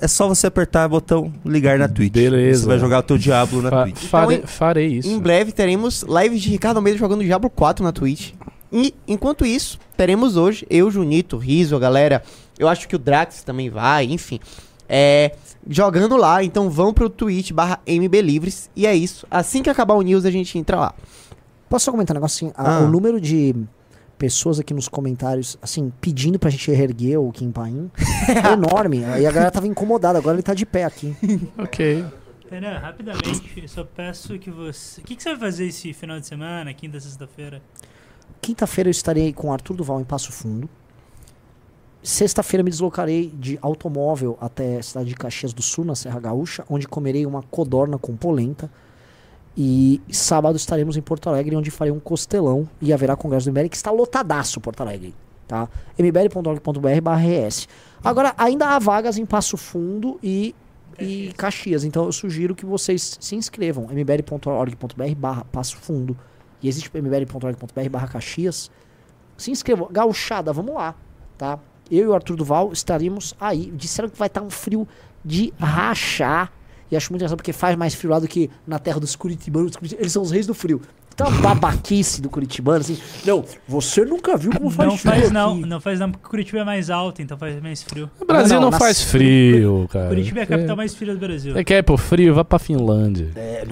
[0.00, 2.12] é só você apertar o botão ligar na Twitch.
[2.12, 2.62] Beleza.
[2.62, 3.98] Você vai jogar o teu Diablo na Fa- Twitch.
[4.04, 5.08] farei, Então, farei isso.
[5.08, 8.32] Em breve teremos lives de Ricardo Almeida jogando Diablo 4 na Twitch.
[8.72, 12.22] E enquanto isso, teremos hoje eu, Junito, Riso, a galera.
[12.58, 14.38] Eu acho que o Drax também vai, enfim.
[14.88, 15.32] É,
[15.68, 18.68] jogando lá, então vão pro Twitch barra MBLivres.
[18.74, 19.26] E é isso.
[19.30, 20.94] Assim que acabar o news, a gente entra lá.
[21.68, 22.52] Posso só comentar um negocinho?
[22.56, 22.80] A- Ah.
[22.80, 23.54] O número de
[24.18, 27.90] pessoas aqui nos comentários, assim, pedindo pra gente reerguer o Kim Paim
[28.28, 28.98] é enorme.
[29.18, 31.16] E a galera tava incomodada, agora ele tá de pé aqui.
[31.56, 32.04] ok.
[32.50, 35.00] Renan, rapidamente, eu só peço que você.
[35.00, 37.62] O que, que você vai fazer esse final de semana, quinta, sexta-feira?
[38.40, 40.68] Quinta-feira eu estarei com o Arthur Duval em Passo Fundo.
[42.02, 46.64] Sexta-feira me deslocarei de automóvel até a cidade de Caxias do Sul, na Serra Gaúcha,
[46.68, 48.70] onde comerei uma codorna com polenta.
[49.60, 53.68] E sábado estaremos em Porto Alegre, onde farei um costelão e haverá congresso do MBL,
[53.68, 55.12] que está lotadaço Porto Alegre,
[55.48, 55.68] tá?
[55.98, 57.66] mbl.org.br barra RS.
[58.04, 60.54] Agora, ainda há vagas em Passo Fundo e,
[60.96, 66.16] e Caxias, então eu sugiro que vocês se inscrevam, mbl.org.br barra Passo Fundo.
[66.62, 68.70] E existe mbl.org.br barra Caxias.
[69.36, 69.88] Se inscrevam.
[69.90, 70.94] Gauchada, vamos lá,
[71.36, 71.58] tá?
[71.90, 73.72] Eu e o Arthur Duval estaremos aí.
[73.74, 74.86] Disseram que vai estar um frio
[75.24, 76.52] de rachar.
[76.90, 79.70] E acho muito engraçado porque faz mais frio lá do que na terra dos curitibanos.
[79.72, 80.80] Os curiti- Eles são os reis do frio.
[81.20, 82.96] Uma babaquice do curitibano, assim.
[83.24, 85.32] Não, você nunca viu como faz Não frio faz aqui.
[85.34, 88.08] não, não faz não, porque Curitiba é mais alto, então faz mais frio.
[88.20, 90.08] O Brasil não, nas- faz frio, cara.
[90.08, 91.52] Curitiba é a capital mais fria do Brasil.
[91.54, 92.34] Você quer ir pro frio?
[92.34, 93.30] Vá pra Finlândia.
[93.36, 93.64] É,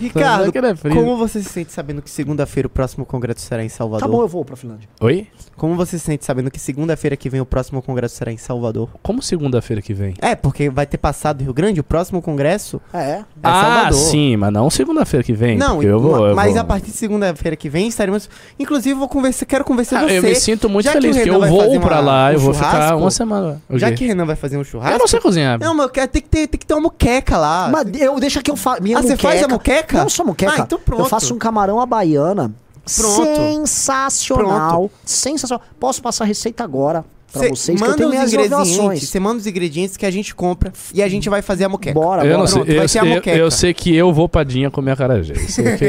[0.00, 0.94] Ricardo, Não, que não é frio.
[0.94, 4.08] como você se sente sabendo que segunda-feira o próximo congresso será em Salvador?
[4.08, 4.88] Tá bom, eu vou pra Finlândia.
[5.00, 5.26] Oi?
[5.56, 8.88] Como você se sente sabendo que segunda-feira que vem o próximo congresso será em Salvador?
[9.02, 10.14] Como segunda-feira que vem?
[10.20, 12.98] É, porque vai ter passado do Rio Grande, o próximo congresso É.
[12.98, 13.98] é ah, Salvador.
[13.98, 15.56] sim, mas não segunda-feira que vem.
[15.56, 18.28] Não, eu vou, eu mas a partir de segunda-feira que vem estaremos.
[18.58, 20.18] Inclusive, vou conversar, quero convencer Ah, você.
[20.18, 22.38] eu me sinto muito já que feliz, Renan eu vou pra uma- lá, um eu
[22.40, 23.62] vou ficar uma semana.
[23.68, 24.94] O Já que Renan vai fazer um churrasco.
[24.94, 25.58] Eu não sei cozinhar.
[25.58, 27.68] Não, mas tem que ter, tem que ter uma muqueca lá.
[27.72, 28.82] Mas eu, deixa que eu faço.
[28.82, 29.98] Minha Ah, você faz a muqueca?
[29.98, 30.52] Não só muqueca.
[30.52, 31.00] Ah, então pronto.
[31.02, 32.52] Eu faço um camarão à baiana.
[32.96, 33.24] Pronto.
[33.24, 34.90] Sensacional.
[35.04, 35.64] Sensacional.
[35.78, 39.18] Posso passar a receita agora pra Cê vocês, que eu manda tenho os ingredientes, você
[39.20, 41.94] manda os ingredientes que a gente compra e a gente vai fazer a moqueca.
[41.98, 42.46] Bora, Eu bora.
[42.46, 43.36] sei, Pronto, eu, vai ter a eu- moqueca.
[43.38, 45.34] eu sei que eu vou pra Dinha comer acarajé.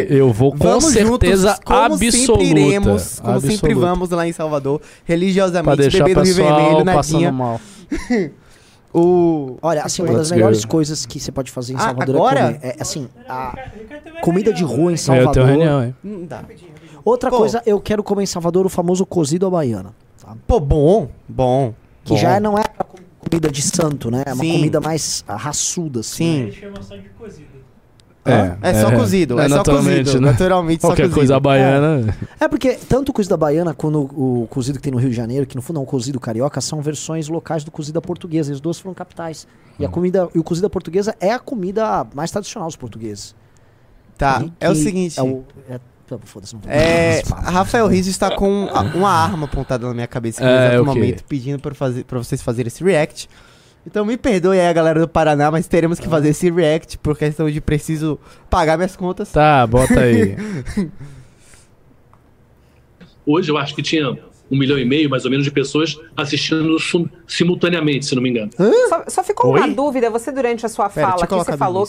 [0.10, 2.12] Eu Eu vou com Vamos certeza juntos, como absoluta.
[2.18, 3.80] sempre iremos, como sempre absoluta.
[3.88, 7.32] vamos lá em Salvador, Pra religiosamente, deixar o beber no Rio Vermelho, na passando Dinha.
[7.32, 7.60] mal.
[8.96, 9.58] O...
[9.62, 12.40] Olha, assim, uma das melhores coisas que você pode fazer em Ah, Salvador agora?
[12.40, 12.60] é comer.
[12.62, 13.58] É, assim, a
[14.22, 15.34] comida de rua em É, eu Salvador.
[15.34, 15.96] tenho reunião, hein?
[16.04, 16.44] Não dá.
[17.04, 17.38] Outra Pô.
[17.38, 19.94] coisa, eu quero comer em Salvador o famoso cozido à baiana.
[20.26, 20.36] Tá?
[20.48, 21.74] Pô, bom, bom.
[22.04, 22.18] Que bom.
[22.18, 22.84] já não é a
[23.30, 24.24] comida de santo, né?
[24.26, 24.52] É uma Sim.
[24.54, 26.16] comida mais raçuda, assim.
[26.24, 26.42] Sim.
[26.44, 27.54] Eles chamam só de cozido.
[28.26, 30.32] É, É só cozido, é só naturalmente, cozido, né?
[30.32, 31.16] naturalmente só Qualquer cozido.
[31.18, 32.16] coisa baiana.
[32.40, 35.10] É porque tanto o cozido da baiana quanto o, o cozido que tem no Rio
[35.10, 38.02] de Janeiro, que no fundo é um cozido carioca, são versões locais do cozido da
[38.02, 38.52] portuguesa.
[38.52, 39.46] E os dois foram capitais.
[39.78, 43.36] E a comida e o cozido da portuguesa é a comida mais tradicional dos portugueses.
[44.18, 45.20] Tá, Que- é o seguinte.
[45.20, 45.80] É o, é,
[46.26, 47.22] foda-se, não vou É.
[47.46, 50.86] Rafael Rizzo está com a- uma arma apontada na minha cabeça no É, exato o
[50.86, 51.00] quê?
[51.00, 53.30] momento, pedindo pra, fazer, pra vocês fazerem esse react.
[53.86, 57.18] Então me perdoe aí a galera do Paraná, mas teremos que fazer esse react por
[57.18, 58.18] questão de preciso
[58.50, 59.30] pagar minhas contas.
[59.32, 60.38] Tá, bota aí.
[63.26, 64.10] Hoje eu acho que tinha
[64.52, 68.30] um milhão e meio, mais ou menos, de pessoas assistindo sim- simultaneamente, se não me
[68.30, 68.52] engano.
[68.90, 69.60] Só, só ficou Oi?
[69.60, 71.88] uma dúvida, você durante a sua Pera, fala aqui, você falou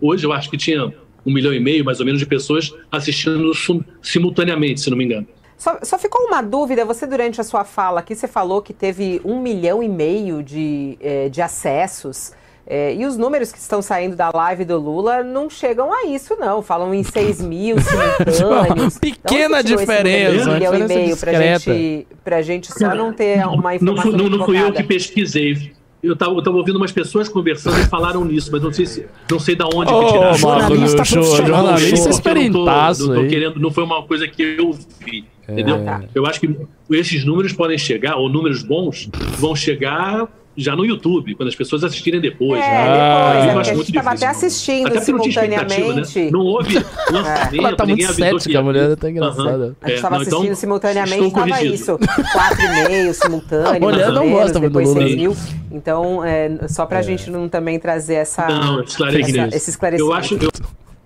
[0.00, 0.92] Hoje eu acho que tinha
[1.26, 5.04] um milhão e meio, mais ou menos, de pessoas assistindo sim- simultaneamente, se não me
[5.04, 5.26] engano.
[5.56, 9.20] Só, só ficou uma dúvida, você durante a sua fala aqui, você falou que teve
[9.24, 12.32] um milhão e meio de, eh, de acessos.
[12.66, 16.34] eh, e os números que estão saindo da live do Lula não chegam a isso,
[16.40, 16.62] não.
[16.62, 18.98] Falam em 6 mil simultâneos.
[18.98, 21.58] Pequena você tirou esse diferença, Um milhão e meio pra discreta.
[21.74, 24.82] gente, pra gente só não ter uma Não, informação fui- não, não fui eu que
[24.82, 25.72] pesquisei.
[26.04, 29.56] Eu estava ouvindo umas pessoas conversando e falaram nisso, mas não sei, se, não sei
[29.56, 30.34] da onde Ô, que tiraram.
[30.36, 31.36] Jornalista profissional.
[31.36, 33.28] jornalista não tô- experientaço não tô aí.
[33.28, 34.72] querendo, não foi uma coisa que eu
[35.04, 35.24] vi.
[35.48, 35.76] Entendeu?
[36.14, 36.56] Eu acho que
[36.90, 39.08] esses números podem chegar, ou números bons,
[39.38, 40.26] vão chegar
[40.56, 42.62] já no YouTube, quando as pessoas assistirem depois.
[42.62, 42.84] É, né?
[42.84, 45.32] depois, Eu é, acho porque a muito gente estava até assistindo Até não expectativa,
[45.64, 46.18] simultaneamente.
[46.20, 46.30] Né?
[46.30, 46.74] Não houve
[47.10, 49.48] lançamento, Ela tá muito ninguém avisou cética, a mulher tá engraçada.
[49.50, 49.76] Aham.
[49.82, 51.98] A gente É, estava não, então, assistindo simultaneamente, estou estava isso.
[51.98, 55.00] 4,5 simultâneo, A mulher não menos, gosta muito do depois Lula.
[55.02, 55.36] 6 mil.
[55.72, 59.38] Então, é, só pra gente não também trazer essa, Não, esclarecimento.
[59.48, 60.12] essa- esse esclarecimento.
[60.12, 60.50] Eu acho, eu,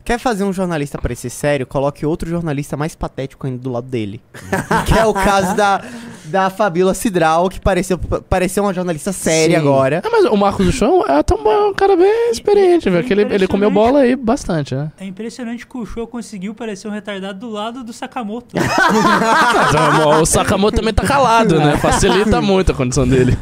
[0.04, 1.66] Quer fazer um jornalista parecer sério?
[1.66, 4.22] Coloque outro jornalista mais patético ainda do lado dele.
[4.86, 5.82] que é o caso da,
[6.28, 9.66] da Fabíola Cidral, que pareceu, pareceu uma jornalista séria Sim.
[9.66, 10.02] agora.
[10.04, 13.04] Ah, mas o Marcos do Chão é tão bom, um cara bem experiente, velho.
[13.04, 14.90] Que ele, ele comeu bola aí bastante, né?
[14.98, 18.54] É impressionante que o show conseguiu parecer um retardado do lado do Sakamoto.
[20.20, 21.76] O Sakamoto também tá calado, né?
[21.78, 23.36] Facilita muito a condição dele.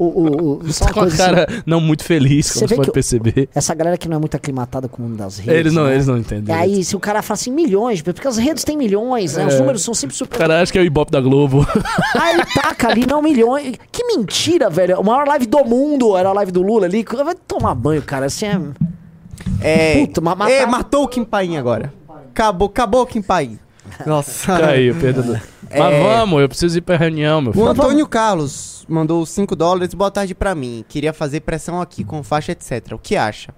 [0.00, 2.46] Ah, o, o, o, só Tá uma com a coisa cara assim, não muito feliz,
[2.46, 3.48] Você como vê você pode que o- perceber.
[3.54, 5.54] essa galera que não é muito aclimatada com o mundo das redes.
[5.60, 5.94] Eles não, né?
[5.94, 6.54] eles não entendem.
[6.54, 9.46] E aí, se o cara fala assim, milhões, porque as redes têm milhões, né?
[9.46, 9.58] Os É.
[9.58, 10.38] números são sempre O super.
[10.38, 11.66] cara acha que é o Ibope da Globo.
[12.18, 13.74] Aí ele taca ali, não milhões.
[13.92, 14.98] Que mentira, velho.
[14.98, 17.04] A maior live do mundo era a live do Lula ali.
[17.24, 18.26] Vai tomar banho, cara.
[18.26, 18.60] Assim é.
[19.62, 20.06] É.
[20.06, 21.92] Puta, mas matar- É, matou o Kim Paim agora.
[22.30, 23.58] Acabou, acabou o Kim Paim.
[24.06, 24.58] Nossa.
[24.58, 25.40] Caiu, perdão.
[25.72, 25.78] É.
[25.78, 27.68] Mas vamos, eu preciso ir pra reunião, meu O filho.
[27.68, 29.94] Antônio Carlos mandou 5 dólares.
[29.94, 30.84] Boa tarde pra mim.
[30.88, 32.88] Queria fazer pressão aqui com faixa, etc.
[32.94, 33.54] O que acha?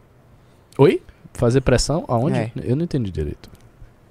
[0.76, 1.00] Oi?
[1.32, 2.04] Fazer pressão?
[2.06, 2.36] Aonde?
[2.38, 2.52] É.
[2.62, 3.48] Eu não entendi direito.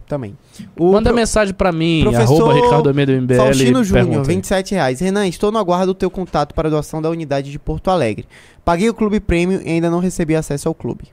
[0.08, 0.36] Também.
[0.76, 3.36] O Manda pro- mensagem pra mim, arroba Ricardo Almeida MBL.
[3.36, 4.36] Faustino Júnior, pergunta aí.
[4.36, 5.00] 27 reais.
[5.00, 8.28] Renan, estou no aguardo do teu contato para a doação da unidade de Porto Alegre.
[8.66, 11.04] Paguei o Clube Prêmio e ainda não recebi acesso ao clube.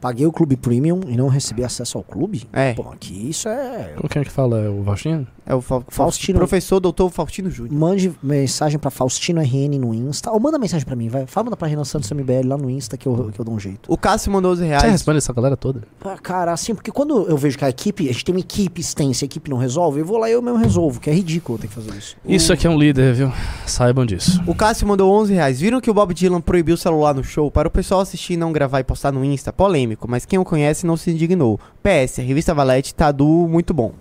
[0.00, 2.46] Paguei o clube premium e não recebi acesso ao clube?
[2.52, 2.74] É.
[2.74, 3.94] Pô, aqui isso é.
[3.96, 4.58] Qual que é que fala?
[4.60, 5.26] É o Faustino?
[5.48, 6.38] É o Fa Faustino.
[6.38, 7.72] Professor doutor Faustino Júnior.
[7.78, 10.30] Mande mensagem pra Faustino RN no Insta.
[10.32, 11.24] Ou manda mensagem pra mim, vai.
[11.26, 13.58] Fala, manda pra Renan Santos MBL lá no Insta que eu, que eu dou um
[13.60, 13.90] jeito.
[13.92, 14.82] O Cássio mandou 11 Você reais.
[14.90, 15.82] responde essa galera toda?
[16.04, 18.80] Ah, Cara, assim, porque quando eu vejo que a equipe, a gente tem uma equipe
[18.80, 21.56] extensa, a equipe não resolve, eu vou lá e eu mesmo resolvo, que é ridículo
[21.58, 22.16] ter que fazer isso.
[22.24, 23.32] Isso aqui é um líder, viu?
[23.66, 24.42] Saibam disso.
[24.46, 25.60] O Cássio mandou 11 reais.
[25.60, 28.36] Viram que o Bob Dylan proibiu o celular no show para o pessoal assistir e
[28.36, 29.52] não gravar e postar no Insta?
[29.86, 31.58] Polêmico, mas quem o conhece não se indignou.
[31.82, 33.92] PS, a revista Valete tá do muito bom.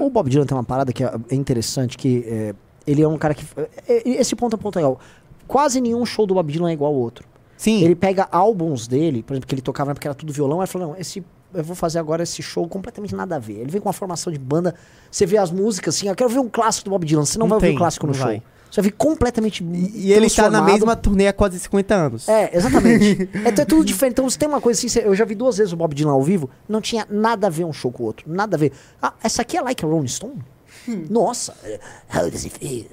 [0.00, 2.54] O Bob Dylan tem uma parada que é interessante, que é,
[2.86, 3.44] ele é um cara que...
[3.56, 5.00] é, é, esse ponto é um ponto legal.
[5.48, 7.26] Quase nenhum show do Bob Dylan é igual ao outro.
[7.56, 7.82] Sim.
[7.82, 10.60] Ele pega álbuns dele, por exemplo, que ele tocava na época que era tudo violão,
[10.60, 11.24] aí falou, não, esse...
[11.54, 13.60] Eu vou fazer agora esse show completamente nada a ver.
[13.60, 14.74] Ele vem com uma formação de banda,
[15.10, 17.44] você vê as músicas assim, eu quero ver um clássico do Bob Dylan, você não,
[17.44, 18.24] Não vai ouvir tem, o clássico no show.
[18.24, 18.42] vai.
[18.72, 22.26] Você vai ver completamente E ele tá na mesma turnê há quase 50 anos.
[22.26, 23.28] É, exatamente.
[23.44, 24.12] é, então é tudo diferente.
[24.14, 26.22] Então você tem uma coisa assim, eu já vi duas vezes o Bob Dylan ao
[26.22, 28.24] vivo, não tinha nada a ver um show com o outro.
[28.32, 28.72] Nada a ver.
[29.02, 30.36] Ah, essa aqui é Like a Rolling Stone?
[31.10, 31.54] Nossa.
[32.12, 32.86] How does it feel?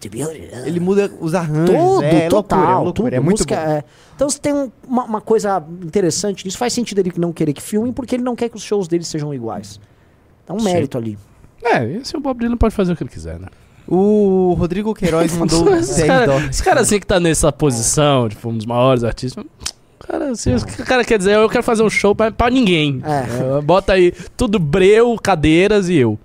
[0.00, 0.66] to be holding on?
[0.66, 1.74] Ele muda os arranjos.
[1.74, 3.14] Tudo, é, total, loucura, é loucura, tudo.
[3.14, 3.62] é muito música, bom.
[3.62, 3.84] é.
[4.14, 6.58] Então você tem um- uma, uma coisa interessante nisso.
[6.58, 9.04] Faz sentido ele não querer que filmem, porque ele não quer que os shows dele
[9.04, 9.80] sejam iguais.
[10.46, 10.66] É um Sim.
[10.66, 11.18] mérito ali.
[11.62, 13.48] É, esse o Bob Dylan pode fazer o que ele quiser, né?
[13.86, 16.50] O Rodrigo Queiroz mandou 10 esse, cara, dólares.
[16.50, 19.44] esse cara assim que tá nessa posição, tipo, um dos maiores artistas.
[19.98, 22.50] Cara, assim, o que o cara quer dizer, eu quero fazer um show pra, pra
[22.50, 23.00] ninguém.
[23.04, 26.18] É, Bota aí tudo breu, cadeiras e eu.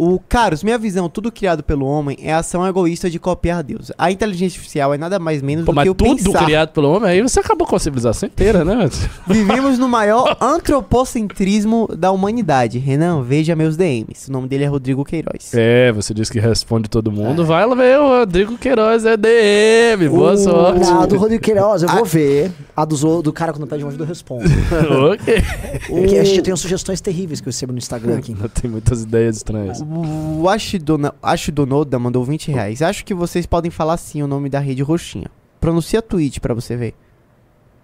[0.00, 3.90] O Carlos, minha visão, tudo criado pelo homem é a ação egoísta de copiar Deus.
[3.98, 6.44] A inteligência artificial é nada mais menos Pô, do mas que o tudo pensar.
[6.44, 8.88] criado pelo homem, aí você acabou com a civilização inteira, né?
[9.26, 12.78] Vivemos no maior antropocentrismo da humanidade.
[12.78, 14.28] Renan, veja meus DMs.
[14.28, 15.52] O nome dele é Rodrigo Queiroz.
[15.54, 17.44] É, você disse que responde todo mundo.
[17.44, 20.08] Vai lá ver o Rodrigo Queiroz, é DM.
[20.08, 20.88] Boa O- sorte.
[20.90, 22.52] A do Rodrigo Queiroz, eu vou ver.
[22.76, 24.44] A dos o- do cara quando pede uma ajuda, eu respondo.
[25.12, 25.42] ok.
[25.88, 28.34] Porque a gente tem sugestões terríveis que eu recebo no Instagram aqui.
[28.60, 29.80] Tem muitas ideias estranhas.
[29.90, 32.82] O Ashidona- Ashidonoda mandou 20 reais.
[32.82, 35.26] Acho que vocês podem falar sim o nome da rede roxinha.
[35.60, 36.94] Pronuncia tweet pra você ver.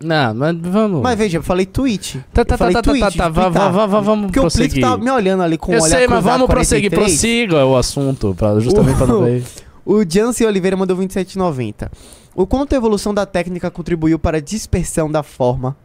[0.02, 1.00] Não, mas vamos.
[1.02, 2.22] Mas veja, eu falei tweet.
[2.32, 4.68] Tá, tá, Eu tá, tá, tweet tá, tá, vá, vá, vá, vamos Porque prosseguir.
[4.68, 6.90] o Plito tá me olhando ali com Eu o olhar sei, mas vamos prosseguir.
[6.90, 7.20] 43.
[7.20, 9.42] Prossiga o assunto, pra, justamente pra não ver.
[9.86, 11.90] O Jansen Oliveira mandou 27,90.
[12.34, 15.76] O quanto a evolução da técnica contribuiu para a dispersão da forma?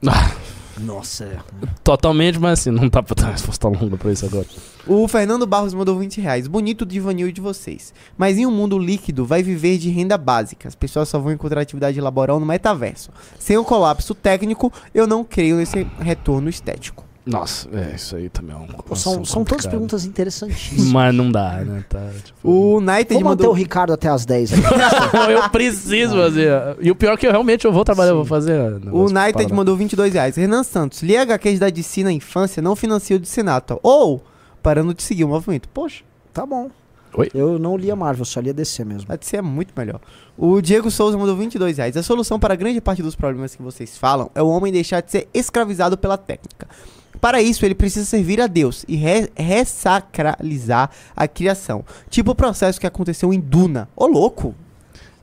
[0.78, 1.38] Nossa, é.
[1.82, 4.46] Totalmente, mas assim, não dá pra dar uma resposta longa pra isso agora.
[4.86, 6.46] O Fernando Barros mandou 20 reais.
[6.46, 7.92] Bonito o divanil de vocês.
[8.16, 10.68] Mas em um mundo líquido, vai viver de renda básica.
[10.68, 13.10] As pessoas só vão encontrar atividade laboral no metaverso.
[13.38, 17.09] Sem o colapso técnico, eu não creio nesse retorno estético.
[17.30, 18.66] Nossa, é, isso aí também é um.
[18.66, 20.86] Pô, são, são todas perguntas interessantíssimas.
[20.92, 21.84] Mas não dá, né?
[21.88, 22.48] Tá, tipo...
[22.48, 23.50] O United Vou manter mandou...
[23.50, 24.52] o Ricardo até as 10.
[24.52, 24.62] aqui.
[25.32, 26.50] eu preciso fazer.
[26.80, 28.60] E o pior é que eu realmente eu vou trabalhar, eu vou fazer.
[28.60, 29.54] O negócio United parado.
[29.54, 30.36] mandou 22 reais.
[30.36, 33.78] Renan Santos, li HQs da DC na infância, não financia o de Senato.
[33.82, 34.22] Ou,
[34.62, 35.68] parando de seguir o movimento.
[35.68, 36.02] Poxa,
[36.32, 36.70] Tá bom.
[37.14, 37.28] Oi?
[37.34, 39.12] Eu não li a Marvel, só li a DC mesmo.
[39.12, 40.00] a DC é muito melhor.
[40.38, 41.96] O Diego Souza mandou 22 reais.
[41.96, 45.10] A solução para grande parte dos problemas que vocês falam é o homem deixar de
[45.10, 46.68] ser escravizado pela técnica.
[47.20, 51.84] Para isso, ele precisa servir a Deus e re ressacralizar a criação.
[52.08, 53.88] Tipo o processo que aconteceu em Duna.
[53.94, 54.54] Ô, louco!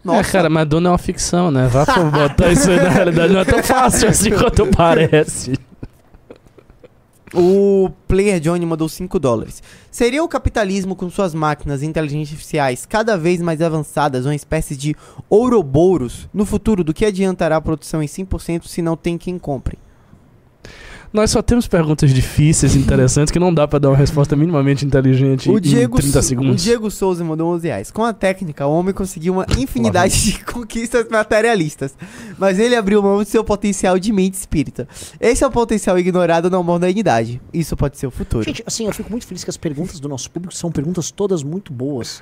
[0.06, 1.68] É, cara, mas Duna é uma ficção, né?
[1.68, 3.34] Vá pra botar isso aí na realidade.
[3.34, 5.54] Não é tão fácil assim quanto parece.
[7.34, 9.62] O Player Johnny mandou 5 dólares.
[9.92, 14.78] Seria o capitalismo com suas máquinas e inteligências artificiais cada vez mais avançadas uma espécie
[14.78, 14.96] de
[15.30, 19.78] ouroboros no futuro do que adiantará a produção em 100% se não tem quem compre?
[21.14, 25.50] Nós só temos perguntas difíceis, interessantes, que não dá pra dar uma resposta minimamente inteligente
[25.50, 26.62] O em Diego, 30 Sou- segundos.
[26.62, 27.92] o Diego Souza mandou 11 reais.
[27.92, 31.96] Com a técnica, o homem conseguiu uma infinidade de conquistas materialistas.
[32.38, 34.88] Mas ele abriu mão do seu potencial de mente espírita.
[35.20, 37.42] Esse é o potencial ignorado na modernidade.
[37.54, 38.44] Isso pode ser o futuro.
[38.44, 41.42] Gente, assim, eu fico muito feliz que as perguntas do nosso público são perguntas todas
[41.44, 42.22] muito boas.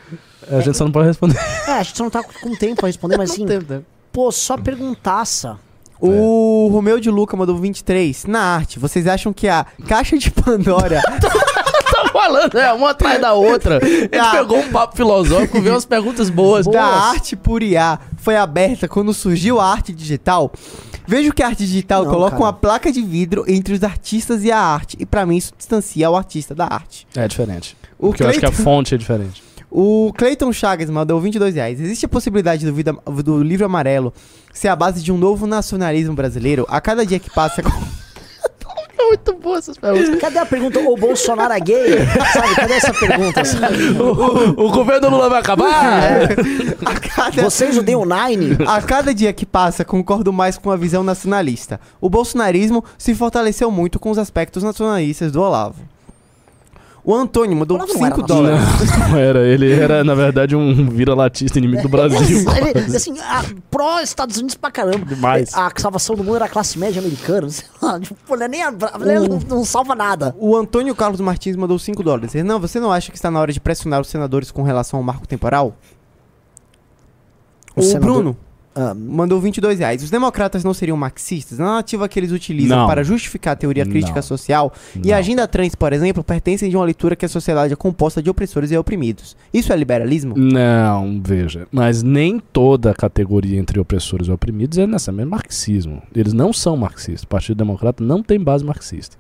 [0.50, 1.38] A gente só não pode responder.
[1.68, 3.46] É, a gente só não tá com tempo pra responder, mas assim,
[4.12, 5.58] pô, só perguntaça.
[6.00, 8.26] O Romeu de Luca mandou 23.
[8.26, 11.02] Na arte, vocês acham que a caixa de Pandora.
[11.22, 13.80] tá falando, é, uma atrás da outra.
[13.86, 14.32] Ele Ah.
[14.32, 16.66] pegou um papo filosófico, veio umas perguntas boas.
[16.68, 20.52] da arte por IA foi aberta quando surgiu a arte digital?
[21.08, 22.44] Vejo que a arte digital Não, coloca cara.
[22.44, 24.98] uma placa de vidro entre os artistas e a arte.
[25.00, 27.08] E pra mim isso distancia o artista da arte.
[27.16, 27.78] É diferente.
[28.00, 29.44] O Porque eu acho que a fonte é diferente.
[29.78, 31.82] O Clayton Chagas mandou 22 reais.
[31.82, 34.14] Existe a possibilidade do, vida- do livro amarelo
[34.54, 36.66] ser a base de um novo nacionalismo brasileiro?
[36.70, 37.62] A cada dia que passa.
[38.98, 40.18] Muito boa essas perguntas.
[40.20, 41.98] Cadê a pergunta, o Bolsonaro é gay?
[42.34, 43.44] Sabe, cadê essa pergunta?
[43.44, 43.84] sabe?
[44.00, 46.22] O, o governo Lula vai acabar?
[46.22, 47.42] É.
[47.44, 48.58] Vocês odeiam o Nine?
[48.66, 51.80] A cada dia que passa, concordo mais com a visão nacionalista.
[52.00, 55.76] O bolsonarismo se fortaleceu muito com os aspectos nacionalistas do Olavo.
[57.08, 58.60] O Antônio mandou Olavo não era 5 dólares.
[59.00, 59.48] Não, não era.
[59.48, 62.20] Ele era, na verdade, um vira-latista inimigo do Brasil.
[62.20, 63.14] Ele, assim,
[63.70, 65.06] pró-Estados Unidos pra caramba.
[65.06, 65.54] Demais.
[65.54, 67.48] A salvação do mundo era a classe média americana.
[67.50, 70.36] Sei lá, tipo, nem, a- ele não, não salva nada.
[70.40, 72.34] O Antônio Carlos Martins mandou 5 dólares.
[72.34, 74.98] Ele, Não, você não acha que está na hora de pressionar os senadores com relação
[74.98, 75.76] ao marco temporal?
[77.76, 78.38] O O, senador- Bruno
[78.78, 80.04] Ah, mandou 22 reais.
[80.04, 81.58] Os democratas não seriam marxistas?
[81.60, 82.88] Na narrativa que eles utilizam Não.
[82.88, 84.22] para justificar a teoria crítica Não.
[84.22, 87.76] social e a agenda trans, por exemplo, pertencem de uma leitura que a sociedade é
[87.78, 89.38] composta de opressores e oprimidos.
[89.54, 90.36] Isso é liberalismo?
[90.38, 91.66] Não, veja.
[91.72, 96.02] Mas nem toda a categoria entre opressores e oprimidos é necessariamente marxismo.
[96.14, 97.24] Eles não são marxistas.
[97.24, 99.16] O Partido Democrata não tem base marxista.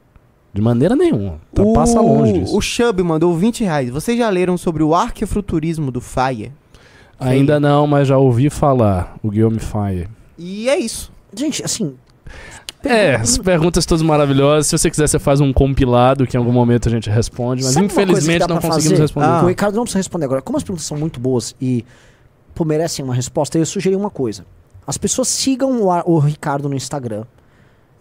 [0.53, 1.40] De maneira nenhuma.
[1.53, 2.57] Tá, o, Passa longe disso.
[2.57, 3.90] O Chubb mandou 20 reais.
[3.90, 6.52] Vocês já leram sobre o arquefuturismo do Faye?
[7.20, 9.16] Ainda não, mas já ouvi falar.
[9.24, 10.08] O Guilherme Faye.
[10.38, 11.12] E é isso.
[11.34, 11.96] Gente, assim.
[12.84, 14.68] É, as perguntas todas maravilhosas.
[14.68, 17.64] Se você quiser, você faz um compilado que em algum momento a gente responde.
[17.64, 19.02] Mas sabe infelizmente não conseguimos fazer?
[19.02, 19.40] responder.
[19.40, 20.42] Que O Ricardo não precisa responder agora.
[20.42, 21.84] Como as perguntas são muito boas e
[22.54, 24.46] pô, merecem uma resposta, eu sugeri uma coisa.
[24.86, 27.24] As pessoas sigam o, o Ricardo no Instagram.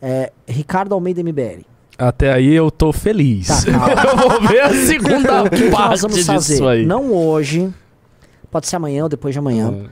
[0.03, 1.63] É, Ricardo Almeida MBL.
[1.97, 3.47] Até aí eu tô feliz.
[3.47, 3.63] Tá,
[4.11, 6.67] eu vou ver a segunda o que, que nós parte disso fazer?
[6.67, 6.85] aí.
[6.85, 7.73] Não hoje,
[8.55, 9.69] pode ser amanhã ou depois de amanhã.
[9.69, 9.87] Hum.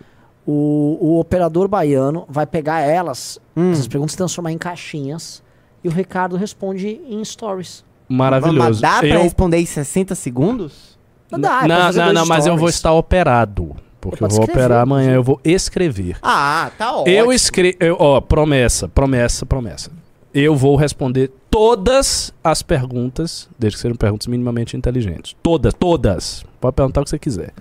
[0.46, 3.72] O, o operador baiano vai pegar elas, Hum.
[3.72, 5.42] essas perguntas, e transformar em caixinhas.
[5.82, 7.84] E o Ricardo responde em stories.
[8.08, 8.58] Maravilhoso.
[8.58, 10.96] Mas dá pra Eu- responder em 60 segundos?
[11.30, 13.74] Não dá, é não, não, não, mas eu vou estar operado.
[14.00, 16.16] Porque eu Pode vou escrever, operar amanhã, eu vou escrever.
[16.22, 17.16] Ah, tá ótimo.
[17.16, 17.76] Eu escrevo.
[17.98, 19.90] Ó, promessa, promessa, promessa.
[20.34, 25.34] Eu vou responder todas as perguntas, desde que sejam perguntas minimamente inteligentes.
[25.42, 26.44] Todas, todas.
[26.60, 27.52] Pode perguntar o que você quiser.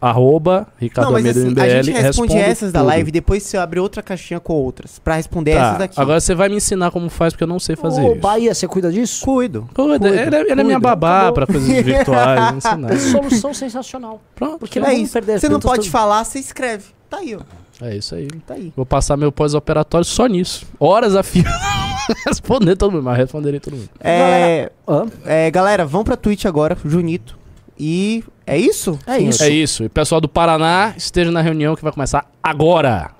[0.00, 1.78] Arroba Ricardo Não, mas Almeida assim, MBL.
[1.78, 2.88] a gente responde essas da tudo.
[2.88, 4.98] live e depois você abre outra caixinha com outras.
[5.00, 6.00] Pra responder Tá, essas daqui.
[6.00, 8.20] Agora você vai me ensinar como faz, porque eu não sei fazer Ô, isso.
[8.20, 9.24] Bahia, você cuida disso?
[9.24, 9.68] Cuido.
[9.74, 10.06] Cuida, cuido,
[10.36, 11.32] ele, é- é minha babá Acabou.
[11.34, 12.54] pra coisas virtuais.
[12.56, 12.96] ensinar.
[12.98, 14.20] Solução sensacional.
[14.36, 14.58] Pronto.
[14.58, 15.18] Porque é isso.
[15.20, 16.84] Você não pode falar, você escreve.
[17.10, 17.40] Tá aí, ó.
[17.84, 18.28] É isso aí.
[18.46, 18.72] Tá aí.
[18.76, 20.66] Vou passar meu pós-operatório só nisso.
[20.78, 21.44] Horas a fio.
[22.26, 23.88] responder todo mundo, mas responderei todo mundo.
[24.00, 24.70] É,
[25.24, 27.36] é, galera, vão pra Twitch agora, Junito.
[27.78, 28.98] E é isso?
[29.06, 29.42] É isso.
[29.42, 29.84] É isso.
[29.84, 33.17] E pessoal do Paraná, esteja na reunião que vai começar agora.